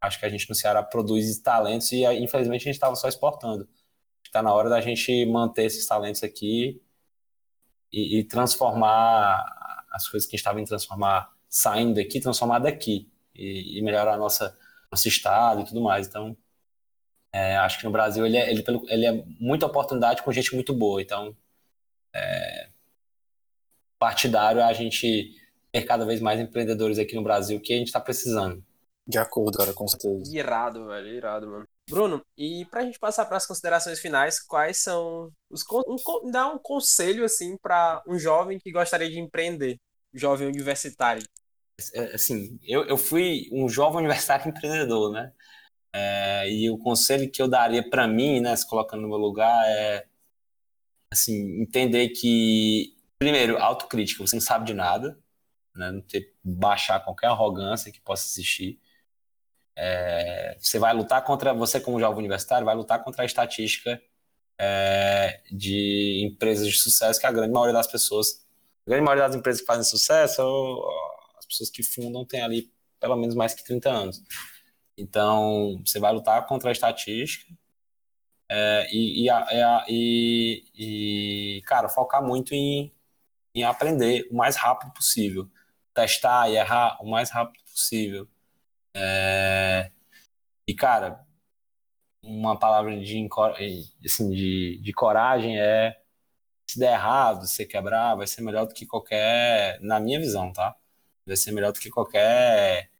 acho 0.00 0.18
que 0.18 0.26
a 0.26 0.28
gente 0.28 0.48
no 0.48 0.54
Ceará 0.54 0.82
produz 0.82 1.38
talentos 1.40 1.90
e 1.92 2.04
infelizmente 2.04 2.62
a 2.62 2.64
gente 2.64 2.74
estava 2.74 2.94
só 2.96 3.08
exportando. 3.08 3.68
Está 4.24 4.42
na 4.42 4.52
hora 4.52 4.68
da 4.68 4.80
gente 4.80 5.24
manter 5.26 5.64
esses 5.64 5.86
talentos 5.86 6.22
aqui 6.22 6.82
e, 7.92 8.18
e 8.18 8.24
transformar 8.24 9.84
as 9.90 10.08
coisas 10.08 10.28
que 10.28 10.36
a 10.36 10.36
gente 10.36 10.40
estava 10.40 10.60
em 10.60 10.64
transformar 10.64 11.32
saindo 11.48 11.94
daqui, 11.94 12.20
transformar 12.20 12.58
daqui 12.58 13.10
e, 13.34 13.78
e, 13.78 13.82
melhorar 13.82 14.14
a 14.14 14.18
nossa 14.18 14.56
nosso 14.90 15.08
estado 15.08 15.62
e 15.62 15.64
tudo 15.64 15.80
mais. 15.80 16.06
Então, 16.06 16.36
é, 17.32 17.56
acho 17.58 17.78
que 17.78 17.84
no 17.84 17.90
Brasil 17.90 18.24
ele 18.26 18.36
é, 18.36 18.50
ele, 18.50 18.64
ele 18.88 19.06
é 19.06 19.24
muita 19.40 19.66
oportunidade 19.66 20.22
com 20.22 20.32
gente 20.32 20.54
muito 20.54 20.74
boa. 20.74 21.00
Então, 21.00 21.36
é, 22.14 22.70
partidário 23.98 24.60
é 24.60 24.64
a 24.64 24.72
gente 24.72 25.34
ter 25.72 25.82
cada 25.82 26.04
vez 26.04 26.20
mais 26.20 26.40
empreendedores 26.40 26.98
aqui 26.98 27.14
no 27.14 27.22
Brasil 27.22 27.60
que 27.60 27.72
a 27.72 27.76
gente 27.76 27.88
está 27.88 28.00
precisando. 28.00 28.62
De 29.06 29.18
acordo, 29.18 29.56
cara, 29.56 29.72
com 29.72 29.88
certeza. 29.88 30.36
Irado, 30.36 30.86
velho, 30.86 31.08
irado, 31.08 31.46
mano. 31.48 31.66
Bruno, 31.88 32.22
e 32.36 32.66
pra 32.66 32.84
gente 32.84 32.98
passar 32.98 33.24
para 33.24 33.38
as 33.38 33.46
considerações 33.46 33.98
finais, 33.98 34.38
quais 34.38 34.82
são 34.82 35.32
os 35.48 35.64
um, 35.72 36.30
dá 36.30 36.46
um 36.46 36.58
conselho 36.58 37.24
assim 37.24 37.56
para 37.56 38.02
um 38.06 38.18
jovem 38.18 38.58
que 38.58 38.70
gostaria 38.70 39.08
de 39.08 39.18
empreender, 39.18 39.78
jovem 40.12 40.46
universitário? 40.46 41.22
É, 41.94 42.14
assim, 42.14 42.58
eu, 42.62 42.84
eu 42.84 42.98
fui 42.98 43.48
um 43.50 43.68
jovem 43.68 44.00
universitário 44.00 44.48
empreendedor, 44.50 45.12
né? 45.12 45.32
É, 45.90 46.50
e 46.50 46.68
o 46.70 46.76
conselho 46.76 47.30
que 47.30 47.40
eu 47.40 47.48
daria 47.48 47.88
para 47.88 48.06
mim, 48.06 48.40
né, 48.40 48.54
se 48.54 48.68
colocando 48.68 49.00
no 49.00 49.08
meu 49.08 49.16
lugar, 49.16 49.64
é 49.66 50.06
assim, 51.10 51.62
entender 51.62 52.10
que 52.10 52.94
primeiro, 53.18 53.58
autocrítica, 53.58 54.24
você 54.26 54.36
não 54.36 54.40
sabe 54.40 54.66
de 54.66 54.74
nada, 54.74 55.18
né? 55.74 55.90
Não 55.90 56.00
ter 56.00 56.34
baixar 56.42 57.00
qualquer 57.00 57.28
arrogância 57.28 57.92
que 57.92 58.00
possa 58.00 58.26
existir. 58.26 58.80
É, 59.76 60.56
você 60.60 60.78
vai 60.78 60.92
lutar 60.92 61.22
contra, 61.24 61.54
você 61.54 61.80
como 61.80 62.00
jovem 62.00 62.18
universitário, 62.18 62.64
vai 62.64 62.74
lutar 62.74 63.02
contra 63.04 63.22
a 63.22 63.26
estatística 63.26 64.00
é, 64.58 65.40
de 65.50 66.22
empresas 66.24 66.66
de 66.66 66.76
sucesso 66.76 67.20
que 67.20 67.26
a 67.26 67.32
grande 67.32 67.52
maioria 67.52 67.72
das 67.72 67.86
pessoas, 67.86 68.44
a 68.86 68.90
grande 68.90 69.04
maioria 69.04 69.26
das 69.28 69.36
empresas 69.36 69.60
que 69.60 69.66
fazem 69.66 69.84
sucesso, 69.84 70.42
as 71.38 71.46
pessoas 71.46 71.70
que 71.70 71.82
fundam 71.82 72.24
têm 72.24 72.42
ali 72.42 72.72
pelo 73.00 73.16
menos 73.16 73.34
mais 73.36 73.54
que 73.54 73.64
30 73.64 73.90
anos. 73.90 74.22
Então, 74.96 75.80
você 75.86 76.00
vai 76.00 76.12
lutar 76.12 76.44
contra 76.46 76.70
a 76.70 76.72
estatística 76.72 77.52
é, 78.48 78.88
e, 78.92 79.28
e, 79.28 79.30
e, 79.88 81.58
e, 81.58 81.62
cara, 81.62 81.88
focar 81.88 82.20
muito 82.24 82.52
em, 82.52 82.92
em 83.54 83.64
aprender 83.64 84.28
o 84.30 84.36
mais 84.36 84.56
rápido 84.56 84.92
possível. 84.92 85.48
Testar 85.94 86.48
e 86.50 86.56
errar 86.56 86.98
o 87.02 87.10
mais 87.10 87.30
rápido 87.30 87.62
possível. 87.64 88.28
É... 88.94 89.90
E, 90.66 90.74
cara, 90.74 91.26
uma 92.22 92.58
palavra 92.58 92.98
de, 93.00 93.28
assim, 94.04 94.30
de, 94.30 94.78
de 94.82 94.92
coragem 94.92 95.58
é 95.58 95.98
se 96.68 96.78
der 96.78 96.92
errado, 96.92 97.46
se 97.46 97.64
quebrar, 97.64 98.14
vai 98.14 98.26
ser 98.26 98.42
melhor 98.42 98.66
do 98.66 98.74
que 98.74 98.84
qualquer, 98.86 99.80
na 99.80 99.98
minha 99.98 100.18
visão, 100.18 100.52
tá? 100.52 100.76
Vai 101.26 101.36
ser 101.36 101.52
melhor 101.52 101.72
do 101.72 101.80
que 101.80 101.90
qualquer 101.90 102.90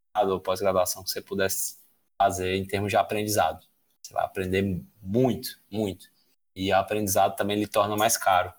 pós-graduação 0.42 1.05
que 1.05 1.11
você 1.11 1.20
pudesse 1.20 1.76
fazer 2.20 2.57
em 2.57 2.64
termos 2.64 2.90
de 2.90 2.96
aprendizado. 2.96 3.64
Você 4.03 4.14
vai 4.14 4.24
aprender 4.24 4.82
muito, 5.03 5.61
muito. 5.70 6.07
E 6.57 6.72
o 6.72 6.76
aprendizado 6.76 7.36
também 7.36 7.59
lhe 7.59 7.66
torna 7.66 7.96
mais 7.96 8.16
caro. 8.16 8.53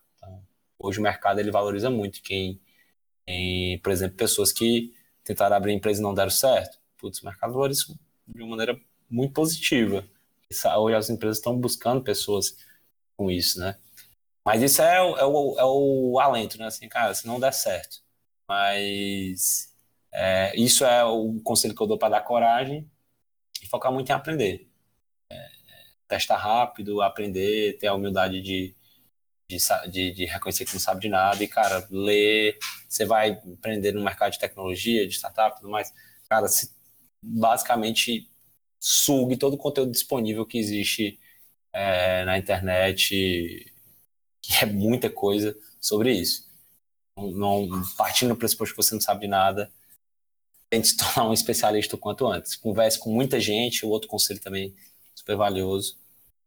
Hoje 0.79 0.99
o 0.99 1.03
mercado 1.03 1.39
ele 1.39 1.51
valoriza 1.51 1.89
muito 1.89 2.21
quem, 2.23 2.59
quem, 3.27 3.77
por 3.79 3.91
exemplo, 3.91 4.17
pessoas 4.17 4.51
que 4.51 4.93
tentaram 5.23 5.55
abrir 5.55 5.73
empresa 5.73 5.99
e 5.99 6.03
não 6.03 6.13
deram 6.13 6.31
certo 6.31 6.79
putz, 6.99 7.21
o 7.21 7.25
mercado 7.25 7.53
valoriza 7.53 7.97
de 8.27 8.41
uma 8.41 8.51
maneira 8.51 8.79
muito 9.09 9.33
positiva. 9.33 10.05
Hoje 10.77 10.95
as 10.95 11.09
empresas 11.09 11.37
estão 11.37 11.57
buscando 11.57 12.03
pessoas 12.03 12.57
com 13.15 13.31
isso, 13.31 13.59
né? 13.59 13.77
Mas 14.45 14.61
isso 14.61 14.81
é, 14.81 15.01
o, 15.01 15.17
é, 15.17 15.25
o, 15.25 15.59
é 15.59 15.65
o 15.65 16.19
alento, 16.19 16.57
né? 16.57 16.65
Assim, 16.65 16.87
cara, 16.87 17.13
se 17.13 17.25
não 17.25 17.39
der 17.39 17.53
certo. 17.53 18.01
Mas 18.47 19.73
é, 20.11 20.55
isso 20.59 20.85
é 20.85 21.03
o 21.03 21.39
conselho 21.41 21.75
que 21.75 21.81
eu 21.81 21.87
dou 21.87 21.97
para 21.97 22.09
dar 22.09 22.21
coragem 22.21 22.89
e 23.61 23.67
focar 23.67 23.91
muito 23.91 24.09
em 24.09 24.13
aprender. 24.13 24.67
É, 25.31 25.49
testar 26.07 26.37
rápido, 26.37 27.01
aprender, 27.01 27.77
ter 27.77 27.87
a 27.87 27.93
humildade 27.93 28.41
de, 28.41 28.75
de, 29.49 30.11
de, 30.11 30.25
reconhecer 30.25 30.65
que 30.65 30.73
não 30.73 30.79
sabe 30.79 31.01
de 31.01 31.09
nada 31.09 31.43
e, 31.43 31.47
cara, 31.47 31.87
ler. 31.89 32.57
Você 32.87 33.05
vai 33.05 33.31
aprender 33.31 33.93
no 33.93 34.03
mercado 34.03 34.31
de 34.33 34.39
tecnologia, 34.39 35.07
de 35.07 35.15
startup 35.15 35.57
e 35.57 35.61
tudo 35.61 35.71
mais. 35.71 35.93
Cara, 36.29 36.47
se 36.47 36.71
basicamente 37.23 38.29
sugue 38.79 39.37
todo 39.37 39.55
o 39.55 39.57
conteúdo 39.57 39.91
disponível 39.91 40.45
que 40.45 40.57
existe 40.57 41.19
é, 41.73 42.23
na 42.25 42.37
internet, 42.37 43.73
que 44.41 44.53
é 44.63 44.65
muita 44.65 45.09
coisa 45.09 45.57
sobre 45.81 46.13
isso. 46.13 46.47
Não, 47.17 47.67
partindo 47.97 48.29
do 48.29 48.37
pressuposto 48.37 48.75
que 48.75 48.83
você 48.83 48.93
não 48.93 49.01
sabe 49.01 49.21
de 49.21 49.27
nada, 49.27 49.71
tente 50.69 50.89
se 50.89 50.97
tornar 50.97 51.29
um 51.29 51.33
especialista 51.33 51.95
o 51.95 51.99
quanto 51.99 52.27
antes. 52.27 52.55
Converse 52.55 52.99
com 52.99 53.11
muita 53.11 53.39
gente, 53.39 53.85
o 53.85 53.89
outro 53.89 54.07
conselho 54.09 54.39
também 54.39 54.75
super 55.15 55.35
valioso. 55.35 55.97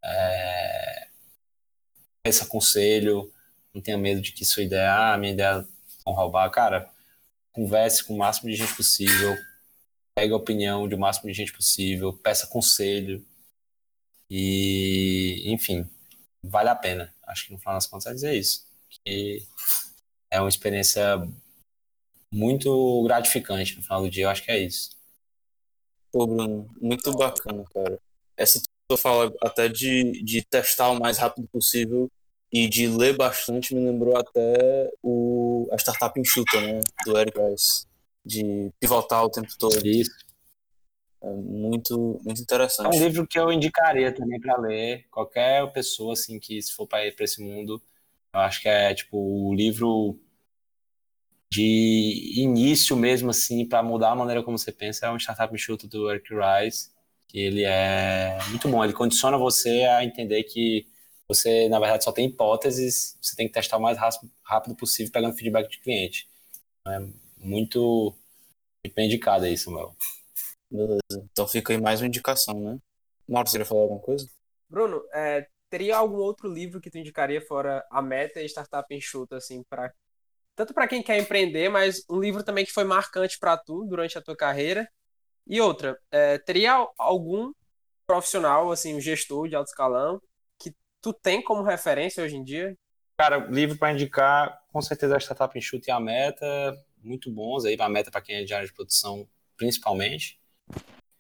É, 0.05 0.82
peça 2.23 2.47
conselho, 2.47 3.33
não 3.75 3.81
tenha 3.81 3.99
medo 3.99 4.21
de 4.21 4.33
que 4.33 4.45
sua 4.45 4.63
ideia, 4.63 5.13
ah, 5.13 5.19
minha 5.19 5.33
ideia 5.33 5.67
vão 6.05 6.15
roubar. 6.15 6.51
Cara, 6.51 6.91
converse 7.53 8.05
com 8.05 8.15
o 8.15 8.19
máximo 8.19 8.51
de 8.51 8.57
gente 8.57 8.75
possível, 8.75 9.37
pegue 10.15 10.33
a 10.33 10.37
opinião 10.37 10.89
de 10.89 10.95
o 10.95 10.99
máximo 10.99 11.31
de 11.31 11.37
gente 11.37 11.53
possível, 11.53 12.13
peça 12.13 12.47
conselho 12.47 13.25
e, 14.31 15.43
enfim, 15.47 15.89
vale 16.43 16.69
a 16.69 16.75
pena. 16.75 17.13
Acho 17.27 17.47
que 17.47 17.53
no 17.53 17.59
final 17.59 17.75
das 17.75 17.87
contas 17.87 18.07
é 18.07 18.15
dizer 18.15 18.35
isso, 18.35 18.67
que 18.89 19.47
é 20.31 20.41
uma 20.41 20.49
experiência 20.49 21.03
muito 22.33 23.03
gratificante 23.05 23.77
no 23.77 23.83
final 23.83 24.03
do 24.03 24.11
dia, 24.11 24.25
eu 24.25 24.31
acho 24.31 24.43
que 24.43 24.51
é 24.51 24.59
isso. 24.59 24.97
Pô, 26.11 26.27
Bruno, 26.27 26.69
muito 26.81 27.11
bacana, 27.17 27.65
cara. 27.73 27.99
Essa 28.37 28.61
fala 28.97 29.33
até 29.41 29.69
de, 29.69 30.23
de 30.23 30.45
testar 30.45 30.91
o 30.91 31.01
mais 31.01 31.19
rápido 31.19 31.49
possível 31.49 32.11
e 32.53 32.69
de 32.69 32.87
ler 32.87 33.17
bastante 33.17 33.75
me 33.75 33.81
lembrou 33.81 34.17
até 34.17 34.91
o, 35.03 35.69
a 35.73 35.77
Startup 35.77 36.19
Enxuta, 36.21 36.61
né? 36.61 36.81
Do 37.07 37.19
Eric 37.19 37.39
Rice. 37.41 37.87
De 38.25 38.71
pivotar 38.79 39.25
o 39.25 39.31
tempo 39.31 39.49
todo. 39.59 39.85
Isso. 39.87 40.11
É 41.23 41.31
muito, 41.31 42.21
muito 42.25 42.41
É 42.41 42.43
interessante. 42.43 42.97
um 42.97 43.01
livro 43.01 43.27
que 43.27 43.39
eu 43.39 43.51
indicaria 43.51 44.13
também 44.13 44.41
para 44.41 44.59
ler. 44.59 45.07
Qualquer 45.11 45.73
pessoa 45.73 46.13
assim 46.13 46.39
que 46.39 46.61
se 46.61 46.73
for 46.73 46.87
para 46.87 47.07
esse 47.07 47.43
mundo, 47.43 47.81
eu 48.35 48.41
acho 48.41 48.61
que 48.61 48.69
é 48.69 48.93
tipo 48.95 49.17
o 49.17 49.55
livro 49.55 50.19
de 51.51 52.33
início 52.35 52.97
mesmo 52.97 53.31
assim 53.31 53.69
para 53.69 53.83
mudar 53.83 54.13
a 54.13 54.17
maneira 54.17 54.43
como 54.43 54.57
você 54.57 54.73
pensa 54.73 55.07
é 55.07 55.11
um 55.11 55.19
Startup 55.19 55.55
Enxuta 55.55 55.87
do 55.87 56.11
Eric 56.11 56.29
Rice, 56.35 56.91
que 57.33 57.41
ele 57.41 57.65
é 57.65 58.37
muito 58.51 58.69
bom. 58.69 58.85
Ele 58.85 58.93
condiciona 58.93 59.39
você 59.39 59.85
a 59.85 60.05
entender 60.05 60.43
que 60.45 60.87
você 61.27 61.67
na 61.71 61.81
verdade 61.81 62.05
só 62.05 62.13
tem 62.13 62.27
hipóteses, 62.27 63.17
você 63.23 63.35
tem 63.35 63.47
que 63.47 63.55
testar 63.55 63.79
o 63.79 63.81
mais 63.81 63.97
rápido, 64.45 64.77
possível 64.77 65.11
pegando 65.11 65.35
feedback 65.35 65.71
de 65.71 65.81
cliente. 65.81 66.29
É 66.87 66.99
muito, 67.39 68.15
muito 68.85 68.95
bem 68.95 69.07
indicado 69.07 69.47
aí, 69.47 69.57
Samuel. 69.57 69.97
Beleza. 70.71 71.01
Então 71.33 71.49
fica 71.49 71.73
aí 71.73 71.81
mais 71.81 72.03
uma 72.03 72.07
indicação, 72.07 72.61
né? 72.61 72.79
Mauro, 73.27 73.49
você 73.49 73.53
queria 73.53 73.67
falar 73.67 73.81
alguma 73.81 74.01
coisa? 74.01 74.29
Bruno, 74.69 75.03
é, 75.15 75.47
teria 75.71 75.97
algum 75.97 76.17
outro 76.17 76.53
livro 76.53 76.83
que 76.83 76.91
tu 76.91 76.99
indicaria 76.99 77.41
fora 77.41 77.83
a 77.91 78.03
Meta 78.03 78.43
e 78.43 78.47
Startup 78.47 78.95
Enxuta, 78.95 79.37
assim, 79.39 79.63
para 79.71 79.91
tanto 80.55 80.75
para 80.75 80.87
quem 80.87 81.03
quer 81.03 81.19
empreender, 81.19 81.71
mas 81.71 82.05
um 82.11 82.21
livro 82.21 82.45
também 82.45 82.67
que 82.67 82.73
foi 82.73 82.85
marcante 82.85 83.39
para 83.39 83.57
tu 83.57 83.85
durante 83.85 84.19
a 84.19 84.23
tua 84.23 84.37
carreira? 84.37 84.87
E 85.47 85.61
outra, 85.61 85.99
é, 86.11 86.39
teria 86.39 86.87
algum 86.99 87.53
profissional, 88.07 88.71
assim, 88.71 88.95
um 88.95 89.01
gestor 89.01 89.49
de 89.49 89.57
alto 89.57 89.69
escalão, 89.69 90.21
que 90.59 90.75
tu 91.01 91.13
tem 91.13 91.43
como 91.43 91.63
referência 91.63 92.23
hoje 92.23 92.37
em 92.37 92.45
dia? 92.45 92.77
Cara, 93.17 93.39
livro 93.51 93.79
para 93.79 93.93
indicar, 93.93 94.61
com 94.73 94.81
certeza 94.81 95.17
a 95.17 95.21
Startup 95.21 95.57
Enxuta 95.57 95.91
e 95.91 95.93
a 95.93 96.01
Meta, 96.01 96.77
muito 97.03 97.31
bons 97.31 97.65
aí, 97.65 97.77
a 97.79 97.89
Meta 97.89 98.11
para 98.11 98.21
quem 98.21 98.37
é 98.37 98.45
de 98.45 98.55
área 98.55 98.67
de 98.67 98.73
produção, 98.73 99.29
principalmente. 99.57 100.41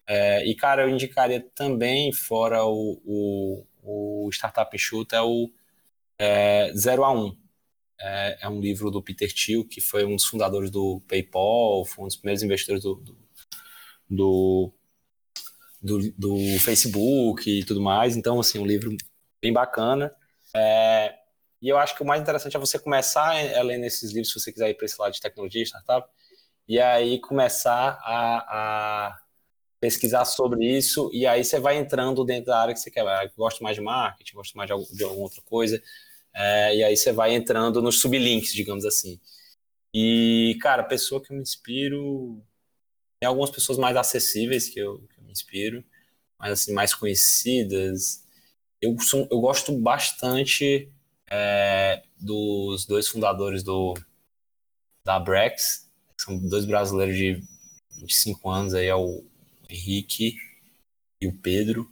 É, 0.06 0.44
e, 0.44 0.54
cara, 0.54 0.82
eu 0.82 0.88
indicaria 0.88 1.40
também, 1.54 2.12
fora 2.12 2.64
o, 2.64 3.00
o, 3.04 4.26
o 4.26 4.30
Startup 4.30 4.74
Enxuta, 4.74 5.16
é 5.16 5.22
o 5.22 5.50
é, 6.18 6.72
0 6.74 7.04
a 7.04 7.12
1. 7.12 7.36
É, 8.00 8.38
é, 8.42 8.48
um 8.48 8.60
livro 8.60 8.90
do 8.90 9.02
Peter 9.02 9.32
Thiel, 9.32 9.64
que 9.64 9.80
foi 9.80 10.04
um 10.04 10.16
dos 10.16 10.24
fundadores 10.24 10.70
do 10.70 11.00
PayPal, 11.06 11.84
foi 11.84 12.04
um 12.04 12.08
dos 12.08 12.16
primeiros 12.16 12.42
investidores 12.42 12.82
do, 12.82 12.96
do, 12.96 13.16
do, 14.14 14.72
do, 15.80 16.12
do 16.12 16.36
Facebook 16.60 17.50
e 17.50 17.64
tudo 17.64 17.80
mais. 17.80 18.16
Então, 18.16 18.38
assim, 18.38 18.58
um 18.58 18.66
livro 18.66 18.96
bem 19.40 19.52
bacana. 19.52 20.14
É, 20.54 21.14
e 21.60 21.68
eu 21.68 21.78
acho 21.78 21.96
que 21.96 22.02
o 22.02 22.06
mais 22.06 22.20
interessante 22.20 22.56
é 22.56 22.60
você 22.60 22.78
começar 22.78 23.30
a 23.30 23.62
ler 23.62 23.78
nesses 23.78 24.10
livros, 24.10 24.32
se 24.32 24.40
você 24.40 24.52
quiser 24.52 24.70
ir 24.70 24.74
para 24.74 24.84
esse 24.84 25.00
lado 25.00 25.12
de 25.12 25.20
tecnologia, 25.20 25.62
startup, 25.62 26.08
e 26.68 26.78
aí 26.80 27.20
começar 27.20 27.98
a, 28.02 29.08
a, 29.08 29.18
pesquisar 29.80 30.24
sobre 30.24 30.64
isso, 30.64 31.10
e 31.12 31.26
aí 31.26 31.44
você 31.44 31.58
vai 31.58 31.76
entrando 31.76 32.24
dentro 32.24 32.46
da 32.46 32.60
área 32.60 32.74
que 32.74 32.80
você 32.80 32.90
quer. 32.90 33.04
Eu 33.24 33.30
gosto 33.36 33.62
mais 33.62 33.76
de 33.76 33.82
marketing, 33.82 34.34
gosto 34.34 34.56
mais 34.56 34.68
de, 34.68 34.96
de 34.96 35.04
alguma 35.04 35.22
outra 35.22 35.42
coisa, 35.42 35.82
é, 36.34 36.76
e 36.76 36.84
aí 36.84 36.96
você 36.96 37.12
vai 37.12 37.34
entrando 37.34 37.80
nos 37.80 38.00
sublinks, 38.00 38.52
digamos 38.52 38.84
assim. 38.84 39.20
E, 39.94 40.56
cara, 40.60 40.82
pessoa 40.82 41.22
que 41.22 41.32
eu 41.32 41.36
me 41.36 41.42
inspiro, 41.42 42.42
tem 43.22 43.28
algumas 43.28 43.52
pessoas 43.52 43.78
mais 43.78 43.96
acessíveis 43.96 44.68
que 44.68 44.80
eu, 44.80 44.98
que 44.98 45.20
eu 45.20 45.22
me 45.22 45.30
inspiro, 45.30 45.84
mas 46.36 46.50
assim, 46.54 46.72
mais 46.72 46.92
conhecidas. 46.92 48.24
Eu, 48.80 48.98
sou, 48.98 49.28
eu 49.30 49.40
gosto 49.40 49.78
bastante 49.78 50.90
é, 51.30 52.02
dos 52.18 52.84
dois 52.84 53.06
fundadores 53.06 53.62
do, 53.62 53.94
da 55.04 55.20
Brex, 55.20 55.88
são 56.18 56.36
dois 56.36 56.64
brasileiros 56.64 57.16
de 57.16 57.40
25 58.00 58.50
anos, 58.50 58.74
aí 58.74 58.86
é 58.86 58.96
o 58.96 59.24
Henrique 59.70 60.36
e 61.20 61.28
o 61.28 61.38
Pedro. 61.38 61.88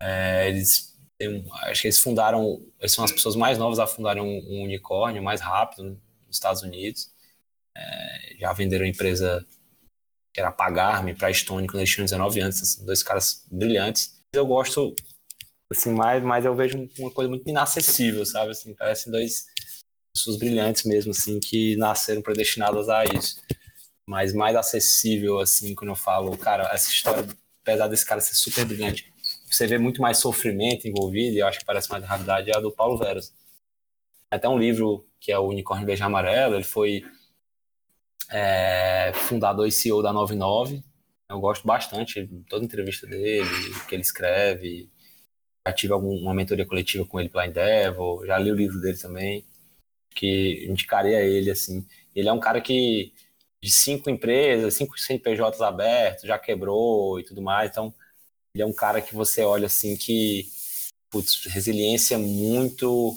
É, 0.00 0.48
eles 0.48 0.98
têm, 1.18 1.44
acho 1.64 1.82
que 1.82 1.88
eles 1.88 1.98
fundaram, 1.98 2.66
eles 2.80 2.92
são 2.92 3.04
as 3.04 3.12
pessoas 3.12 3.36
mais 3.36 3.58
novas 3.58 3.78
a 3.78 3.86
fundarem 3.86 4.22
um, 4.22 4.60
um 4.60 4.62
unicórnio 4.62 5.22
mais 5.22 5.42
rápido 5.42 6.00
nos 6.26 6.36
Estados 6.36 6.62
Unidos. 6.62 7.12
É, 7.76 8.36
já 8.38 8.50
venderam 8.54 8.86
empresa 8.86 9.46
que 9.50 9.63
era 10.36 10.50
Pagar-me 10.50 11.14
para 11.14 11.32
Stone 11.32 11.66
quando 11.66 11.80
eles 11.80 11.90
tinham 11.90 12.04
19 12.04 12.40
anos, 12.40 12.60
assim, 12.60 12.84
dois 12.84 13.02
caras 13.02 13.44
brilhantes. 13.50 14.20
Eu 14.32 14.46
gosto 14.46 14.94
assim 15.70 15.92
mais, 15.92 16.22
mas 16.22 16.44
eu 16.44 16.54
vejo 16.54 16.88
uma 16.98 17.10
coisa 17.10 17.28
muito 17.28 17.48
inacessível, 17.48 18.24
sabe? 18.24 18.50
Assim, 18.50 18.74
parecem 18.74 19.10
dois 19.10 19.46
pessoas 20.12 20.36
brilhantes 20.36 20.84
mesmo, 20.84 21.10
assim, 21.10 21.40
que 21.40 21.76
nasceram 21.76 22.22
predestinadas 22.22 22.88
a 22.88 23.04
isso. 23.04 23.40
Mas 24.06 24.34
mais 24.34 24.54
acessível, 24.54 25.38
assim, 25.38 25.74
quando 25.74 25.90
eu 25.90 25.96
falo, 25.96 26.36
cara, 26.36 26.68
essa 26.72 26.90
história, 26.90 27.26
apesar 27.62 27.88
desse 27.88 28.04
cara 28.04 28.20
ser 28.20 28.34
super 28.34 28.64
brilhante, 28.64 29.12
você 29.50 29.66
vê 29.66 29.78
muito 29.78 30.02
mais 30.02 30.18
sofrimento 30.18 30.86
envolvido, 30.86 31.36
e 31.36 31.40
eu 31.40 31.46
acho 31.46 31.60
que 31.60 31.64
parece 31.64 31.90
mais 31.90 32.04
realidade, 32.04 32.50
é 32.50 32.56
a 32.56 32.60
do 32.60 32.70
Paulo 32.70 32.98
Veras. 32.98 33.32
Até 34.30 34.48
um 34.48 34.58
livro 34.58 35.06
que 35.20 35.32
é 35.32 35.38
o 35.38 35.48
Unicórnio 35.48 35.86
Beijo 35.86 36.04
Amarelo, 36.04 36.54
ele 36.54 36.64
foi 36.64 37.04
é, 38.30 39.12
fundador 39.14 39.66
e 39.66 39.72
CEO 39.72 40.02
da 40.02 40.12
99. 40.12 40.82
Eu 41.30 41.40
gosto 41.40 41.66
bastante 41.66 42.26
toda 42.48 42.64
entrevista 42.64 43.06
dele, 43.06 43.48
que 43.88 43.94
ele 43.94 44.02
escreve. 44.02 44.90
Já 45.66 45.72
tive 45.72 45.92
alguma 45.92 46.34
mentoria 46.34 46.66
coletiva 46.66 47.06
com 47.06 47.18
ele 47.20 47.28
pela 47.30 47.46
Endeavor, 47.46 48.26
já 48.26 48.38
li 48.38 48.52
o 48.52 48.54
livro 48.54 48.80
dele 48.80 48.98
também, 48.98 49.44
que 50.14 50.66
indicaria 50.68 51.20
ele, 51.22 51.50
assim. 51.50 51.86
Ele 52.14 52.28
é 52.28 52.32
um 52.32 52.40
cara 52.40 52.60
que, 52.60 53.12
de 53.62 53.70
cinco 53.72 54.10
empresas, 54.10 54.74
cinco 54.74 54.98
CNPJs 54.98 55.60
abertos, 55.62 56.24
já 56.24 56.38
quebrou 56.38 57.18
e 57.18 57.24
tudo 57.24 57.42
mais, 57.42 57.70
então 57.70 57.94
ele 58.54 58.62
é 58.62 58.66
um 58.66 58.72
cara 58.74 59.00
que 59.00 59.14
você 59.14 59.42
olha 59.42 59.66
assim 59.66 59.96
que, 59.96 60.46
putz, 61.10 61.46
resiliência 61.46 62.18
muito 62.18 63.14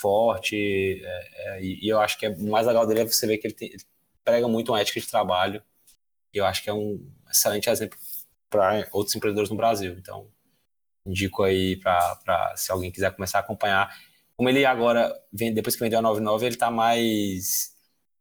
forte, 0.00 0.56
é, 1.04 1.58
é, 1.58 1.62
e 1.62 1.88
eu 1.88 2.00
acho 2.00 2.18
que 2.18 2.26
é 2.26 2.30
o 2.30 2.50
mais 2.50 2.66
legal 2.66 2.86
dele 2.86 3.00
é 3.00 3.04
você 3.04 3.26
ver 3.26 3.38
que 3.38 3.46
ele, 3.46 3.54
tem, 3.54 3.68
ele 3.68 3.84
prega 4.24 4.48
muito 4.48 4.72
uma 4.72 4.80
ética 4.80 5.00
de 5.00 5.08
trabalho, 5.08 5.62
e 6.32 6.38
eu 6.38 6.46
acho 6.46 6.62
que 6.62 6.70
é 6.70 6.74
um 6.74 7.10
excelente 7.30 7.68
exemplo 7.68 7.98
para 8.48 8.86
outros 8.92 9.16
empreendedores 9.16 9.50
no 9.50 9.56
Brasil, 9.56 9.94
então 9.98 10.28
indico 11.06 11.42
aí 11.42 11.76
para 11.76 12.54
se 12.56 12.70
alguém 12.70 12.90
quiser 12.90 13.14
começar 13.14 13.38
a 13.38 13.40
acompanhar. 13.40 13.94
Como 14.36 14.48
ele 14.48 14.64
agora, 14.64 15.12
depois 15.32 15.74
que 15.74 15.82
vendeu 15.82 15.98
a 15.98 16.02
99, 16.02 16.46
ele 16.46 16.54
está 16.54 16.70
mais. 16.70 17.72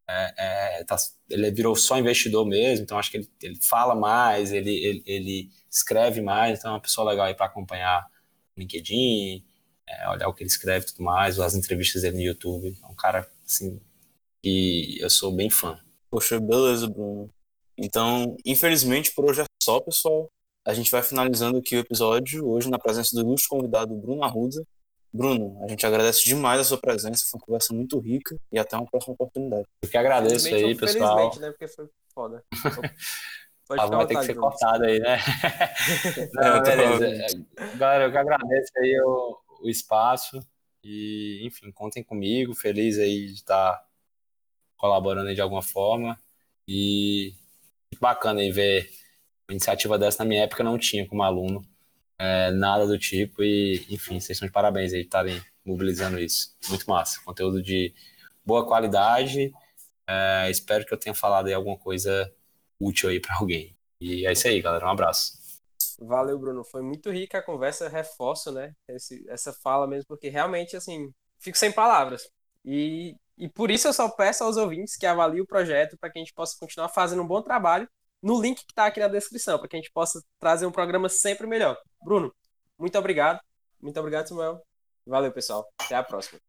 É, 0.09 0.79
é, 0.79 0.83
tá, 0.83 0.97
ele 1.29 1.51
virou 1.51 1.75
só 1.75 1.97
investidor 1.97 2.45
mesmo, 2.45 2.83
então 2.83 2.97
acho 2.97 3.09
que 3.11 3.17
ele, 3.17 3.29
ele 3.41 3.55
fala 3.61 3.95
mais, 3.95 4.51
ele, 4.51 4.71
ele, 4.71 5.03
ele, 5.05 5.49
escreve 5.69 6.21
mais, 6.21 6.59
então 6.59 6.71
é 6.71 6.73
uma 6.73 6.81
pessoa 6.81 7.09
legal 7.09 7.27
aí 7.27 7.33
para 7.33 7.45
acompanhar 7.45 8.05
no 8.57 8.61
LinkedIn, 8.61 9.45
é, 9.87 10.09
olhar 10.09 10.27
o 10.27 10.33
que 10.33 10.43
ele 10.43 10.49
escreve 10.49 10.85
e 10.85 10.89
tudo 10.91 11.03
mais, 11.03 11.39
as 11.39 11.55
entrevistas 11.55 12.01
dele 12.01 12.17
no 12.17 12.23
YouTube. 12.23 12.77
É 12.83 12.87
um 12.87 12.95
cara, 12.95 13.29
assim, 13.45 13.79
que 14.43 14.97
eu 14.99 15.09
sou 15.09 15.31
bem 15.33 15.49
fã. 15.49 15.79
Poxa, 16.11 16.39
beleza, 16.41 16.89
Bruno. 16.89 17.29
Então, 17.77 18.35
infelizmente, 18.45 19.13
por 19.13 19.29
hoje 19.29 19.41
é 19.41 19.45
só, 19.63 19.79
pessoal. 19.79 20.29
A 20.67 20.73
gente 20.73 20.91
vai 20.91 21.01
finalizando 21.01 21.57
aqui 21.57 21.77
o 21.77 21.79
episódio, 21.79 22.45
hoje 22.45 22.69
na 22.69 22.77
presença 22.77 23.15
do 23.15 23.21
ilustre 23.21 23.47
convidado 23.47 23.95
Bruno 23.95 24.23
Arruda. 24.23 24.61
Bruno, 25.13 25.57
a 25.63 25.67
gente 25.67 25.85
agradece 25.85 26.23
demais 26.25 26.59
a 26.59 26.63
sua 26.65 26.77
presença, 26.77 27.25
foi 27.29 27.39
uma 27.39 27.45
conversa 27.45 27.73
muito 27.73 27.97
rica 27.99 28.37
e 28.51 28.59
até 28.59 28.75
uma 28.75 28.85
próxima 28.85 29.13
oportunidade. 29.13 29.65
Eu 29.81 29.89
que 29.89 29.97
agradeço 29.97 30.47
aí, 30.47 30.75
pessoal. 30.75 31.17
Felizmente, 31.17 31.39
né, 31.39 31.51
porque 31.51 31.67
foi 31.67 31.89
foda. 32.13 32.43
Pode 33.67 33.81
ah, 33.81 33.85
vai 33.85 34.05
ter 34.05 34.17
que 34.17 34.25
ser 34.25 34.35
cortado 34.35 34.83
aí, 34.83 34.99
né? 34.99 35.17
Não, 36.35 36.61
beleza. 36.61 37.45
Galera, 37.77 38.05
eu 38.05 38.11
que 38.11 38.17
agradeço 38.17 38.71
aí 38.77 39.01
o, 39.01 39.37
o 39.61 39.69
espaço 39.69 40.39
e, 40.83 41.39
enfim, 41.47 41.71
contem 41.71 42.03
comigo, 42.03 42.53
feliz 42.53 42.99
aí 42.99 43.27
de 43.27 43.35
estar 43.35 43.81
colaborando 44.81 45.29
aí 45.29 45.35
de 45.35 45.41
alguma 45.41 45.61
forma. 45.61 46.19
E 46.67 47.35
bacana 47.99 48.41
aí 48.41 48.51
ver 48.51 48.89
uma 49.47 49.53
iniciativa 49.53 49.97
dessa. 49.97 50.23
Na 50.23 50.27
minha 50.27 50.43
época 50.43 50.63
não 50.63 50.77
tinha 50.77 51.07
como 51.07 51.21
aluno 51.21 51.63
é, 52.17 52.49
nada 52.51 52.87
do 52.87 52.97
tipo. 52.97 53.43
E 53.43 53.85
enfim 53.91 54.19
vocês 54.19 54.31
estão 54.31 54.47
de 54.47 54.51
parabéns 54.51 54.91
aí 54.91 55.01
estarem 55.01 55.39
mobilizando 55.63 56.19
isso. 56.19 56.57
Muito 56.67 56.89
massa. 56.89 57.21
Conteúdo 57.23 57.61
de 57.61 57.93
boa 58.43 58.65
qualidade. 58.65 59.53
É, 60.07 60.49
espero 60.49 60.83
que 60.83 60.93
eu 60.93 60.97
tenha 60.97 61.13
falado 61.13 61.47
aí 61.47 61.53
alguma 61.53 61.77
coisa 61.77 62.33
útil 62.79 63.09
aí 63.09 63.19
para 63.19 63.37
alguém. 63.39 63.77
E 64.01 64.25
é 64.25 64.31
isso 64.31 64.47
aí 64.47 64.59
galera. 64.61 64.85
Um 64.85 64.89
abraço. 64.89 65.39
Valeu 65.99 66.39
Bruno. 66.39 66.63
Foi 66.63 66.81
muito 66.81 67.11
rica 67.11 67.37
a 67.37 67.43
conversa. 67.43 67.87
Reforço 67.87 68.51
né 68.51 68.73
Esse, 68.87 69.23
essa 69.29 69.53
fala 69.53 69.85
mesmo 69.85 70.07
porque 70.07 70.29
realmente 70.29 70.75
assim 70.75 71.13
fico 71.37 71.57
sem 71.57 71.71
palavras. 71.71 72.31
E 72.65 73.15
e 73.41 73.49
por 73.49 73.71
isso 73.71 73.87
eu 73.87 73.93
só 73.93 74.07
peço 74.07 74.43
aos 74.43 74.55
ouvintes 74.55 74.95
que 74.95 75.03
avaliem 75.03 75.41
o 75.41 75.47
projeto 75.47 75.97
para 75.97 76.11
que 76.11 76.19
a 76.19 76.21
gente 76.21 76.31
possa 76.31 76.55
continuar 76.59 76.89
fazendo 76.89 77.23
um 77.23 77.27
bom 77.27 77.41
trabalho 77.41 77.89
no 78.21 78.39
link 78.39 78.63
que 78.63 78.71
está 78.71 78.85
aqui 78.85 78.99
na 78.99 79.07
descrição, 79.07 79.57
para 79.57 79.67
que 79.67 79.75
a 79.75 79.79
gente 79.79 79.91
possa 79.91 80.23
trazer 80.39 80.67
um 80.67 80.71
programa 80.71 81.09
sempre 81.09 81.47
melhor. 81.47 81.75
Bruno, 82.03 82.31
muito 82.77 82.97
obrigado. 82.99 83.41
Muito 83.81 83.99
obrigado, 83.99 84.27
Samuel. 84.27 84.61
Valeu, 85.07 85.31
pessoal. 85.31 85.67
Até 85.79 85.95
a 85.95 86.03
próxima. 86.03 86.41